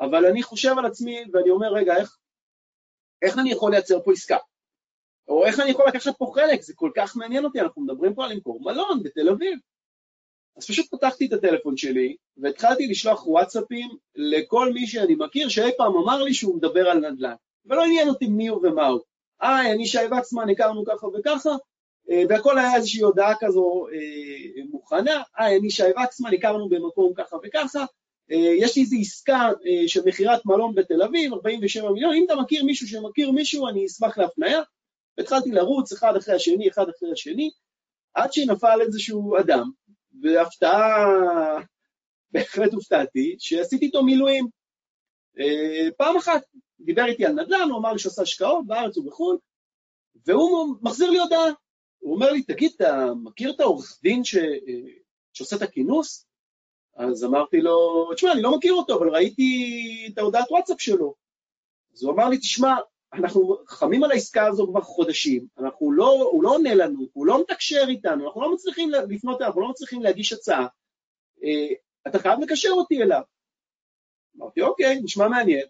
[0.00, 2.18] אבל אני חושב על עצמי ואני אומר, רגע, איך,
[3.22, 4.36] איך אני יכול לייצר פה עסקה?
[5.28, 8.24] או איך אני יכול לקחת פה חלק, זה כל כך מעניין אותי, אנחנו מדברים פה
[8.24, 9.58] על למכור מלון בתל אביב.
[10.56, 15.96] אז פשוט פתחתי את הטלפון שלי והתחלתי לשלוח וואטסאפים לכל מי שאני מכיר שאי פעם
[15.96, 17.34] אמר לי שהוא מדבר על נדל"ן.
[17.66, 19.00] ולא עניין אותי מי הוא ומה הוא.
[19.40, 21.50] היי, אני שי וקסמן, הכרנו ככה וככה,
[22.10, 27.36] אה, והכל היה איזושהי הודעה כזו אה, מוכנה, היי, אני שי וקסמן, הכרנו במקום ככה
[27.44, 27.84] וככה,
[28.30, 32.36] אה, יש לי איזו עסקה אה, של מכירת מלון בתל אביב, 47 מיליון, אם אתה
[32.36, 34.60] מכיר מישהו שמכיר מישהו, אני אשמח להפניה.
[35.18, 37.50] והתחלתי לרוץ אחד אחרי השני, אחד אחרי השני,
[38.14, 39.70] עד שנפל איזשהו אדם,
[40.20, 41.06] בהפתעה,
[42.30, 44.48] בהחלט הופתעתי, שעשיתי איתו מילואים.
[45.38, 46.42] אה, פעם אחת
[46.80, 49.38] דיבר איתי על נדל"ן, הוא אמר לי שעושה השקעות בארץ ובחו"ל,
[50.26, 51.46] והוא מחזיר לי הודעה.
[51.98, 54.36] הוא אומר לי, תגיד, אתה מכיר את העורך דין ש...
[54.36, 54.52] אה,
[55.32, 56.26] שעושה את הכינוס?
[56.96, 61.14] אז אמרתי לו, תשמע, אני לא מכיר אותו, אבל ראיתי את ההודעת וואטסאפ שלו.
[61.94, 62.74] אז הוא אמר לי, תשמע,
[63.18, 67.40] אנחנו חמים על העסקה הזו כבר חודשים, אנחנו לא, הוא לא עונה לנו, הוא לא
[67.40, 70.66] מתקשר איתנו, אנחנו לא מצליחים לפנות אנחנו לא מצליחים להגיש הצעה.
[71.44, 71.74] אה,
[72.06, 73.20] אתה חייב לקשר אותי אליו.
[74.36, 75.66] אמרתי, אוקיי, נשמע מעניין.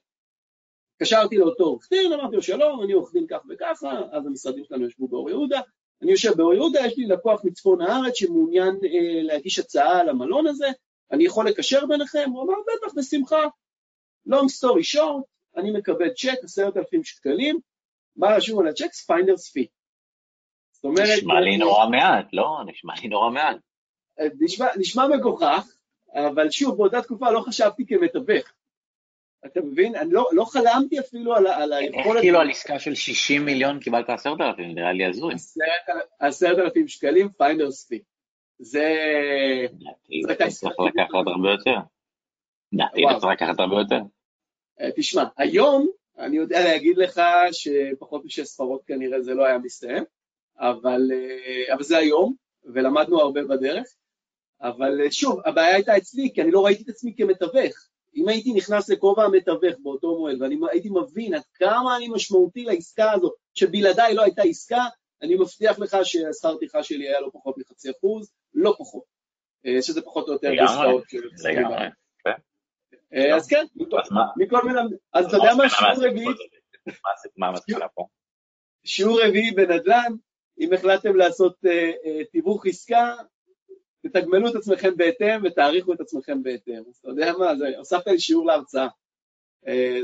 [0.94, 4.86] התקשרתי לאותו עורך דין, אמרתי לו, שלום, אני עורך דין כך וככה, אז המשרדים שלנו
[4.86, 5.61] ישבו באור יהודה,
[6.03, 10.47] אני יושב באור יהודה, יש לי לקוח מצפון הארץ שמעוניין אה, להגיש הצעה על המלון
[10.47, 10.66] הזה,
[11.12, 12.30] אני יכול לקשר ביניכם?
[12.30, 13.47] הוא אמר, בטח, בשמחה.
[14.28, 15.22] long story short,
[15.57, 17.59] אני מקבל צ'ק, עשרת אלפים שקלים,
[18.16, 18.92] מה רשום על הצ'ק?
[19.07, 19.66] finder's fee.
[20.72, 21.18] זאת אומרת...
[21.18, 22.59] נשמע לי נורא מעט, לא?
[22.66, 23.57] נשמע לי נורא מעט.
[24.40, 25.66] נשמע, נשמע מגוחך,
[26.14, 28.52] אבל שוב, באותה תקופה לא חשבתי כמתווך.
[29.46, 29.96] אתה מבין?
[29.96, 32.07] אני לא, לא חלמתי אפילו על, על היכולת...
[32.07, 34.74] איך כאילו על עסקה של 60 מיליון קיבלת עשרת אלפים?
[34.74, 35.34] נראה לי הזוי.
[36.20, 37.99] עשרת אלפים שקלים, finder's fee.
[38.59, 38.84] זה...
[40.09, 41.76] לדעתי זה צריך לקחת הרבה יותר.
[42.72, 44.15] לדעתי זה צריך לקחת הרבה יותר.
[44.81, 47.20] אה, תשמע, היום אני יודע להגיד לך
[47.53, 50.05] שפחות משש ספרות כנראה זה לא היה מסתיים,
[50.59, 53.87] אבל, אה, אבל זה היום, ולמדנו הרבה בדרך.
[54.61, 57.89] אבל אה, שוב, הבעיה הייתה אצלי, כי אני לא ראיתי את עצמי כמתווך.
[58.16, 63.12] אם הייתי נכנס לכובע המתווך באותו מועד, ואני הייי מבין עד כמה אני משמעותי לעסקה
[63.12, 64.85] הזאת, שבלעדיי לא הייתה עסקה,
[65.22, 69.03] אני מבטיח לך שהשכר טרחה שלי היה לא פחות מחצי אחוז, לא פחות.
[69.81, 71.05] שזה פחות או יותר בעסקאות.
[71.45, 71.87] לגמרי,
[72.24, 72.31] כן.
[73.16, 73.64] אה, אז כן,
[74.36, 74.80] מכל מיני,
[75.12, 76.26] אז אתה יודע מה, שיעור רביעי,
[77.36, 78.06] מה המסקנה פה?
[78.84, 80.12] שיעור רביעי בנדל"ן,
[80.60, 83.14] אם החלטתם לעשות אה, אה, תיווך עסקה,
[84.02, 86.82] תתגמלו את עצמכם בהתאם ותעריכו את עצמכם בהתאם.
[86.88, 88.88] אז אתה יודע מה, הוספת לי שיעור להרצאה.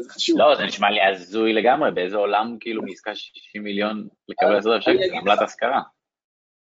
[0.01, 0.39] זה חשוב.
[0.39, 5.15] לא, זה נשמע לי הזוי לגמרי, באיזה עולם כאילו מעסקה 60 מיליון לקבל 10,000 שקל,
[5.15, 5.83] עמלת השכרה.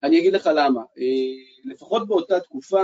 [0.03, 0.81] אני אגיד לך למה.
[1.65, 2.83] לפחות באותה תקופה,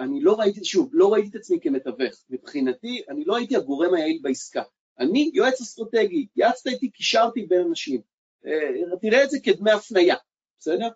[0.00, 2.24] אני לא ראיתי, שוב, לא ראיתי את עצמי כמתווך.
[2.30, 4.62] מבחינתי, אני לא הייתי הגורם היעיל בעסקה.
[4.98, 8.00] אני יועץ אסטרטגי, יעצת איתי, קישרתי בין אנשים.
[8.46, 10.16] אה, תראה את זה כדמי הפנייה,
[10.58, 10.88] בסדר?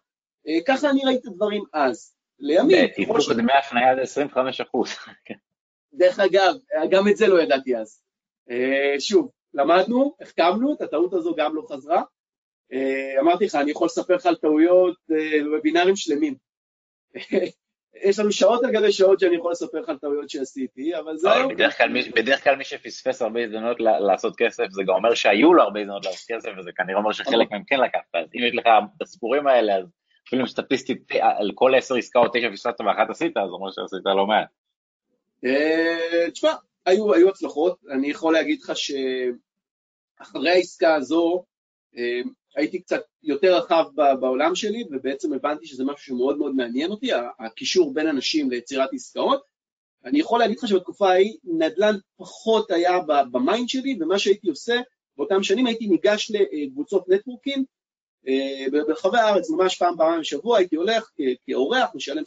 [0.48, 2.14] אה, ככה אני ראיתי את הדברים אז.
[2.38, 2.86] לימים...
[2.94, 4.88] תיווך דמי הפנייה זה 25 אחוז.
[5.92, 6.54] דרך אגב,
[6.90, 8.02] גם את זה לא ידעתי אז.
[8.50, 12.02] אה, שוב, למדנו, החכמנו, את הטעות הזו גם לא חזרה.
[13.20, 14.96] אמרתי לך, אני יכול לספר לך על טעויות,
[15.52, 16.34] וובינארים שלמים.
[18.02, 21.32] יש לנו שעות על גבי שעות שאני יכול לספר לך על טעויות שעשיתי, אבל זה...
[21.32, 21.52] היום...
[22.14, 26.04] בדרך כלל מי שפספס הרבה הזדמנות לעשות כסף, זה גם אומר שהיו לו הרבה הזדמנות
[26.04, 28.14] לעשות כסף, וזה כנראה אומר שחלק מהם כן לקחת.
[28.14, 29.84] אז אם יש לך את הסיפורים האלה, אז
[30.28, 34.48] אפילו סטטיסטית על כל עשר עסקאות, תשע פספסת ואחת עשית, אז אומר שעשית לא מעט.
[35.44, 36.52] אה, תשמע,
[36.86, 37.78] היו הצלחות.
[37.90, 41.44] אני יכול להגיד לך שאחרי העסקה הזו,
[41.96, 42.20] אה,
[42.58, 43.84] הייתי קצת יותר רחב
[44.20, 49.42] בעולם שלי, ובעצם הבנתי שזה משהו שמאוד מאוד מעניין אותי, הקישור בין אנשים ליצירת עסקאות.
[50.04, 52.98] אני יכול להגיד לך שבתקופה ההיא נדל"ן פחות היה
[53.32, 54.80] ב mind שלי, ומה שהייתי עושה
[55.16, 57.64] באותם שנים הייתי ניגש לקבוצות נטוורקים
[58.28, 61.10] אה, ברחבי הארץ, ממש פעם פעמיים בשבוע הייתי הולך
[61.46, 62.22] כאורח, משלם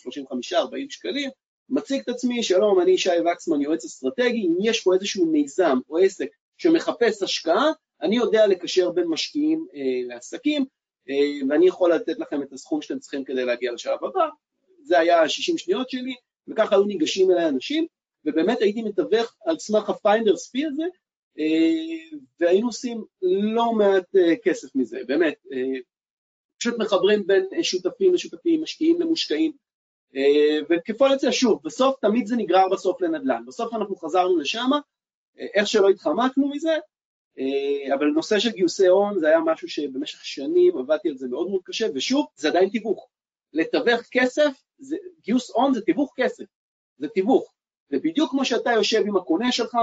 [0.54, 0.56] 35-40
[0.90, 1.30] שקלים,
[1.70, 5.98] מציג את עצמי, שלום, אני ישי וקסמן, יועץ אסטרטגי, אם יש פה איזשהו מיזם או
[5.98, 6.28] עסק
[6.58, 7.72] שמחפש השקעה,
[8.02, 10.66] אני יודע לקשר בין משקיעים אה, לעסקים,
[11.10, 14.28] אה, ואני יכול לתת לכם את הסכום שאתם צריכים כדי להגיע לשלב הבא,
[14.84, 16.16] זה היה ה-60 שניות שלי,
[16.48, 17.86] וככה היו ניגשים אליי אנשים,
[18.26, 20.84] ובאמת הייתי מתווך על סמך הפיינדר ספי הזה,
[21.40, 25.80] אה, והיינו עושים לא מעט אה, כסף מזה, באמת, אה,
[26.60, 29.52] פשוט מחברים בין שותפים לשותפים, משקיעים למושקעים,
[30.16, 34.70] אה, וכפועל יוצא, שוב, בסוף תמיד זה נגרר בסוף לנדל"ן, בסוף אנחנו חזרנו לשם,
[35.40, 36.80] אה, איך שלא התחמקנו מזה, אה,
[37.94, 41.62] אבל נושא של גיוסי הון זה היה משהו שבמשך שנים עבדתי על זה מאוד מאוד
[41.64, 43.08] קשה, ושוב, זה עדיין תיווך.
[43.54, 46.46] לתווך כסף, זה, גיוס הון זה תיווך כסף,
[46.98, 47.54] זה תיווך.
[47.90, 49.76] זה בדיוק כמו שאתה יושב עם הקונה שלך,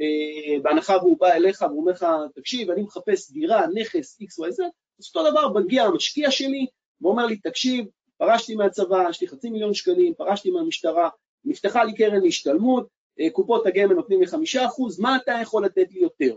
[0.00, 4.62] אה, בהנחה והוא בא אליך ואומר לך, תקשיב, אני מחפש דירה, נכס, XYZ,
[4.98, 6.66] אז אותו דבר מגיע המשקיע שלי
[7.00, 7.86] ואומר לי, תקשיב,
[8.16, 11.08] פרשתי מהצבא, יש לי חצי מיליון שקלים, פרשתי מהמשטרה,
[11.44, 12.86] נפתחה לי קרן להשתלמות,
[13.20, 16.34] אה, קופות הגמל נותנים לי חמישה אחוז, מה אתה יכול לתת לי יותר?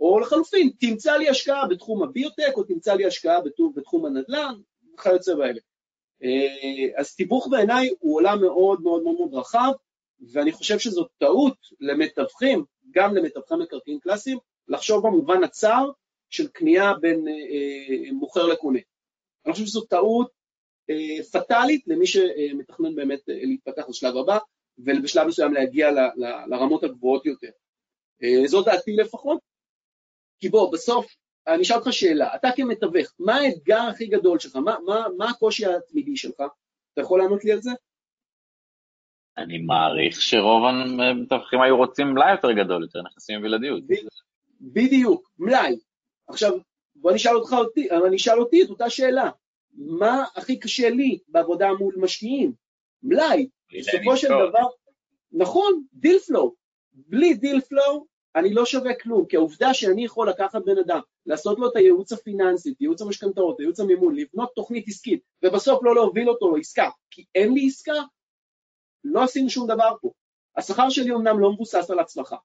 [0.00, 3.38] או לחלופין, תמצא לי השקעה בתחום הביוטק, או תמצא לי השקעה
[3.74, 4.54] בתחום הנדל"ן,
[4.94, 5.60] וכיוצא באלה.
[6.22, 9.72] אה, אז תיווך בעיניי הוא עולם מאוד מאוד מאוד מאוד רחב,
[10.32, 14.38] ואני חושב שזו טעות למתווכים, גם למתווכי מקרקעין קלאסיים,
[14.68, 15.90] לחשוב במובן הצר
[16.30, 18.78] של קנייה בין אה, מוכר לקונה.
[19.46, 20.30] אני חושב שזו טעות
[20.90, 24.38] אה, פטאלית למי שמתכנן באמת אה, להתפתח לשלב הבא,
[24.78, 27.50] ובשלב מסוים להגיע ל, ל, לרמות הגבוהות יותר.
[28.22, 29.40] אה, זו דעתי לפחות,
[30.40, 31.06] כי בוא, בסוף,
[31.46, 34.56] אני אשאל אותך שאלה, אתה כמתווך, מה האתגר הכי גדול שלך?
[34.56, 36.40] מה, מה, מה הקושי התמידי שלך?
[36.92, 37.70] אתה יכול לענות לי על זה?
[39.38, 43.82] אני מעריך שרוב המתווכים היו רוצים מלאי יותר גדול, יותר נכסים ובלעדיות.
[44.60, 45.76] בדיוק, מלאי.
[46.28, 46.52] עכשיו,
[46.96, 49.30] בוא נשאל אותך אותי, אני אשאל אותי את אותה שאלה.
[49.74, 52.52] מה הכי קשה לי בעבודה מול משקיעים?
[53.02, 53.48] מלאי.
[53.78, 54.66] בסופו של דבר,
[55.32, 56.54] נכון, deal flow.
[56.92, 58.06] בלי deal flow
[58.36, 62.12] אני לא שווה כלום, כי העובדה שאני יכול לקחת בן אדם, לעשות לו את הייעוץ
[62.12, 67.24] הפיננסי, את ייעוץ המשכנתאות, ייעוץ המימון, לבנות תוכנית עסקית, ובסוף לא להוביל אותו לעסקה, כי
[67.34, 68.02] אין לי עסקה,
[69.04, 70.10] לא עשינו שום דבר פה.
[70.56, 72.36] השכר שלי אמנם לא מבוסס על הצלחה,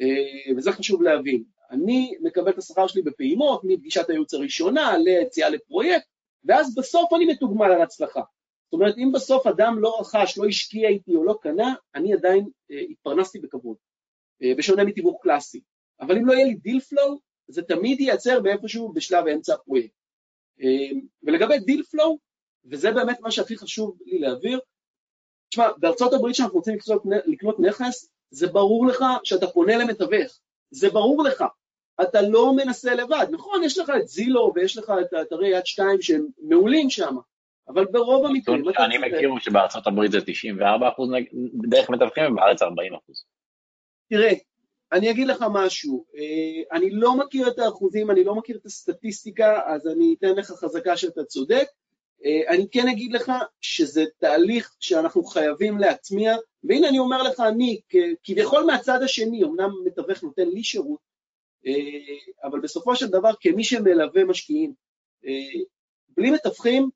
[0.00, 1.44] אה, וזה חשוב להבין.
[1.70, 6.06] אני מקבל את השכר שלי בפעימות, מפגישת הייעוץ הראשונה ליציאה לפרויקט,
[6.44, 8.20] ואז בסוף אני מתוגמל על הצלחה.
[8.64, 12.48] זאת אומרת, אם בסוף אדם לא רכש, לא השקיע איתי או לא קנה, אני עדיין
[12.70, 13.76] אה, התפרנסתי בכבוד,
[14.58, 15.60] בשונה מתיווך קלאסי.
[16.00, 17.18] אבל אם לא יהיה לי deal flow,
[17.48, 19.94] זה תמיד ייצר באיפשהו בשלב אמצע הפרויקט.
[20.62, 22.18] אה, ולגבי deal flow,
[22.64, 24.60] וזה באמת מה שהכי חשוב לי להעביר,
[25.48, 30.38] תשמע, בארצות הברית שאנחנו רוצים לקנות, לקנות נכס, זה ברור לך שאתה פונה למתווך,
[30.70, 31.44] זה ברור לך,
[32.02, 36.02] אתה לא מנסה לבד, נכון, יש לך את זילו ויש לך את אתרי יד שתיים
[36.02, 37.16] שהם מעולים שם,
[37.68, 38.64] אבל ברוב המקרים...
[38.78, 41.10] אני מכיר שבארצות הברית זה 94 אחוז
[41.68, 43.24] דרך מתווכים ובארץ 40 אחוז.
[44.08, 44.32] תראה,
[44.92, 49.60] אני אגיד לך משהו, אה, אני לא מכיר את האחוזים, אני לא מכיר את הסטטיסטיקה,
[49.66, 51.66] אז אני אתן לך חזקה שאתה צודק.
[52.24, 57.80] אה, אני כן אגיד לך שזה תהליך שאנחנו חייבים להטמיע, והנה אני אומר לך, אני
[58.24, 61.00] כביכול מהצד השני, אמנם מתווך נותן לי שירות,
[61.66, 61.72] אה,
[62.44, 64.74] אבל בסופו של דבר כמי שמלווה משקיעים,
[66.08, 66.90] בלי מתווכים,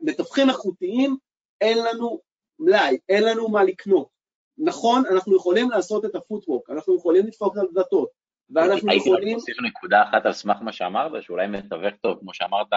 [0.00, 1.16] מתווכים איכותיים,
[1.60, 2.20] אין לנו
[2.58, 4.19] מלאי, אין לנו מה לקנות.
[4.64, 8.08] נכון, אנחנו יכולים לעשות את הפוטוורק, אנחנו יכולים לדפוק על דלתות,
[8.50, 8.90] ואנחנו יכולים...
[8.90, 12.72] הייתי רק מוסיף נקודה אחת על סמך מה שאמרת, שאולי מתווך טוב, כמו שאמרת,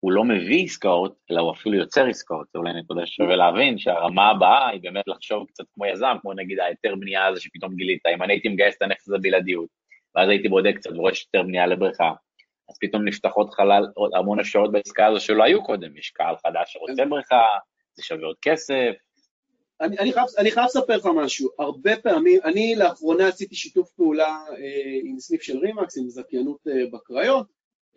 [0.00, 4.30] הוא לא מביא עסקאות, אלא הוא אפילו יוצר עסקאות, זה אולי נקודה ששווה להבין, שהרמה
[4.30, 8.22] הבאה היא באמת לחשוב קצת כמו יזם, כמו נגיד ההיתר בנייה הזה שפתאום גילית, אם
[8.22, 9.68] אני הייתי מגייס את הנכס הזה בלעדיות,
[10.14, 12.12] ואז הייתי בודק קצת ורואה שיש היתר בנייה לבריכה,
[12.70, 16.72] אז פתאום נפתחות חלל עוד המון השעות בעסקה הזו שלא היו קודם, יש קהל חדש
[16.72, 17.10] שרוצה כן.
[17.10, 17.42] בריכה,
[17.94, 18.92] זה שווה עוד כסף,
[19.80, 25.20] אני, אני, חייב, לספר לך משהו, הרבה פעמים, אני לאחרונה עשיתי שיתוף פעולה אה, עם
[25.20, 27.46] סניף של רימקס, עם זכיינות אה, בקריות,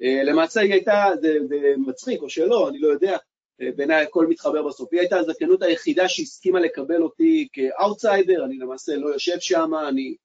[0.01, 3.17] אה, למעשה היא הייתה, זה, זה מצחיק או שלא, אני לא יודע,
[3.61, 8.95] אה, בעיניי הכל מתחבר בסוף, היא הייתה הזכיינות היחידה שהסכימה לקבל אותי כאוטסיידר, אני למעשה
[8.95, 10.15] לא יושב שם, אני,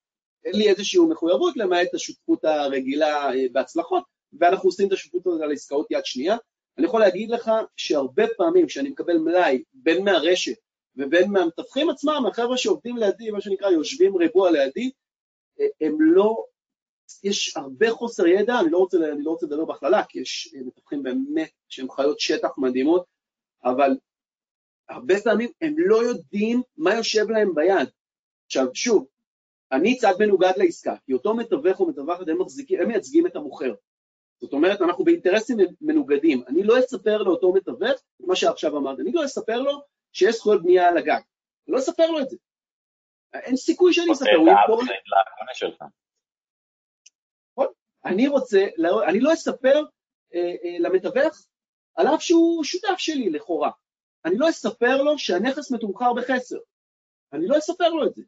[0.45, 4.05] אין לי איזושהי מחויבות למעט השותפות הרגילה אה, בהצלחות,
[4.41, 6.37] ואנחנו עושים את השותפות הזאת על עסקאות יד שנייה.
[6.79, 10.57] אני יכול להגיד לך שהרבה פעמים כשאני מקבל מלאי בין מהרשת
[10.97, 14.91] ובין מהמתווכים עצמם, החבר'ה שעובדים לידי, מה שנקרא יושבים ריבוע לידי,
[15.81, 16.45] הם לא,
[17.23, 21.03] יש הרבה חוסר ידע, אני לא רוצה, אני לא רוצה לדבר בהכללה, כי יש מתווכים
[21.03, 23.05] באמת שהם חיות שטח מדהימות,
[23.65, 23.97] אבל
[24.89, 27.89] הרבה פעמים הם לא יודעים מה יושב להם ביד.
[28.47, 29.07] עכשיו, שוב,
[29.73, 33.75] אני צד מנוגד לעסקה, כי אותו מתווך או מתווכת, הם מחזיקים, הם מייצגים את המוכר.
[34.41, 36.43] זאת אומרת, אנחנו באינטרסים מנוגדים.
[36.49, 39.83] אני לא אספר לאותו מתווך את מה שעכשיו אמרת, אני לא אספר לו
[40.13, 41.21] שיש זכויות בנייה על הגג.
[41.69, 42.37] לא אספר לו את זה.
[43.35, 44.83] אין סיכוי שאני אספר, הוא ימכור...
[47.53, 47.67] נכון.
[48.05, 48.67] אני רוצה,
[49.09, 49.83] אני לא אספר
[50.35, 51.47] אה, אה, למתווך
[51.95, 53.71] על אף שהוא שותף שלי לכאורה.
[54.25, 56.59] אני לא אספר לו שהנכס מתומחר בחסר.
[57.33, 58.23] אני לא אספר לו את זה.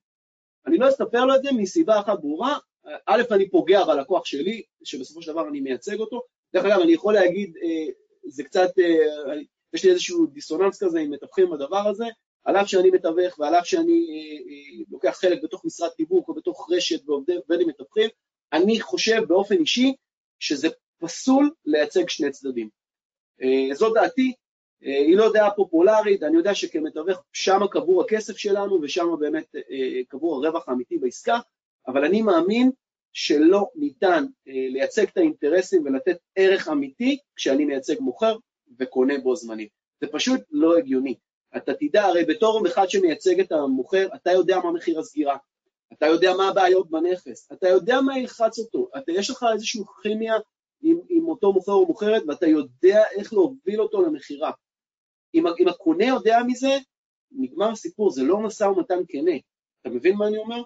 [0.66, 2.58] אני לא אספר לו את זה מסיבה אחת ברורה,
[3.06, 6.22] א', אני פוגע בלקוח שלי, שבסופו של דבר אני מייצג אותו.
[6.52, 7.92] דרך אגב, אני יכול להגיד, אה,
[8.28, 8.70] זה קצת,
[9.74, 12.04] יש לי איזשהו דיסוננס כזה עם מתווכים בדבר הזה,
[12.44, 16.34] על אף שאני מתווך ועל אף שאני אה, אה, לוקח חלק בתוך משרד תיווך או
[16.34, 18.10] בתוך רשת ועובד עם מתווכים,
[18.52, 19.94] אני חושב באופן אישי
[20.38, 20.68] שזה
[20.98, 22.68] פסול לייצג שני צדדים.
[23.42, 24.32] אה, זו דעתי,
[24.84, 30.00] אה, היא לא דעה פופולרית, אני יודע שכמתווך שם קבור הכסף שלנו ושם באמת אה,
[30.08, 31.38] קבור הרווח האמיתי בעסקה,
[31.88, 32.70] אבל אני מאמין
[33.12, 38.36] שלא ניתן אה, לייצג את האינטרסים ולתת ערך אמיתי כשאני מייצג מוכר,
[38.78, 39.68] וקונה בו זמנית.
[40.00, 41.14] זה פשוט לא הגיוני.
[41.56, 45.36] אתה תדע, הרי בתור אחד שמייצג את המוכר, אתה יודע מה מחיר הסגירה,
[45.92, 50.34] אתה יודע מה הבעיות בנכס, אתה יודע מה ילחץ אותו, אתה, יש לך איזושהי כימיה
[50.82, 54.50] עם, עם אותו מוכר או מוכרת, ואתה יודע איך להוביל אותו למכירה.
[55.34, 56.76] אם, אם הקונה יודע מזה,
[57.32, 59.32] נגמר הסיפור, זה לא משא ומתן כנה.
[59.80, 60.62] אתה מבין מה אני אומר?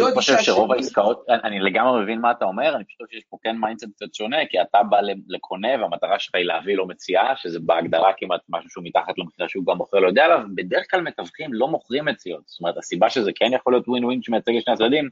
[0.00, 3.36] אה, אני חושב שרוב העסקאות, אני לגמרי מבין מה אתה אומר, אני חושב שיש פה
[3.42, 7.58] כן mindset קצת שונה, כי אתה בא לקונה והמטרה שלך היא להביא לו מציאה, שזה
[7.60, 11.52] בהגדרה כמעט משהו שהוא מתחת למחיר שהוא גם מוכר לא יודע עליו, בדרך כלל מתווכים
[11.52, 14.74] לא מוכרים מציאות, זאת אומרת, הסיבה שזה כן יכול להיות ווין ווין שמייצג את שני
[14.74, 15.08] הצדדים,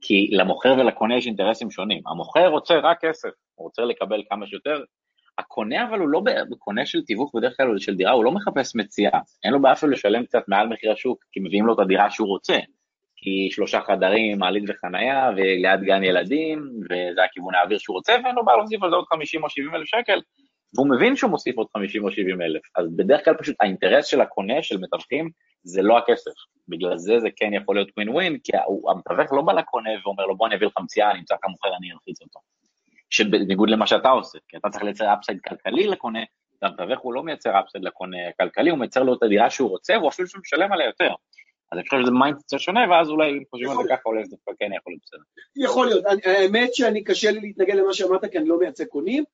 [0.00, 2.02] כי למוכר ולקונה יש אינטרסים שונים.
[2.06, 4.82] המוכר רוצה רק כסף, הוא רוצה לקבל כמה שיותר,
[5.38, 6.22] הקונה אבל הוא לא,
[6.58, 9.92] קונה של תיווך בדרך כלל של דירה, הוא לא מחפש מציאה, אין לו בעיה אפילו
[9.92, 12.58] לשלם קצת מעל מחיר השוק, כי מביאים לו את הדירה שהוא רוצה.
[13.22, 18.44] כי שלושה חדרים, מעלית וחנייה, וליד גן ילדים, וזה הכיוון האוויר שהוא רוצה, ואין לו
[18.44, 20.20] בעיה להוסיף על זה עוד 50 או 70 אלף שקל,
[20.74, 22.62] והוא מבין שהוא מוסיף עוד 50 או 70 אלף.
[22.76, 25.30] אז בדרך כלל פשוט האינטרס של הקונה, של מתווכים,
[25.62, 26.30] זה לא הכסף.
[26.68, 28.52] בגלל זה זה כן יכול להיות ווין ווין, כי
[28.90, 31.92] המתווך לא בא לקונה ואומר לו בוא אני אביא לך מציאה, אני אמצא מוכר, אני
[31.92, 32.40] אלחיץ אותו.
[33.10, 36.20] שבניגוד למה שאתה עושה, כי אתה צריך לייצר upside כלכלי לקונה,
[36.62, 40.08] והמתווך הוא לא מייצר upside לקונה כלכלי, הוא מייצר לו את הדירה שהוא רוצה, והוא
[40.08, 41.14] אפילו משלם עליה יותר.
[41.72, 44.24] אז אני חושב שזה mind קצת שונה, ואז אולי אם חושבים על זה ככה, אולי
[44.24, 45.20] זה דווקא כן יכול להיות בסדר.
[45.56, 49.24] יכול להיות, האמת שאני קשה לי להתנגד למה שאמרת, כי אני לא מייצג קונים,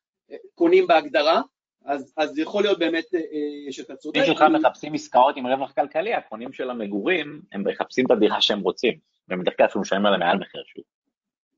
[0.55, 1.41] קונים בהגדרה,
[1.84, 4.20] אז, אז יכול להיות באמת אה, שאתה צודק.
[4.20, 8.61] אם שלך מחפשים עסקאות עם רווח כלכלי, הקונים של המגורים, הם מחפשים את הדירה שהם
[8.61, 10.84] רוצים, והם בדרך כלל משלמים עליה מעל מחיר שוק.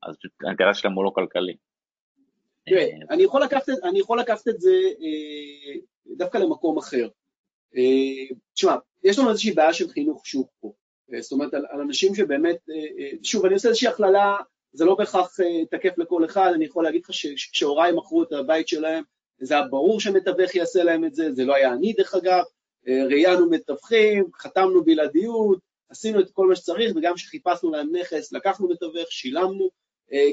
[0.03, 1.55] אז האינטרס שלהם הוא לא כלכלי.
[2.65, 5.79] תראה, אני יכול לקחת, אני יכול לקחת את זה אה,
[6.17, 7.07] דווקא למקום אחר.
[7.77, 10.73] אה, תשמע, יש לנו איזושהי בעיה של חינוך שוק פה.
[11.13, 14.35] אה, זאת אומרת, על, על אנשים שבאמת, אה, שוב, אני עושה איזושהי הכללה,
[14.73, 15.37] זה לא בהכרח
[15.71, 19.03] תקף לכל אחד, אני יכול להגיד לך שכשהוריי מכרו את הבית שלהם,
[19.41, 22.43] זה היה ברור שמתווך יעשה להם את זה, זה לא היה אני דרך אגב,
[22.87, 25.59] ראיינו מתווכים, חתמנו בלעדיות,
[25.89, 29.69] עשינו את כל מה שצריך, וגם כשחיפשנו להם נכס, לקחנו מתווך, שילמנו,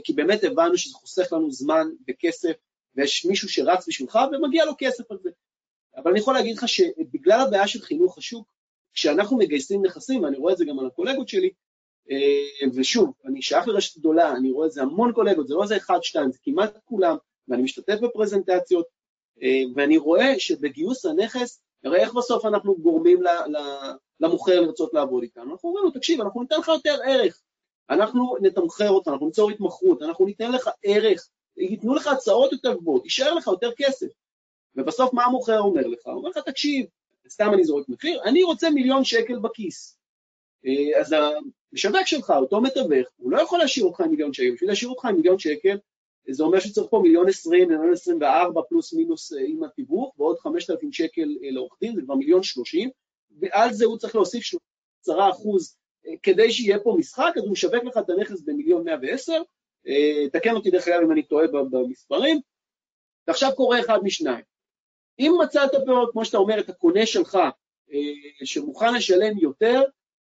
[0.05, 2.53] כי באמת הבנו שזה חוסך לנו זמן וכסף,
[2.97, 5.31] ויש מישהו שרץ בשבילך ומגיע לו כסף על זה.
[5.97, 8.47] אבל אני יכול להגיד לך שבגלל הבעיה של חינוך השוק,
[8.93, 11.51] כשאנחנו מגייסים נכסים, ואני רואה את זה גם על הקולגות שלי,
[12.11, 15.77] אה, ושוב, אני שייך לרשת גדולה, אני רואה את זה המון קולגות, זה לא איזה
[15.77, 17.17] אחד, שתיים, זה כמעט כולם,
[17.49, 18.87] ואני משתתף בפרזנטציות,
[19.43, 23.23] אה, ואני רואה שבגיוס הנכס, הרי איך בסוף אנחנו גורמים
[24.21, 25.53] למוכר לרצות לעבוד איתנו?
[25.53, 27.43] אנחנו אומרים לו, תקשיב, אנחנו ניתן לך יותר ערך,
[27.91, 33.05] אנחנו נתמחר אותך, אנחנו ניצור התמחרות, אנחנו ניתן לך ערך, ייתנו לך הצעות יותר גבוהות,
[33.05, 34.07] יישאר לך יותר כסף.
[34.77, 36.07] ובסוף מה המוכר אומר לך?
[36.07, 36.87] הוא אומר לך, תקשיב,
[37.29, 39.99] סתם אני זורק מחיר, אני רוצה מיליון שקל בכיס.
[40.67, 41.15] אה, אז
[41.73, 45.05] המשווק שלך, אותו מתווך, הוא לא יכול להשאיר אותך עם מיליון שקל, בשביל להשאיר אותך
[45.05, 45.79] עם מיליון שקל,
[46.31, 50.39] זה אומר שצריך פה מיליון עשרים, מיליון עשרים וארבע פלוס מינוס אה, עם התיווך, ועוד
[50.39, 52.91] חמשת אלפים שקל אה, לעורך דין, זה כבר מיליון שלושים,
[53.41, 54.45] ועל זה הוא צריך להוסיף
[55.03, 55.77] עשרה אחוז
[56.23, 59.43] כדי שיהיה פה משחק, אז הוא משווק לך את הנכס במיליון מאה ועשר,
[60.33, 62.41] תקן אותי דרך אגב אם אני טועה במספרים,
[63.29, 64.45] ועכשיו קורה אחד משניים.
[65.19, 67.35] אם מצאת פה, כמו שאתה אומר, את הקונה שלך,
[67.93, 67.99] אה,
[68.45, 69.83] שמוכן לשלם יותר,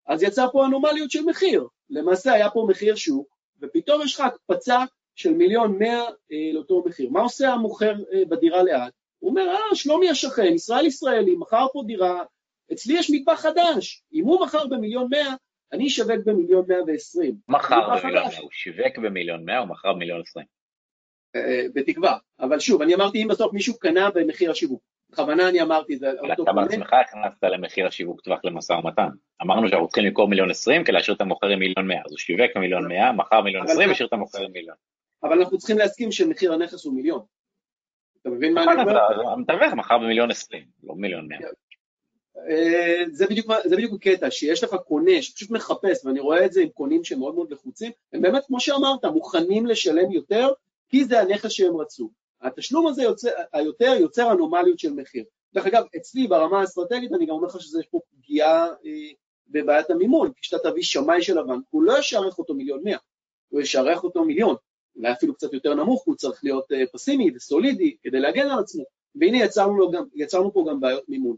[0.07, 1.66] אז יצא פה אנומליות של מחיר.
[1.91, 7.11] למעשה היה פה מחיר שוק, ופתאום יש לך הקפצה של מיליון מאה אה, לאותו מחיר.
[7.11, 8.93] מה עושה המוכר אה, בדירה ליד?
[9.18, 12.22] הוא אומר, אה, שלומי השכן, ישראל ישראלי, מכר פה דירה,
[12.72, 14.03] אצלי יש מטבח חדש.
[14.12, 15.35] אם הוא מכר במיליון מאה,
[15.72, 17.35] אני אשווק במיליון מאה ועשרים.
[17.49, 20.47] מכר במיליון מאה, הוא שיווק במיליון מאה, הוא מכר במיליון עשרים.
[21.37, 22.16] אה, בתקווה.
[22.41, 24.83] אבל שוב, אני אמרתי אם בסוף מישהו קנה במחיר השיווק.
[25.11, 26.11] בכוונה אני אמרתי זה.
[26.20, 29.09] אבל אתה בעצמך הכנסת למחיר השיווק טווח למשא ומתן.
[29.43, 32.03] אמרנו שאנחנו צריכים למכור מיליון עשרים כדי להשאיר את המוכר עם מיליון מאה.
[32.05, 34.76] אז הוא שיווק מיליון מאה, מכר מיליון עשרים, השאיר את המוכר עם מיליון.
[35.22, 37.20] אבל אנחנו צריכים להסכים שמחיר הנכס הוא מיליון.
[38.22, 39.31] אתה מבין מה אני אומר?
[39.33, 41.39] המתווך מכר במיליון עשרים, לא מיליון מאה.
[42.49, 46.62] אה, זה בדיוק, זה בדיוק הקטע, שיש לך קונה שפשוט מחפש, ואני רואה את זה
[46.62, 50.53] עם קונים שהם מאוד מאוד לחוצים, הם באמת, כמו שאמרת, מוכנים לשלם יותר
[50.91, 52.11] כי זה הנכס שהם רצו.
[52.43, 55.24] התשלום הזה יוצר, היותר יוצר אנומליות של מחיר.
[55.55, 59.11] דרך אגב, אצלי ברמה האסטרטגית אני גם אומר לך שיש פה פגיעה אה,
[59.49, 62.99] בבעיית המימון, כי כשאתה תביא שמאי של הבנק, הוא לא ישערך אותו מיליון מאה,
[63.49, 64.57] הוא ישערך אותו מיליון,
[64.97, 68.84] אולי אפילו קצת יותר נמוך, הוא צריך להיות אה, פסימי וסולידי כדי להגן על עצמו,
[69.14, 71.36] והנה יצרנו, גם, יצרנו פה גם בעיות מימון.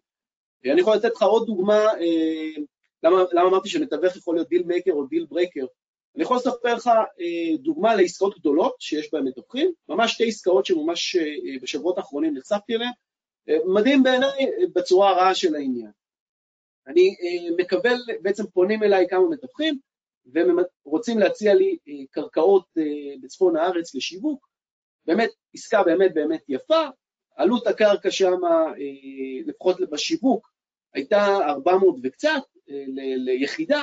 [0.64, 2.62] אני יכול לתת לך עוד דוגמה, אה,
[3.02, 5.64] למה, למה אמרתי שמתווך יכול להיות deal maker או deal breaker,
[6.16, 6.86] אני יכול לספר לך
[7.20, 12.74] אה, דוגמה לעסקאות גדולות שיש בהן מתווכים, ממש שתי עסקאות שממש אה, בשבועות האחרונים נחשפתי
[12.74, 12.92] אליהן,
[13.48, 15.90] אה, מדהים בעיניי בצורה הרעה של העניין.
[16.86, 17.16] אני
[17.56, 19.78] מקבל, בעצם פונים אליי כמה מתווכים,
[20.26, 21.76] והם רוצים להציע לי
[22.10, 22.66] קרקעות
[23.22, 24.48] בצפון הארץ לשיווק,
[25.06, 26.82] באמת, עסקה באמת באמת יפה,
[27.36, 28.40] עלות הקרקע שם,
[29.46, 30.52] לפחות בשיווק,
[30.94, 32.42] הייתה 400 וקצת
[33.16, 33.82] ליחידה,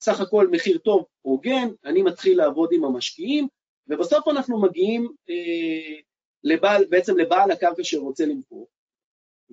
[0.00, 3.48] סך הכל מחיר טוב, הוגן, אני מתחיל לעבוד עם המשקיעים,
[3.88, 6.00] ובסוף אנחנו מגיעים אה,
[6.44, 8.68] לבעל, בעצם לבעל הקרקע שרוצה למכור,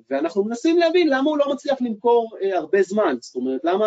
[0.09, 3.85] ואנחנו מנסים להבין למה הוא לא מצליח למכור אה, הרבה זמן, זאת אומרת, למה,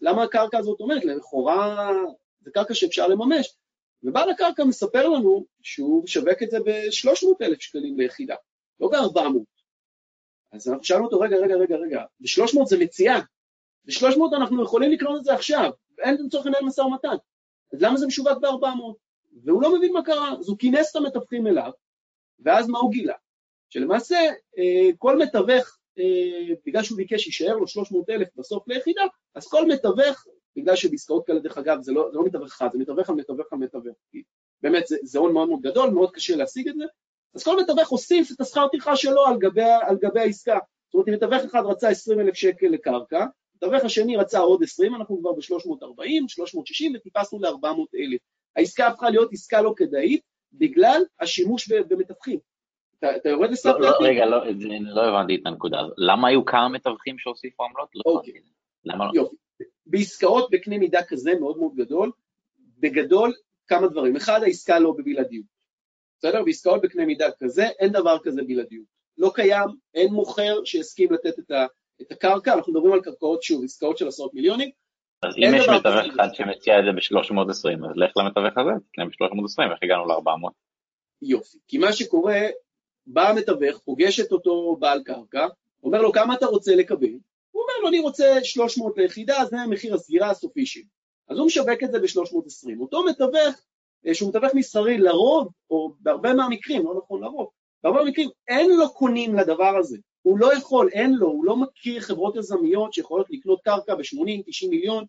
[0.00, 1.90] למה הקרקע הזאת אומרת, לכאורה
[2.40, 3.56] זה קרקע שאפשר לממש.
[4.02, 8.34] ובעל הקרקע מספר לנו שהוא משווק את זה ב-300,000 שקלים ליחידה,
[8.80, 9.20] לא ב-400.
[10.52, 13.20] אז אנחנו שאלנו אותו, רגע, רגע, רגע, רגע, ב-300 זה מציאה,
[13.84, 17.16] ב-300 אנחנו יכולים לקנות את זה עכשיו, אין צורך לנהל משא ומתן.
[17.72, 18.94] אז למה זה משווק ב-400?
[19.44, 21.70] והוא לא מבין מה קרה, אז הוא כינס את המתווכים אליו,
[22.40, 23.14] ואז מה הוא גילה?
[23.70, 24.16] שלמעשה
[24.58, 29.02] אה, כל מתווך, אה, בגלל שהוא ביקש יישאר לו 300 אלף בסוף ליחידה,
[29.34, 30.26] אז כל מתווך,
[30.56, 33.52] בגלל שבעסקאות כאלה דרך אגב זה לא, זה לא מתווך אחד, זה מתווך על מתווך
[33.52, 33.96] על מתווך,
[34.62, 36.84] באמת זה, זה הון מאוד מאוד גדול, מאוד קשה להשיג את זה,
[37.34, 40.58] אז כל מתווך הוסיף את השכר טרחה שלו על גבי, על גבי העסקה.
[40.86, 43.26] זאת אומרת, אם מתווך אחד רצה 20 אלף שקל לקרקע,
[43.56, 48.20] מתווך השני רצה עוד 20, אנחנו כבר ב-340, 360 וטיפסנו ל-400 אלף.
[48.56, 50.20] העסקה הפכה להיות עסקה לא כדאית
[50.52, 52.38] בגלל השימוש במתווכים.
[52.98, 54.38] אתה, אתה יורד לסף לא, לא, רגע, לא,
[54.80, 55.78] לא הבנתי את הנקודה.
[55.96, 57.88] למה היו כמה מתווכים שהוסיפו עמלות?
[57.94, 58.32] לא אוקיי.
[58.84, 59.10] למה לא?
[59.14, 59.36] יופי.
[59.86, 62.10] בעסקאות בקנה מידה כזה מאוד מאוד גדול,
[62.78, 63.32] בגדול
[63.66, 64.16] כמה דברים.
[64.16, 65.46] אחד, העסקה לא בבלעדיות.
[66.18, 66.44] בסדר?
[66.44, 68.86] בעסקאות בקנה מידה כזה, אין דבר כזה בלעדיות.
[69.18, 71.66] לא קיים, אין מוכר שהסכים לתת את, ה,
[72.02, 74.70] את הקרקע, אנחנו מדברים על קרקעות, שוב, עסקאות של עשרות מיליונים.
[75.22, 79.72] אז אם יש מתווך אחד שמציע את זה ב-320, אז לך למתווך הזה, תקנה ב-320,
[79.72, 80.50] איך הגענו ל-400?
[81.22, 82.40] יופי, כי מה שקורה,
[83.06, 85.46] בא המתווך, פוגש את אותו בעל קרקע,
[85.82, 87.12] אומר לו כמה אתה רוצה לקבל?
[87.50, 90.84] הוא אומר לו אני רוצה 300 ליחידה, זה מחיר הסגירה הסופי שלי.
[91.28, 92.80] אז הוא משווק את זה ב-320.
[92.80, 93.60] אותו מתווך,
[94.06, 97.48] אה, שהוא מתווך מסחרי לרוב, או בהרבה מהמקרים, לא נכון לרוב,
[97.82, 99.98] בהרבה מהמקרים אין לו קונים לדבר הזה.
[100.26, 105.04] הוא לא יכול, אין לו, הוא לא מכיר חברות יזמיות שיכולות לקנות קרקע ב-80-90 מיליון,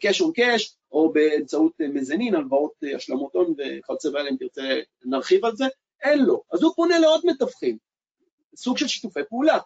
[0.00, 4.80] קאש און קאש, או באמצעות אה, מזנין, הלוואות אה, השלמות הון וכיוצא באלה, אם תרצה
[5.04, 5.64] נרחיב על זה,
[6.02, 6.42] אין לו.
[6.52, 7.78] אז הוא פונה לעוד מתווכים,
[8.56, 9.58] סוג של שיתופי פעולה.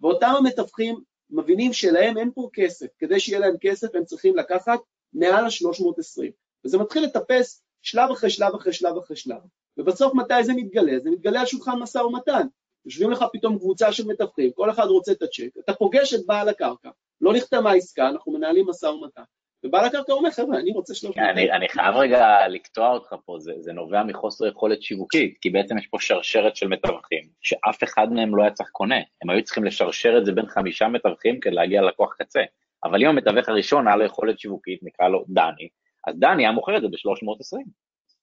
[0.00, 4.78] ואותם המתווכים מבינים שלהם אין פה כסף, כדי שיהיה להם כסף הם צריכים לקחת
[5.12, 6.22] מעל ה-320.
[6.64, 9.40] וזה מתחיל לטפס שלב אחרי שלב אחרי שלב אחרי שלב.
[9.76, 10.98] ובסוף מתי זה מתגלה?
[11.02, 12.46] זה מתגלה על שולחן משא ומתן.
[12.86, 16.48] יושבים לך פתאום קבוצה של מתווכים, כל אחד רוצה את הצ'ק, אתה פוגש את בעל
[16.48, 19.22] הקרקע, לא נחתמה עסקה, אנחנו מנהלים משא ומתן.
[19.64, 21.28] ובעל הקרקע אומר, חבר'ה, אני רוצה 300.
[21.30, 25.78] אני, אני חייב רגע לקטוע אותך פה, זה, זה נובע מחוסר יכולת שיווקית, כי בעצם
[25.78, 29.64] יש פה שרשרת של מתווכים, שאף אחד מהם לא היה צריך קונה, הם היו צריכים
[29.64, 32.42] לשרשר את זה בין חמישה מתווכים כדי להגיע ללקוח קצה.
[32.84, 35.68] אבל אם המתווך הראשון היה לו יכולת שיווקית, נקרא לו דני,
[36.06, 37.58] אז דני היה מוכר את זה ב-320.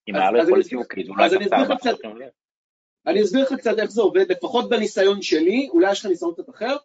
[0.07, 1.99] אם היה לו יכולת שיווקית, אולי צריך
[3.07, 6.49] אני אסביר לך קצת איך זה עובד, לפחות בניסיון שלי, אולי יש לך ניסיון קצת
[6.49, 6.75] אחר,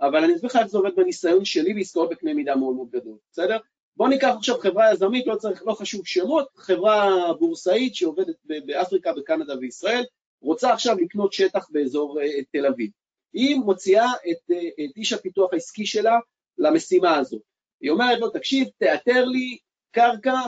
[0.00, 3.16] אבל אני אסביר לך איך זה עובד בניסיון שלי בעסקאות בקנה מידה מאוד מאוד גדול,
[3.32, 3.58] בסדר?
[3.96, 8.34] בוא ניקח עכשיו חברה יזמית, לא צריך, לא חשוב שמות, חברה בורסאית שעובדת
[8.66, 10.04] באפריקה, בקנדה וישראל,
[10.42, 12.90] רוצה עכשיו לקנות שטח באזור uh, תל אביב.
[13.32, 16.18] היא מוציאה את, uh, את איש הפיתוח העסקי שלה
[16.58, 17.42] למשימה הזאת.
[17.80, 19.58] היא אומרת לו, תקשיב, תאתר לי
[19.90, 20.40] קרקע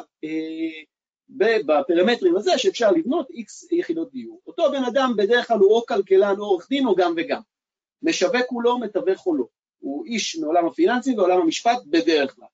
[1.36, 4.40] בפרמטרים הזה שאפשר לבנות איקס יחידות דיור.
[4.46, 7.40] אותו בן אדם בדרך כלל הוא או כלכלן או עורך דין או גם וגם.
[8.02, 9.44] משווק הוא לא, מתווך הוא לא.
[9.78, 12.46] הוא איש מעולם הפיננסים ועולם המשפט בדרך כלל.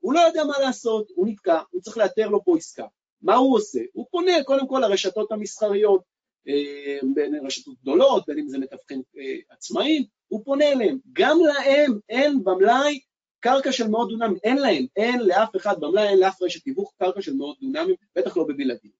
[0.00, 2.86] הוא לא יודע מה לעשות, הוא נתקע, הוא צריך לאתר לו פה עסקה.
[3.22, 3.80] מה הוא עושה?
[3.92, 6.02] הוא פונה קודם כל לרשתות המסחריות,
[6.48, 10.98] אה, בין רשתות גדולות, בין אם זה מתווכים אה, עצמאיים, הוא פונה אליהם.
[11.12, 13.00] גם להם אין במלאי
[13.44, 17.22] קרקע של מאות דונמים, אין להם, אין לאף אחד במלאי, אין לאף רשת תיווך קרקע
[17.22, 18.90] של מאות דונמים, בטח לא בבלעדים.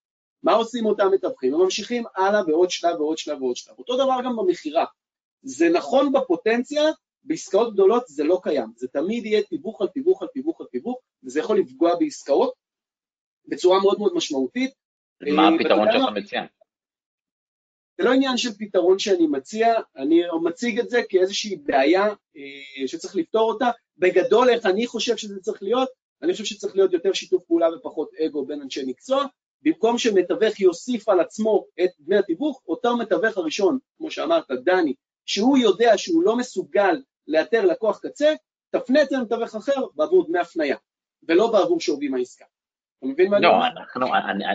[0.42, 1.54] מה עושים אותם מתווכים?
[1.54, 3.74] הם ממשיכים הלאה בעוד שלב ועוד שלב ועוד שלב.
[3.78, 4.84] אותו דבר גם במכירה.
[5.42, 6.82] זה נכון בפוטנציה,
[7.24, 8.72] בעסקאות גדולות זה לא קיים.
[8.76, 12.52] זה תמיד יהיה תיווך על תיווך על תיווך על תיווך, וזה יכול לפגוע בעסקאות
[13.48, 14.70] בצורה מאוד מאוד משמעותית.
[15.20, 16.42] מה הפתרון שאתה מציע?
[17.98, 23.16] זה לא עניין של פתרון שאני מציע, אני מציג את זה כאיזושהי בעיה אה, שצריך
[23.16, 23.70] לפתור אותה.
[23.98, 25.88] בגדול, איך אני חושב שזה צריך להיות?
[26.22, 29.26] אני חושב שצריך להיות יותר שיתוף פעולה ופחות אגו בין אנשי מקצוע.
[29.62, 34.94] במקום שמתווך יוסיף על עצמו את דמי התיווך, אותו מתווך הראשון, כמו שאמרת, דני,
[35.26, 38.34] שהוא יודע שהוא לא מסוגל לאתר לקוח קצה,
[38.70, 40.76] תפנה את זה למתווך אחר בעבור דמי הפנייה,
[41.28, 42.44] ולא בעבור שווי מהעסקה.
[43.04, 43.68] אתה מבין מה אני לא, אומר?
[43.74, 44.06] לא, אנחנו,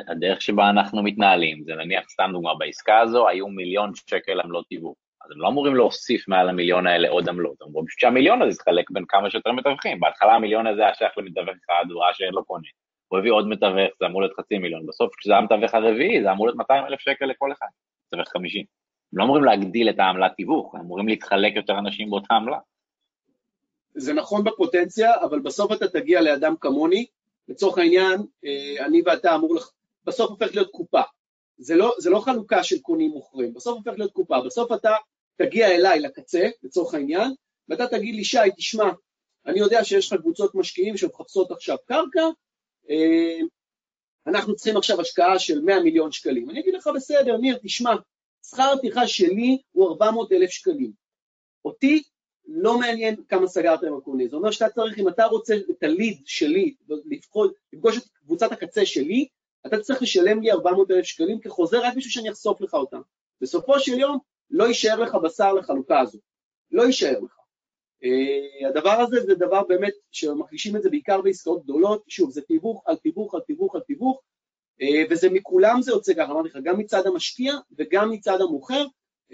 [0.07, 4.95] הדרך שבה אנחנו מתנהלים, זה נניח, סתם דוגמה, בעסקה הזו היו מיליון שקל עמלות תיווך.
[5.25, 8.91] אז הם לא אמורים להוסיף מעל המיליון האלה עוד עמלות, הם אמרו שהמיליון הזה יתחלק
[8.91, 9.99] בין כמה שיותר מתווכים.
[9.99, 12.67] בהתחלה המיליון הזה היה שייך למתווך אחד, הוא ראה שאין לו קונה.
[13.07, 14.85] הוא הביא עוד מתווך, זה אמור להיות חצי מיליון.
[14.85, 17.67] בסוף כשזה המתווך הרביעי, זה אמור להיות 200 אלף שקל לכל אחד,
[18.13, 18.65] מתווך 50.
[19.13, 22.57] הם לא אמורים להגדיל את העמלת תיווך, הם אמורים להתחלק יותר אנשים באותה עמלה.
[23.95, 27.05] זה נכון בפוטנציה, אבל בסוף אתה תגיע לאדם כמוני,
[27.49, 29.71] לצורך העניין, אה, אני ואתה אמור, לח...
[30.03, 31.01] בסוף הופך להיות קופה.
[31.57, 34.41] זה לא, זה לא חלוקה של קונים מוכרים, בסוף הופך להיות קופה.
[34.45, 34.95] בסוף אתה
[35.37, 37.33] תגיע אליי לקצה, לצורך העניין,
[37.67, 38.89] ואתה תגיד לי, שי, תשמע,
[39.45, 42.27] אני יודע שיש לך קבוצות משקיעים שמחפשות עכשיו קרקע,
[42.89, 43.39] אה,
[44.27, 46.49] אנחנו צריכים עכשיו השקעה של 100 מיליון שקלים.
[46.49, 47.95] אני אגיד לך, בסדר, ניר, תשמע,
[48.49, 50.91] שכר הטרחה שלי הוא 400 אלף שקלים.
[51.65, 52.03] אותי
[52.51, 54.27] לא מעניין כמה סגרת עם הקונה.
[54.27, 56.75] זה אומר שאתה צריך, אם אתה רוצה את הליד שלי,
[57.05, 59.27] לפחות, לפגוש את קבוצת הקצה שלי,
[59.65, 63.01] אתה צריך לשלם לי 400 אלף שקלים כחוזה רק בשביל שאני אחשוף לך אותם.
[63.41, 64.17] בסופו של יום
[64.49, 66.19] לא יישאר לך בשר לחלוקה הזו.
[66.71, 67.39] לא יישאר לך.
[68.03, 72.83] Uh, הדבר הזה זה דבר באמת שמקדישים את זה בעיקר בעסקאות גדולות, שוב, זה תיווך
[72.85, 74.21] על תיווך על תיווך על תיווך,
[74.81, 78.85] uh, וזה מכולם זה יוצא ככה, אמרתי לך, גם מצד המשקיע וגם מצד המוכר,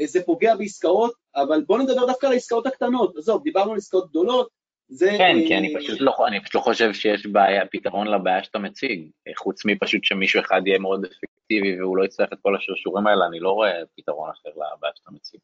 [0.04, 4.50] זה פוגע בעסקאות, אבל בוא נדבר דווקא על העסקאות הקטנות, עזוב, דיברנו על עסקאות גדולות,
[4.88, 5.12] זה...
[5.18, 9.10] כן, כי אני פשוט לא, אני פשוט לא חושב שיש בעיה, פתרון לבעיה שאתה מציג,
[9.38, 13.40] חוץ מפשוט שמישהו אחד יהיה מאוד אפקטיבי והוא לא יצטרך את כל השרשורים האלה, אני
[13.40, 15.40] לא רואה פתרון אחר לבעיה שאתה מציג.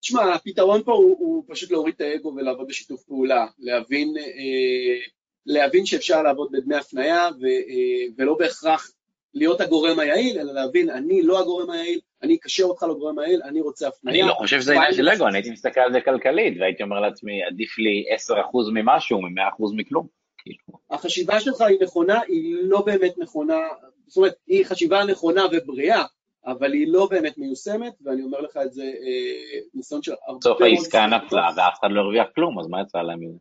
[0.00, 5.00] תשמע, הפתרון פה הוא, הוא פשוט להוריד את האגו ולעבוד בשיתוף פעולה, להבין, אה,
[5.46, 8.90] להבין שאפשר לעבוד בדמי הפנייה ו, אה, ולא בהכרח
[9.34, 13.60] להיות הגורם היעיל, אלא להבין, אני לא הגורם היעיל, אני אקשר אותך לגורם היעיל, אני
[13.60, 14.24] רוצה הפנייה.
[14.24, 17.00] אני לא חושב שזה עניין של אגו, אני הייתי מסתכל על זה כלכלית, והייתי אומר
[17.00, 18.34] לעצמי, עדיף לי 10%
[18.72, 20.06] ממשהו מ-100% מכלום.
[20.38, 20.78] כאילו.
[20.90, 23.58] החשיבה שלך היא נכונה, היא לא באמת נכונה,
[24.06, 26.02] זאת אומרת, היא חשיבה נכונה ובריאה,
[26.46, 30.40] אבל היא לא באמת מיושמת, ואני אומר לך את זה, אה, ניסיון של הרבה מאוד...
[30.40, 33.38] בסוף העסקה נפלה ואף אחד לא הרוויח כלום, אז מה יצא להם מזה?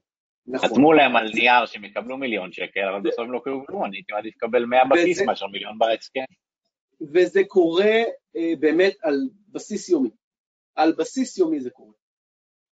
[0.47, 0.69] נכון.
[0.69, 4.13] חתמו להם על נייר שהם יקבלו מיליון שקל, אבל בסוף הם לא כלום, אני הייתי
[4.13, 6.23] מעדיף לקבל 100 בכיס מאשר מיליון בהסכם.
[7.14, 8.04] וזה קורה
[8.36, 10.10] אה, באמת על בסיס יומי.
[10.76, 11.93] על בסיס יומי זה קורה.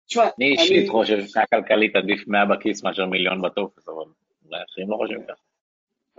[0.07, 4.03] תשמע, אני אישית חושב שהכלכלית עדיף 100 בכיס מאשר מיליון בטופס, אבל
[4.45, 5.41] אולי אחרים לא חושבים ככה.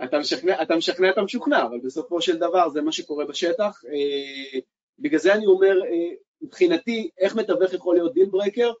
[0.03, 3.81] אתה משכנע, אתה משכנע, אתה משוכנע, אבל בסופו של דבר זה מה שקורה בשטח.
[3.87, 4.59] אה,
[4.99, 8.71] בגלל זה אני אומר, אה, מבחינתי, איך מתווך יכול להיות deal breaker?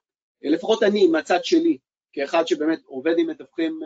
[0.45, 1.77] אה, לפחות אני, מהצד שלי,
[2.13, 3.79] כאחד שבאמת עובד עם מתווכים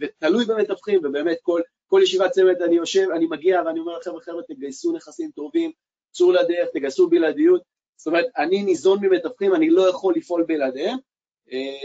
[0.00, 4.42] ותלוי במתווכים, ובאמת כל, כל ישיבת צוות אני יושב, אני מגיע ואני אומר חבר'ה, חבר'ה,
[4.42, 5.70] תגייסו נכסים טובים,
[6.12, 7.62] צאו לדרך, תגייסו בלעדיות.
[7.96, 10.98] זאת אומרת, אני ניזון ממתווכים, אני לא יכול לפעול בלעדיהם.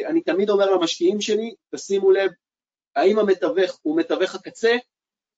[0.08, 2.32] אני תמיד אומר למשקיעים שלי, תשימו לב,
[2.96, 4.76] האם המתווך הוא מתווך הקצה,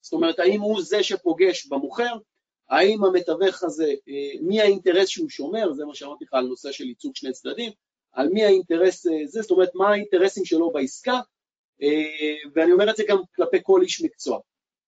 [0.01, 2.13] זאת אומרת האם הוא זה שפוגש במוכר,
[2.69, 6.83] האם המתווך הזה, אה, מי האינטרס שהוא שומר, זה מה שאמרתי לך על נושא של
[6.83, 7.71] ייצוג שני צדדים,
[8.13, 11.19] על מי האינטרס אה, זה, זאת אומרת מה האינטרסים שלו בעסקה,
[11.81, 14.39] אה, ואני אומר את זה גם כלפי כל איש מקצוע.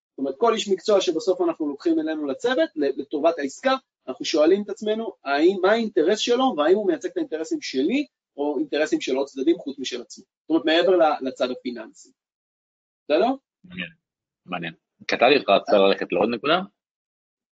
[0.09, 3.75] זאת אומרת כל איש מקצוע שבסוף אנחנו לוקחים אלינו לצוות, לטובת העסקה,
[4.07, 8.05] אנחנו שואלים את עצמנו האם, מה האינטרס שלו והאם הוא מייצג את האינטרסים שלי
[8.37, 10.23] או אינטרסים של עוד צדדים חוץ משל עצמו.
[10.41, 12.11] זאת אומרת מעבר לצד הפיננסי.
[13.03, 13.27] בסדר?
[13.63, 13.89] מעניין,
[14.45, 14.73] מעניין.
[15.07, 16.59] קטעתי אותך, רצית ללכת לעוד נקודה?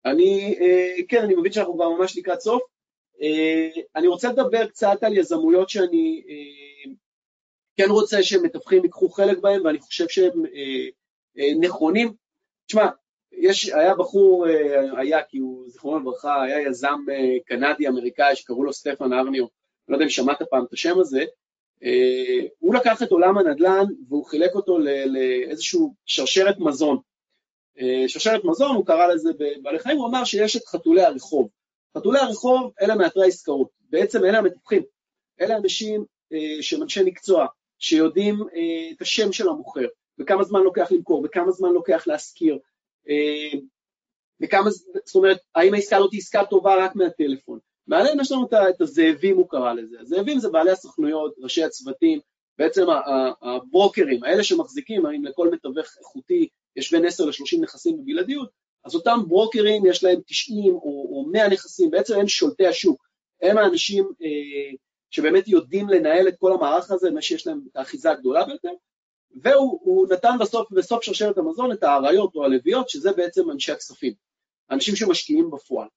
[0.06, 2.62] אני, אה, כן, אני מבין שאנחנו כבר ממש לקראת סוף.
[3.22, 6.92] אה, אני רוצה לדבר קצת על יזמויות שאני אה,
[7.78, 10.44] כן רוצה שמתווכים ייקחו חלק בהם, ואני חושב שהם
[11.60, 12.14] נכונים.
[12.68, 12.88] תשמע,
[13.32, 14.46] יש, היה בחור,
[14.98, 17.00] היה, כי הוא, זיכרונו לברכה, היה יזם
[17.46, 19.46] קנדי-אמריקאי שקראו לו סטפן ארניו,
[19.88, 21.24] לא יודע אם שמעת פעם את השם הזה,
[21.84, 26.98] אה, הוא לקח את עולם הנדל"ן והוא חילק אותו לאיזשהו שרשרת מזון.
[27.80, 31.50] אה, שרשרת מזון, הוא קרא לזה בבעלי חיים, הוא אמר שיש את חתולי הרחוב.
[31.98, 34.84] חתולי הרחוב אלה מאתרי העסקאות, בעצם אלה המתווכים,
[35.42, 37.48] אלה אנשים אה, שהם אנשי מקצוע,
[37.80, 38.36] שיודעים
[38.92, 39.88] את השם של המוכר,
[40.20, 42.60] וכמה זמן לוקח למכור, וכמה זמן לוקח להשכיר,
[44.42, 44.70] וכמה,
[45.06, 49.38] זאת אומרת, האם העסקה הזאת היא עסקה טובה רק מהטלפון, מעליהם יש לנו את הזאבים,
[49.38, 50.00] הוא קרא לזה.
[50.00, 52.20] הזאבים זה בעלי הסוכנויות, ראשי הצוותים,
[52.58, 52.86] בעצם
[53.42, 58.50] הברוקרים, האלה שמחזיקים, האם לכל מתווך איכותי יש בין 10 ל-30 נכסים בבלעדיות,
[58.90, 63.08] אז אותם ברוקרים יש להם 90 או, או 100 נכסים, בעצם הם שולטי השוק,
[63.42, 64.76] הם האנשים אה,
[65.10, 68.72] שבאמת יודעים לנהל את כל המערך הזה, מה שיש להם את האחיזה הגדולה ביותר,
[69.42, 74.14] והוא נתן בסוף, בסוף שרשרת המזון את האריות או הלוויות, שזה בעצם אנשי הכספים,
[74.72, 75.88] אנשים שמשקיעים בפועל.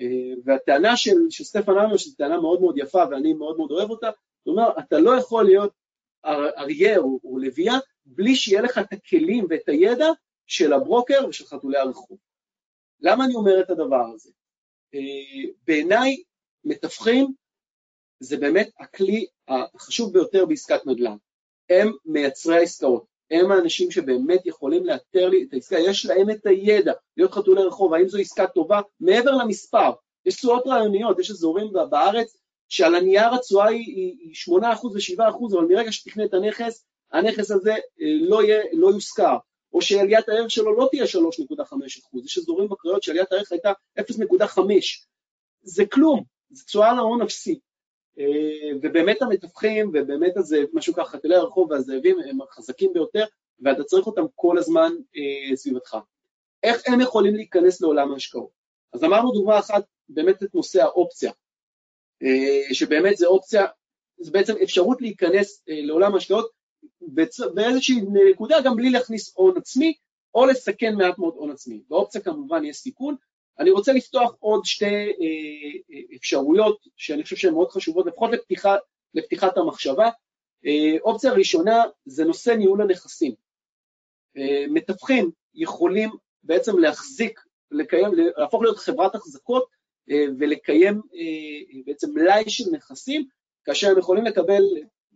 [0.00, 0.06] אה,
[0.44, 4.10] והטענה של, של סטפן ארנו, שזו טענה מאוד מאוד יפה ואני מאוד מאוד אוהב אותה,
[4.42, 5.72] הוא אומר, אתה לא יכול להיות
[6.58, 10.08] אריה או, או לוויה בלי שיהיה לך את הכלים ואת הידע
[10.46, 12.18] של הברוקר ושל חתולי הרחוב.
[13.00, 14.30] למה אני אומר את הדבר הזה?
[14.94, 16.22] אה, בעיניי
[16.64, 17.34] מתווכים
[18.20, 21.16] זה באמת הכלי החשוב ביותר בעסקת נדל"ן.
[21.70, 23.04] הם מייצרי העסקאות.
[23.30, 27.94] הם האנשים שבאמת יכולים לאתר לי את העסקה, יש להם את הידע, להיות חתולי רחוב,
[27.94, 28.80] האם זו עסקה טובה?
[29.00, 29.90] מעבר למספר,
[30.26, 32.36] יש תשואות רעיוניות, יש אזורים בארץ
[32.68, 34.52] שעל הנייר התשואה היא 8%
[34.86, 37.78] ו-7%, אבל מרגע שתקנה את הנכס, הנכס הזה אה,
[38.20, 39.36] לא, יהיה, לא יושכר,
[39.72, 44.60] או שעליית הערך שלו לא תהיה 3.5%, יש אזורים בקריות שעליית הערך הייתה 0.5,
[45.62, 47.58] זה כלום, זה תשואה להון אפסי.
[48.18, 53.24] אה, ובאמת המתווכים, ובאמת הזאב, משהו ככה, חתולי הרחוב והזאבים הם החזקים ביותר,
[53.60, 55.96] ואתה צריך אותם כל הזמן אה, סביבתך.
[56.62, 58.50] איך הם יכולים להיכנס לעולם ההשקעות?
[58.92, 61.32] אז אמרנו דוגמה אחת, באמת את נושא האופציה,
[62.22, 63.66] אה, שבאמת זה אופציה,
[64.18, 66.50] זה בעצם אפשרות להיכנס לעולם ההשקעות
[67.54, 68.00] באיזושהי
[68.30, 69.94] נקודה גם בלי להכניס הון עצמי,
[70.34, 71.82] או לסכן מעט מאוד הון עצמי.
[71.88, 73.16] באופציה כמובן יש סיכון.
[73.58, 78.76] אני רוצה לפתוח עוד שתי אה, אפשרויות שאני חושב שהן מאוד חשובות, לפחות לפתיחה,
[79.14, 80.10] לפתיחת המחשבה.
[81.00, 83.34] אופציה ראשונה זה נושא ניהול הנכסים.
[84.68, 86.10] מתווכים יכולים
[86.42, 89.66] בעצם להחזיק, לקיים, להפוך להיות חברת החזקות
[90.38, 91.00] ולקיים
[91.86, 93.26] בעצם מלאי של נכסים,
[93.64, 94.62] כאשר הם יכולים לקבל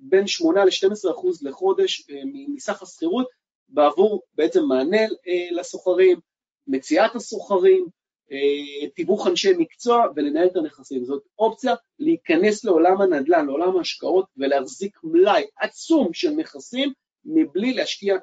[0.03, 3.27] בין 8 ל-12 אחוז לחודש אה, מסך השכירות
[3.69, 6.19] בעבור בעצם מענה אה, לסוחרים,
[6.67, 7.87] מציאת הסוחרים,
[8.33, 11.05] אה, תיווך אנשי מקצוע ולנהל את הנכסים.
[11.05, 16.93] זאת אופציה להיכנס לעולם הנדל"ן, לעולם ההשקעות ולהחזיק מלאי עצום של נכסים
[17.25, 18.17] מבלי להשקיע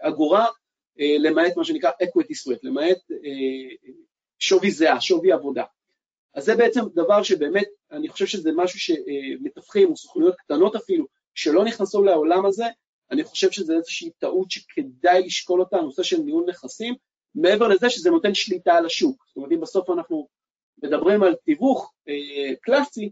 [0.00, 0.46] אגורה,
[1.18, 2.98] למעט מה שנקרא equity sweat, למעט
[4.38, 5.64] שווי זהה, שווי עבודה.
[6.34, 11.06] אז זה בעצם דבר שבאמת, אני חושב שזה משהו שמתווכים, או סוכנויות קטנות אפילו,
[11.38, 12.64] שלא נכנסו לעולם הזה,
[13.10, 16.94] אני חושב שזה איזושהי טעות שכדאי לשקול אותה, הנושא של ניהול נכסים,
[17.34, 19.24] מעבר לזה שזה נותן שליטה על השוק.
[19.26, 20.28] זאת אומרת, אם בסוף אנחנו
[20.82, 23.10] מדברים על תיווך אה, קלאסי,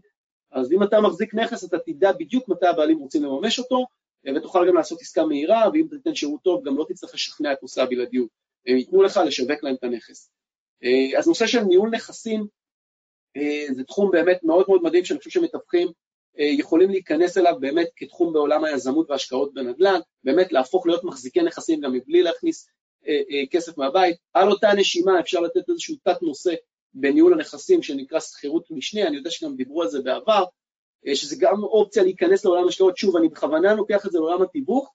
[0.51, 3.85] אז אם אתה מחזיק נכס, אתה תדע בדיוק מתי הבעלים רוצים לממש אותו,
[4.27, 7.61] אה, ותוכל גם לעשות עסקה מהירה, ואם תיתן שירות טוב, גם לא תצטרך לשכנע את
[7.61, 8.29] נושא הבלעדיות.
[8.67, 10.31] הם ייתנו לך לשווק להם את הנכס.
[10.83, 12.47] אה, אז נושא של ניהול נכסים
[13.37, 15.87] אה, זה תחום באמת מאוד מאוד מדהים, שאני חושב שמתווכים
[16.37, 21.93] יכולים להיכנס אליו באמת כתחום בעולם היזמות והשקעות בנדל"ן, באמת להפוך להיות מחזיקי נכסים גם
[21.93, 22.69] מבלי להכניס
[23.07, 24.17] אה, אה, כסף מהבית.
[24.33, 26.53] על אותה נשימה אפשר לתת איזשהו תת נושא
[26.93, 30.43] בניהול הנכסים שנקרא שכירות משנה, אני יודע שגם דיברו על זה בעבר,
[31.13, 34.93] שזה גם אופציה להיכנס לעולם השקעות, שוב, אני בכוונה לוקח את זה לעולם התיווך,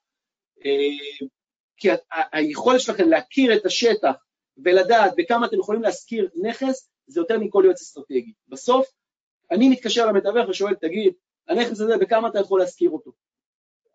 [1.77, 1.89] כי
[2.31, 4.15] היכולת שלכם להכיר את השטח
[4.57, 8.33] ולדעת בכמה אתם יכולים להשכיר נכס, זה יותר מכל יועץ אסטרטגי.
[8.47, 8.87] בסוף,
[9.51, 11.13] אני מתקשר למתווך ושואל, תגיד,
[11.47, 13.11] הנכס הזה, בכמה אתה יכול להשכיר אותו.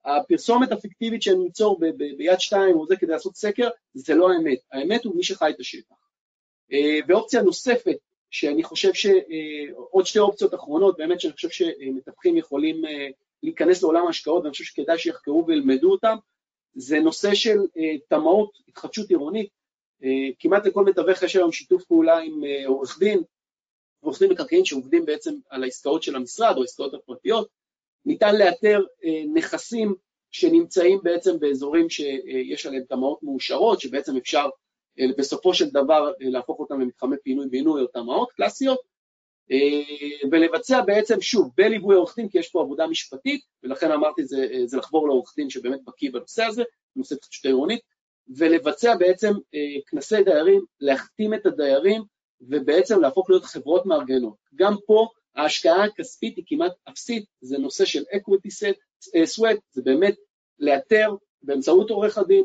[0.05, 1.80] הפרסומת הפיקטיבית שאני ניצור
[2.18, 5.61] ביד שתיים או זה כדי לעשות סקר, זה לא האמת, האמת הוא מי שחי את
[5.61, 5.96] השטח.
[6.72, 7.96] אה, ואופציה נוספת,
[8.30, 13.09] שאני חושב שעוד אה, שתי אופציות אחרונות, באמת שאני חושב שמתווכים יכולים אה,
[13.42, 16.16] להיכנס לעולם ההשקעות, ואני חושב שכדאי שיחקרו וילמדו אותם,
[16.74, 17.59] זה נושא של
[18.09, 19.49] תמ"אות, התחדשות עירונית.
[20.38, 23.22] כמעט לכל מתווך יש היום שיתוף פעולה עם עורך דין,
[24.20, 27.49] דין מקרקעין שעובדים בעצם על העסקאות של המשרד או העסקאות הפרטיות,
[28.05, 29.94] ניתן לאתר אה, נכסים
[30.30, 34.46] שנמצאים בעצם באזורים שיש עליהם תמ"אות מאושרות, שבעצם אפשר
[35.01, 38.99] אה, בסופו של דבר אה, להפוך אותם למתחמי פינוי-בינוי או תמ"אות קלאסיות,
[40.32, 44.76] ולבצע בעצם, שוב, בליווי עורך דין, כי יש פה עבודה משפטית, ולכן אמרתי זה, זה
[44.76, 46.62] לחבור לעורך דין שבאמת בקיא בנושא הזה,
[46.96, 47.80] בנושא התחדשות העירונית,
[48.36, 49.32] ולבצע בעצם
[49.86, 52.03] כנסי דיירים, להחתים את הדיירים
[52.41, 54.36] ובעצם להפוך להיות חברות מארגנות.
[54.55, 58.76] גם פה ההשקעה הכספית היא כמעט אפסית, זה נושא של equity set,
[59.09, 60.16] uh, sweat, זה באמת
[60.59, 62.45] לאתר באמצעות עורך הדין,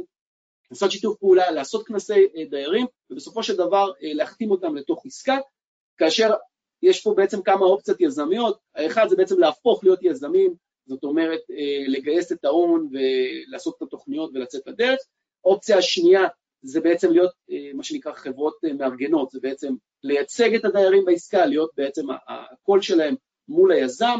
[0.72, 5.38] לעשות שיתוף פעולה, לעשות כנסי uh, דיירים, ובסופו של דבר uh, להחתים אותם לתוך עסקה,
[5.98, 6.34] כאשר
[6.82, 10.56] יש פה בעצם כמה אופציות יזמיות, האחד זה בעצם להפוך להיות יזמים,
[10.88, 11.40] זאת אומרת
[11.88, 15.00] לגייס את ההון ולעשות את התוכניות ולצאת לדרך,
[15.46, 16.28] אופציה השנייה
[16.64, 21.46] זה בעצם להיות אה, מה שנקרא חברות אה, מארגנות, זה בעצם לייצג את הדיירים בעסקה,
[21.46, 23.16] להיות בעצם הקול שלהם
[23.48, 24.20] מול היזם,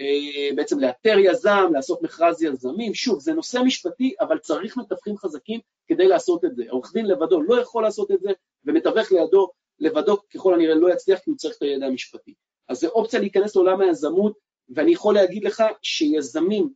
[0.00, 5.60] אה, בעצם לאתר יזם, לעשות מכרז יזמים, שוב, זה נושא משפטי, אבל צריך מתווכים חזקים
[5.86, 6.64] כדי לעשות את זה.
[6.68, 8.30] העורך דין לבדו לא יכול לעשות את זה,
[8.64, 12.34] ומתווך לידו לבדו ככל הנראה לא יצליח כי הוא צריך את הידע המשפטי.
[12.68, 16.68] אז זו אופציה להיכנס לעולם היזמות, ואני יכול להגיד לך שיזמים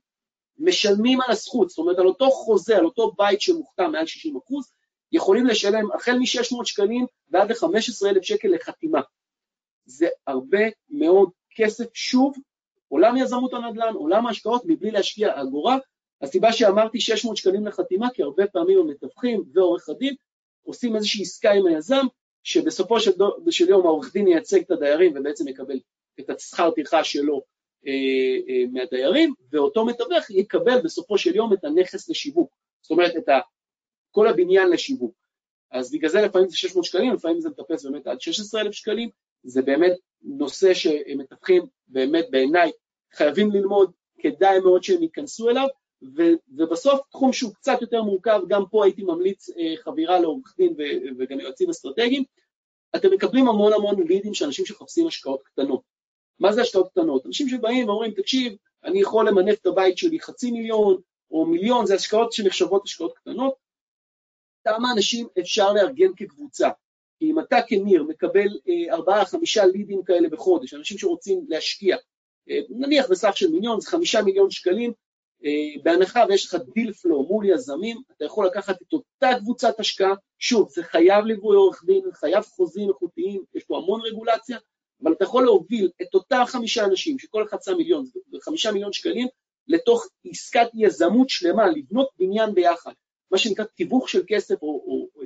[0.59, 4.73] משלמים על הזכות, זאת אומרת על אותו חוזה, על אותו בית שמוכתם מעל 60 אחוז,
[5.13, 9.01] יכולים לשלם החל מ-600 שקלים ועד ל-15,000 שקל לחתימה.
[9.85, 12.37] זה הרבה מאוד כסף, שוב,
[12.89, 15.79] עולם יזמות הנדל"ן, עולם ההשקעות, מבלי להשקיע אגורה.
[16.23, 20.15] הסיבה שאמרתי 600 שקלים לחתימה, כי הרבה פעמים המתווכים ועורך הדין
[20.63, 22.07] עושים איזושהי עסקה עם היזם,
[22.43, 25.81] שבסופו של, דו, של יום העורך דין ייצג את הדיירים ובעצם יקבל
[26.21, 27.43] את השכר טרחה שלו
[27.87, 27.93] אה,
[28.49, 32.51] אה, מהדיירים, ואותו מתווך יקבל בסופו של יום את הנכס לשיווק.
[32.83, 33.29] זאת אומרת, את
[34.11, 35.15] כל הבניין לשיווק.
[35.71, 39.09] אז בגלל זה לפעמים זה 600 שקלים, לפעמים זה מטפס באמת עד 16,000 שקלים,
[39.43, 39.93] זה באמת
[40.23, 42.71] נושא שמתווכים באמת בעיניי
[43.13, 45.67] חייבים ללמוד, כדאי מאוד שהם ייכנסו אליו,
[46.17, 50.73] ו, ובסוף תחום שהוא קצת יותר מורכב, גם פה הייתי ממליץ אה, חבירה לעורך דין
[50.79, 50.83] ו,
[51.19, 52.25] וגם יועצים אסטרטגיים,
[52.97, 55.81] אתם מקבלים המון המון לידים של אנשים שחפשים השקעות קטנות.
[56.41, 57.27] מה זה השקעות קטנות?
[57.27, 58.53] אנשים שבאים ואומרים, תקשיב,
[58.85, 61.01] אני יכול למנף את הבית שלי חצי מיליון,
[61.31, 63.55] או מיליון, זה השקעות שנחשבות השקעות קטנות,
[64.65, 66.69] כמה אנשים אפשר לארגן כקבוצה.
[67.19, 71.97] כי אם אתה כניר מקבל אה, ארבעה, חמישה לידים כאלה בחודש, אנשים שרוצים להשקיע,
[72.51, 74.93] אה, נניח בסך של מיליון, זה חמישה מיליון שקלים,
[75.45, 80.15] אה, בהנחה ויש לך דיל פלו מול יזמים, אתה יכול לקחת את אותה קבוצת השקעה,
[80.39, 84.59] שוב, זה חייב ליווי עורך דין, חייב חוזים איכותיים, יש פה המון רגולציה,
[85.03, 88.05] אבל אתה יכול להוביל את אותם חמישה אנשים, שכל אחד שם מיליון,
[88.43, 89.29] חמישה מיליון שקלים,
[89.69, 92.93] לתוך עסקת יזמות שלמה, לבנות בניין ביחד,
[93.31, 95.23] מה שנקרא תיווך של כסף, או, או, או,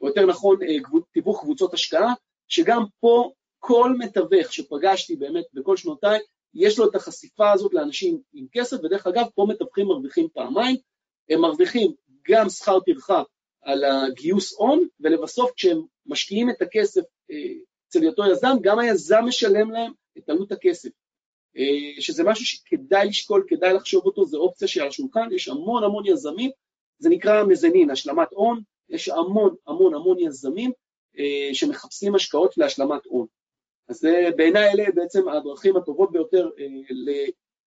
[0.00, 2.14] או יותר נכון, אה, תיווך קבוצות השקעה,
[2.48, 6.20] שגם פה כל מתווך שפגשתי באמת בכל שנותיי,
[6.54, 10.76] יש לו את החשיפה הזאת לאנשים עם כסף, ודרך אגב, פה מתווכים מרוויחים פעמיים,
[11.30, 11.92] הם מרוויחים
[12.28, 13.22] גם שכר טרחה
[13.62, 17.36] על הגיוס הון, ולבסוף כשהם משקיעים את הכסף אה,
[17.88, 20.90] אצל אותו יזם, גם היזם משלם להם את עלות הכסף.
[21.56, 26.06] אה, שזה משהו שכדאי לשקול, כדאי לחשוב אותו, זו אופציה שעל השולחן, יש המון המון
[26.06, 26.50] יזמים,
[26.98, 30.72] זה נקרא מזנין, השלמת הון, יש המון המון המון יזמים
[31.18, 33.26] אה, שמחפשים השקעות להשלמת הון.
[33.88, 36.50] אז בעיניי אלה בעצם הדרכים הטובות ביותר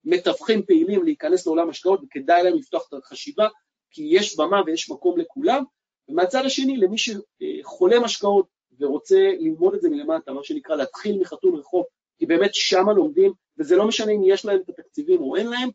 [0.06, 3.48] למתווכים פעילים להיכנס לעולם השקעות, וכדאי להם לפתוח את החשיבה,
[3.92, 5.64] כי יש במה ויש מקום לכולם.
[6.10, 8.48] ומהצד השני, למי שחולם השקעות
[8.80, 11.86] ורוצה ללמוד את זה מלמטה, מה שנקרא להתחיל מחתול רחוב,
[12.18, 15.70] כי באמת שמה לומדים, וזה לא משנה אם יש להם את התקציבים או אין להם,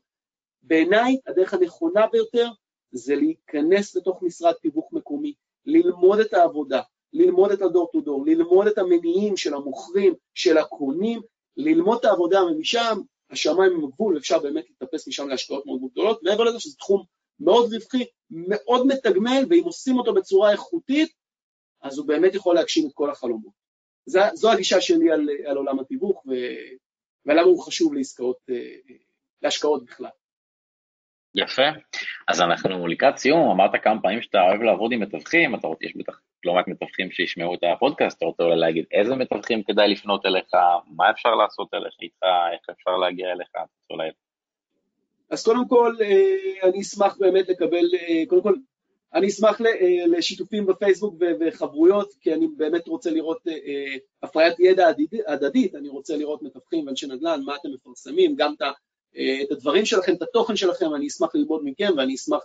[0.63, 2.49] בעיניי הדרך הנכונה ביותר
[2.93, 5.34] זה להיכנס לתוך משרד תיווך מקומי,
[5.66, 6.80] ללמוד את העבודה,
[7.12, 11.20] ללמוד את הדור טו דור, ללמוד את המניעים של המוכרים, של הקונים,
[11.57, 16.45] ללמוד את העבודה ומשם השמיים הם הגבול, אפשר באמת להתאפס משם להשקעות מאוד גדולות, מעבר
[16.45, 17.05] לזה שזה תחום
[17.40, 21.12] מאוד רווחי, מאוד מתגמל, ואם עושים אותו בצורה איכותית,
[21.82, 23.53] אז הוא באמת יכול להגשים את כל החלומות.
[24.07, 26.24] זו, זו הגישה שלי על, על עולם התיווך,
[27.26, 28.36] ולמה הוא חשוב לעסקאות,
[29.43, 30.11] להשקעות בכלל.
[31.35, 31.62] יפה.
[32.28, 35.97] אז אנחנו לקראת סיום, אמרת כמה פעמים שאתה אוהב לעבוד עם מתווכים, אתה רוצה, יש
[35.97, 40.26] בטח לא מעט מתווכים שישמעו את הפודקאסט, אתה רוצה אולי להגיד איזה מתווכים כדאי לפנות
[40.26, 40.55] אליך,
[40.87, 42.22] מה אפשר לעשות אליך איתך,
[42.53, 43.49] איך אפשר להגיע אליך,
[43.91, 44.09] אולי...
[45.30, 48.55] אז קודם כל, אה, אני אשמח באמת לקבל, אה, קודם כל,
[49.14, 53.43] אני אשמח אה, לשיתופים בפייסבוק וחברויות, כי אני באמת רוצה לראות
[54.22, 54.89] הפריית ידע
[55.26, 58.62] הדדית, אני רוצה לראות מתווכים ואנשי נדל"ן, מה אתם מפרסמים, גם את
[59.51, 62.43] הדברים שלכם, את התוכן שלכם, אני אשמח ללמוד מכם ואני אשמח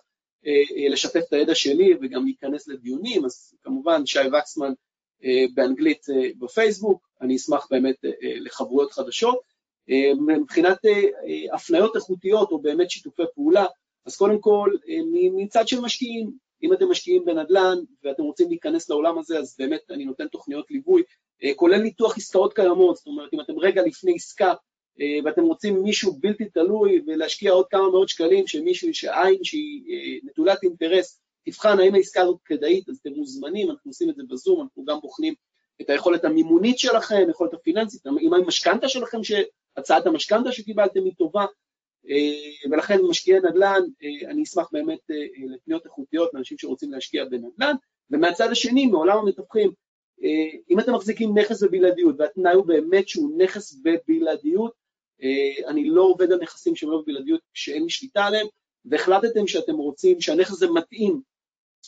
[0.89, 4.73] לשתף את הידע שלי וגם להיכנס לדיונים, אז כמובן שי וקסמן
[5.53, 6.05] באנגלית
[6.39, 9.39] בפייסבוק, אני אשמח באמת לחברויות חדשות.
[10.27, 10.77] מבחינת
[11.53, 13.65] הפניות איכותיות או באמת שיתופי פעולה,
[14.05, 14.71] אז קודם כל
[15.35, 16.31] מצד של משקיעים,
[16.63, 21.03] אם אתם משקיעים בנדל"ן ואתם רוצים להיכנס לעולם הזה, אז באמת אני נותן תוכניות ליווי,
[21.55, 24.53] כולל ניתוח עסקאות קיימות, זאת אומרת אם אתם רגע לפני עסקה אה,
[25.25, 30.63] ואתם רוצים מישהו בלתי תלוי ולהשקיע עוד כמה מאות שקלים, שמישהו, שעין שהיא אה, נטולת
[30.63, 34.85] אינטרס, תבחן האם העסקה הזאת כדאית, אז אתם מוזמנים, אנחנו עושים את זה בזום, אנחנו
[34.85, 35.33] גם בוחנים
[35.81, 41.45] את היכולת המימונית שלכם, היכולת הפיננסית, עם המשכנתה שלכם, שהצעת המשכנתה שקיבלתם היא טובה,
[42.09, 43.81] אה, ולכן משקיעי נדל"ן,
[44.27, 44.99] אני אשמח באמת
[45.55, 47.75] לפניות איכותיות לאנשים שרוצים להשקיע בנדל"ן,
[48.11, 49.71] ומהצד השני, מעולם המתווכים,
[50.69, 54.86] אם אתם מחזיקים נכס בבלעדיות, והתנאי הוא באמת שהוא נכס בבלעדיות, אה,
[55.67, 58.47] אני לא עובד על נכסים שהם לא בבלעדיות כשאין לי שליטה עליהם,
[58.85, 61.21] והחלטתם שאתם רוצים שהנכס הזה מתאים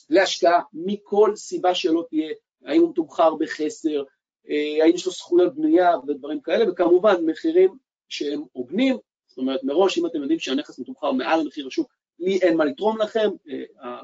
[0.10, 2.34] להשקעה מכל סיבה שלא תהיה,
[2.66, 4.04] האם הוא מתומחר בחסר,
[4.50, 7.78] אה, האם יש לו זכויות בנייה ודברים כאלה, וכמובן מחירים
[8.10, 8.98] שהם הוגנים,
[9.28, 12.98] זאת אומרת מראש אם אתם יודעים שהנכס מתומחר מעל המחיר השוק, לי אין מה לתרום
[13.02, 14.02] לכם, אה,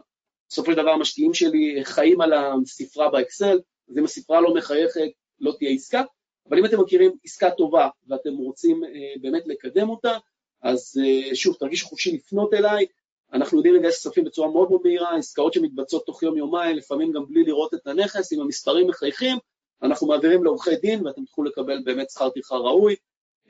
[0.50, 3.60] בסופו של דבר המשקיעים שלי חיים על הספרה באקסל,
[3.90, 5.10] אז אם הספרה לא מחייכת
[5.40, 6.04] לא תהיה עסקה,
[6.50, 8.90] אבל אם אתם מכירים עסקה טובה ואתם רוצים אה,
[9.22, 10.18] באמת לקדם אותה,
[10.62, 12.86] אז אה, שוב, תרגישו חופשי לפנות אליי,
[13.34, 17.44] אנחנו יודעים לגייס כספים בצורה מאוד מאוד מהירה, עסקאות שמתבצעות תוך יום-יומיים, לפעמים גם בלי
[17.44, 19.38] לראות את הנכס, אם המספרים מחייכים,
[19.84, 22.96] אנחנו מעבירים לעורכי דין ואתם תוכלו לקבל באמת שכר טרחה ראוי.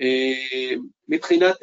[0.02, 0.76] אה,
[1.08, 1.56] מבחינת,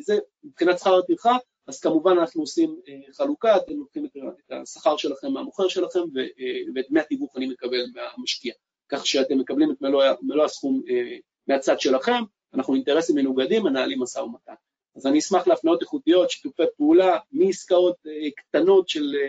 [0.00, 1.36] זה, מבחינת שכר הטרחה,
[1.66, 2.80] אז כמובן אנחנו עושים
[3.12, 6.00] חלוקה, אתם לוקחים את השכר שלכם מהמוכר שלכם
[6.74, 8.52] ואת דמי התיווך אני מקבל מהמשקיע.
[8.88, 11.16] כך שאתם מקבלים את מלוא, מלוא הסכום אה,
[11.48, 12.22] מהצד שלכם,
[12.54, 14.54] אנחנו אינטרסים מנוגדים, מנהלים משא ומתן.
[14.96, 19.28] אז אני אשמח להפניות איכותיות, שיתופי פעולה, מעסקאות אה, קטנות של אה,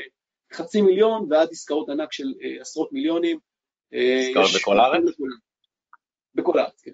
[0.53, 3.39] חצי מיליון ועד עסקאות ענק של עשרות מיליונים.
[3.91, 5.03] עסקאות בכל הארץ?
[6.35, 6.91] בכל הארץ, כן.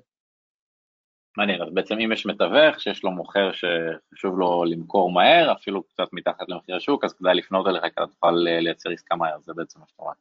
[1.38, 6.08] מעניין, אז בעצם אם יש מתווך שיש לו מוכר שחשוב לו למכור מהר, אפילו קצת
[6.14, 9.80] מתחת למחיר השוק, אז כדאי לפנות אליך כי אתה תוכל לייצר עסקה מהר, זה בעצם
[9.80, 10.14] מה שאתה אומר.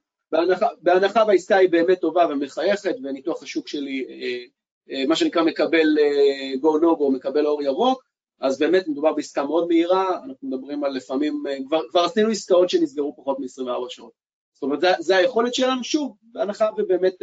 [0.83, 4.45] בהנחה, והעסקה היא באמת טובה ומחייכת וניתוח השוק שלי, אה,
[4.91, 8.05] אה, מה שנקרא מקבל אה, go no go, מקבל אור ירוק,
[8.41, 13.17] אז באמת מדובר בעסקה מאוד מהירה, אנחנו מדברים על לפעמים, כבר, כבר עשינו עסקאות שנסגרו
[13.17, 14.13] פחות מ-24 שעות.
[14.53, 17.15] זאת אומרת, זה, זה היכולת שלנו, שוב, בהנחה ובאמת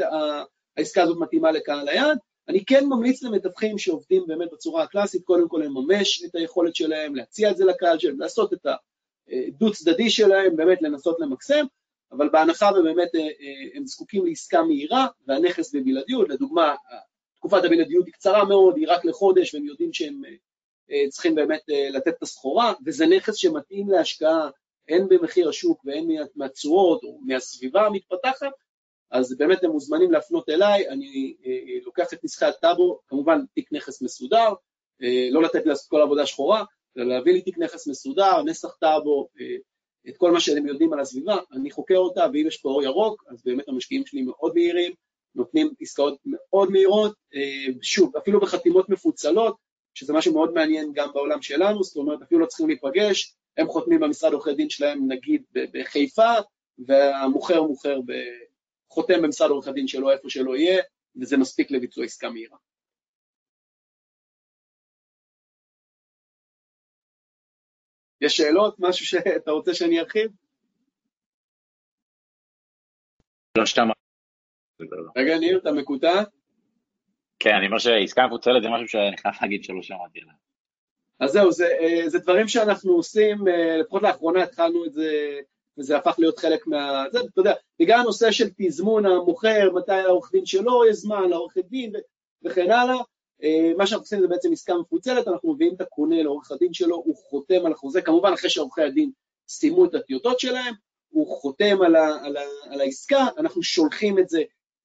[0.77, 2.17] העסקה הזאת מתאימה לקהל היעד.
[2.47, 7.51] אני כן ממליץ למתווכים שעובדים באמת בצורה הקלאסית, קודם כל לממש את היכולת שלהם, להציע
[7.51, 11.65] את זה לקהל שלהם, לעשות את הדו צדדי שלהם, באמת לנסות למקסם,
[12.11, 13.27] אבל בהנחה ובאמת אה, אה,
[13.73, 16.75] הם זקוקים לעסקה מהירה והנכס בבלעדיות, לדוגמה,
[17.35, 20.21] תקופת הבלעדיות היא קצרה מאוד, היא רק לחודש והם יודעים שהם
[20.91, 24.49] אה, צריכים באמת לתת את הסחורה, וזה נכס שמתאים להשקעה
[24.89, 28.51] הן במחיר השוק והן מהתשואות או מהסביבה המתפתחת,
[29.11, 31.35] אז באמת הם מוזמנים להפנות אליי, אני
[31.85, 34.53] לוקח את נסחי הטאבו, כמובן תיק נכס מסודר,
[35.31, 36.63] לא לתת לעשות כל עבודה שחורה,
[36.97, 39.27] אלא להביא לי תיק נכס מסודר, נסח טאבו,
[40.09, 43.23] את כל מה שאתם יודעים על הסביבה, אני חוקר אותה, ואם יש פה אור ירוק,
[43.29, 44.91] אז באמת המשקיעים שלי מאוד מהירים,
[45.35, 49.55] נותנים עסקאות מאוד מהירות, אה, שוב, אפילו בחתימות מפוצלות,
[49.93, 53.99] שזה משהו מאוד מעניין גם בעולם שלנו, זאת אומרת, אפילו לא צריכים להיפגש, הם חותמים
[53.99, 56.31] במשרד עורכי דין שלהם, נגיד בחיפה,
[56.79, 57.99] והמוכר מוכר.
[58.89, 60.83] חותם במשרד עורכי דין שלו איפה שלא יהיה,
[61.15, 62.57] וזה מספיק לביצוע עסקה מהירה.
[68.21, 68.75] יש שאלות?
[68.79, 70.31] משהו שאתה רוצה שאני ארחיב?
[73.57, 73.93] לא שמע.
[75.15, 76.23] רגע, ניר, אתה מקוטע?
[77.39, 80.33] כן, אני אומר שעסקה מפוצלת זה משהו שאני חייב להגיד שלא שמעתי עליו.
[81.19, 85.39] אז זהו, זה, אה, זה דברים שאנחנו עושים, אה, לפחות לאחרונה התחלנו את זה,
[85.77, 87.03] וזה הפך להיות חלק מה...
[87.11, 91.57] זה, אתה יודע, בגלל הנושא של תזמון המוכר, מתי העורך דין שלו יש זמן, לעורך
[91.57, 91.93] דין
[92.43, 93.01] וכן הלאה, אה,
[93.77, 97.15] מה שאנחנו עושים זה בעצם עסקה מפוצלת, אנחנו מביאים את הקונה לעורך הדין שלו, הוא
[97.15, 99.11] חותם על החוזה, כמובן אחרי שעורכי הדין
[99.47, 100.73] סיימו את הטיוטות שלהם,
[101.09, 104.41] הוא חותם על, ה, על, ה, על העסקה, אנחנו שולחים את זה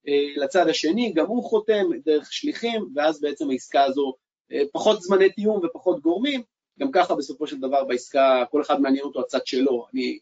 [0.09, 4.15] אה, לצד השני, גם הוא חותם דרך שליחים, ואז בעצם העסקה הזו,
[4.53, 6.43] אה, פחות זמני תיאום ופחות גורמים,
[6.78, 10.19] גם ככה בסופו של דבר בעסקה, כל אחד מעניין אותו הצד שלו, אני,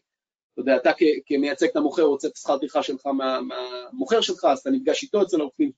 [0.53, 0.91] אתה יודע, אתה
[1.25, 5.41] כמייצג את המוכר רוצה את השכר טרחה שלך מהמוכר שלך, אז אתה נפגש איתו אצל
[5.41, 5.71] העובדים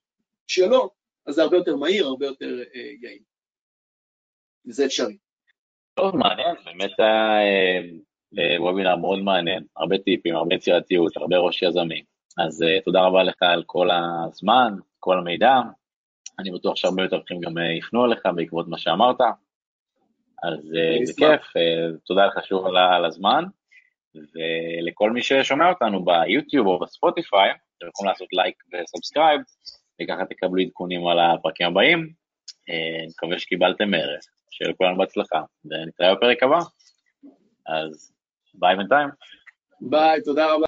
[0.48, 0.90] שלו,
[1.28, 3.24] אז זה הרבה יותר מהיר, הרבה יותר אה, יעיל.
[4.68, 5.18] וזה אפשרי.
[5.94, 12.04] טוב, מעניין, באמת היה וובינר מאוד מעניין, הרבה טיפים, הרבה יצירתיות, הרבה ראש יזמים.
[12.38, 15.54] אז תודה רבה לך על כל הזמן, כל המידע.
[16.40, 19.22] אני בטוח שהרבה יותר מכם גם יפנו אליך בעקבות מה שאמרת.
[20.44, 20.60] אז
[21.04, 21.54] זה כיף,
[22.06, 23.44] תודה לך שוב על הזמן.
[24.16, 29.42] ולכל מי ששומע אותנו ביוטיוב או בספוטיפיי, אתם יכולים לעשות לייק ו subscribe,
[30.02, 32.14] וככה תקבלו עדכונים על הפרקים הבאים.
[32.70, 36.60] אני מקווה שקיבלתם ערך, שיהיה לכולנו בהצלחה, ונתראה בפרק הבא.
[37.68, 38.14] אז
[38.54, 39.10] ביי בינתיים.
[39.82, 40.66] ביי, תודה רבה.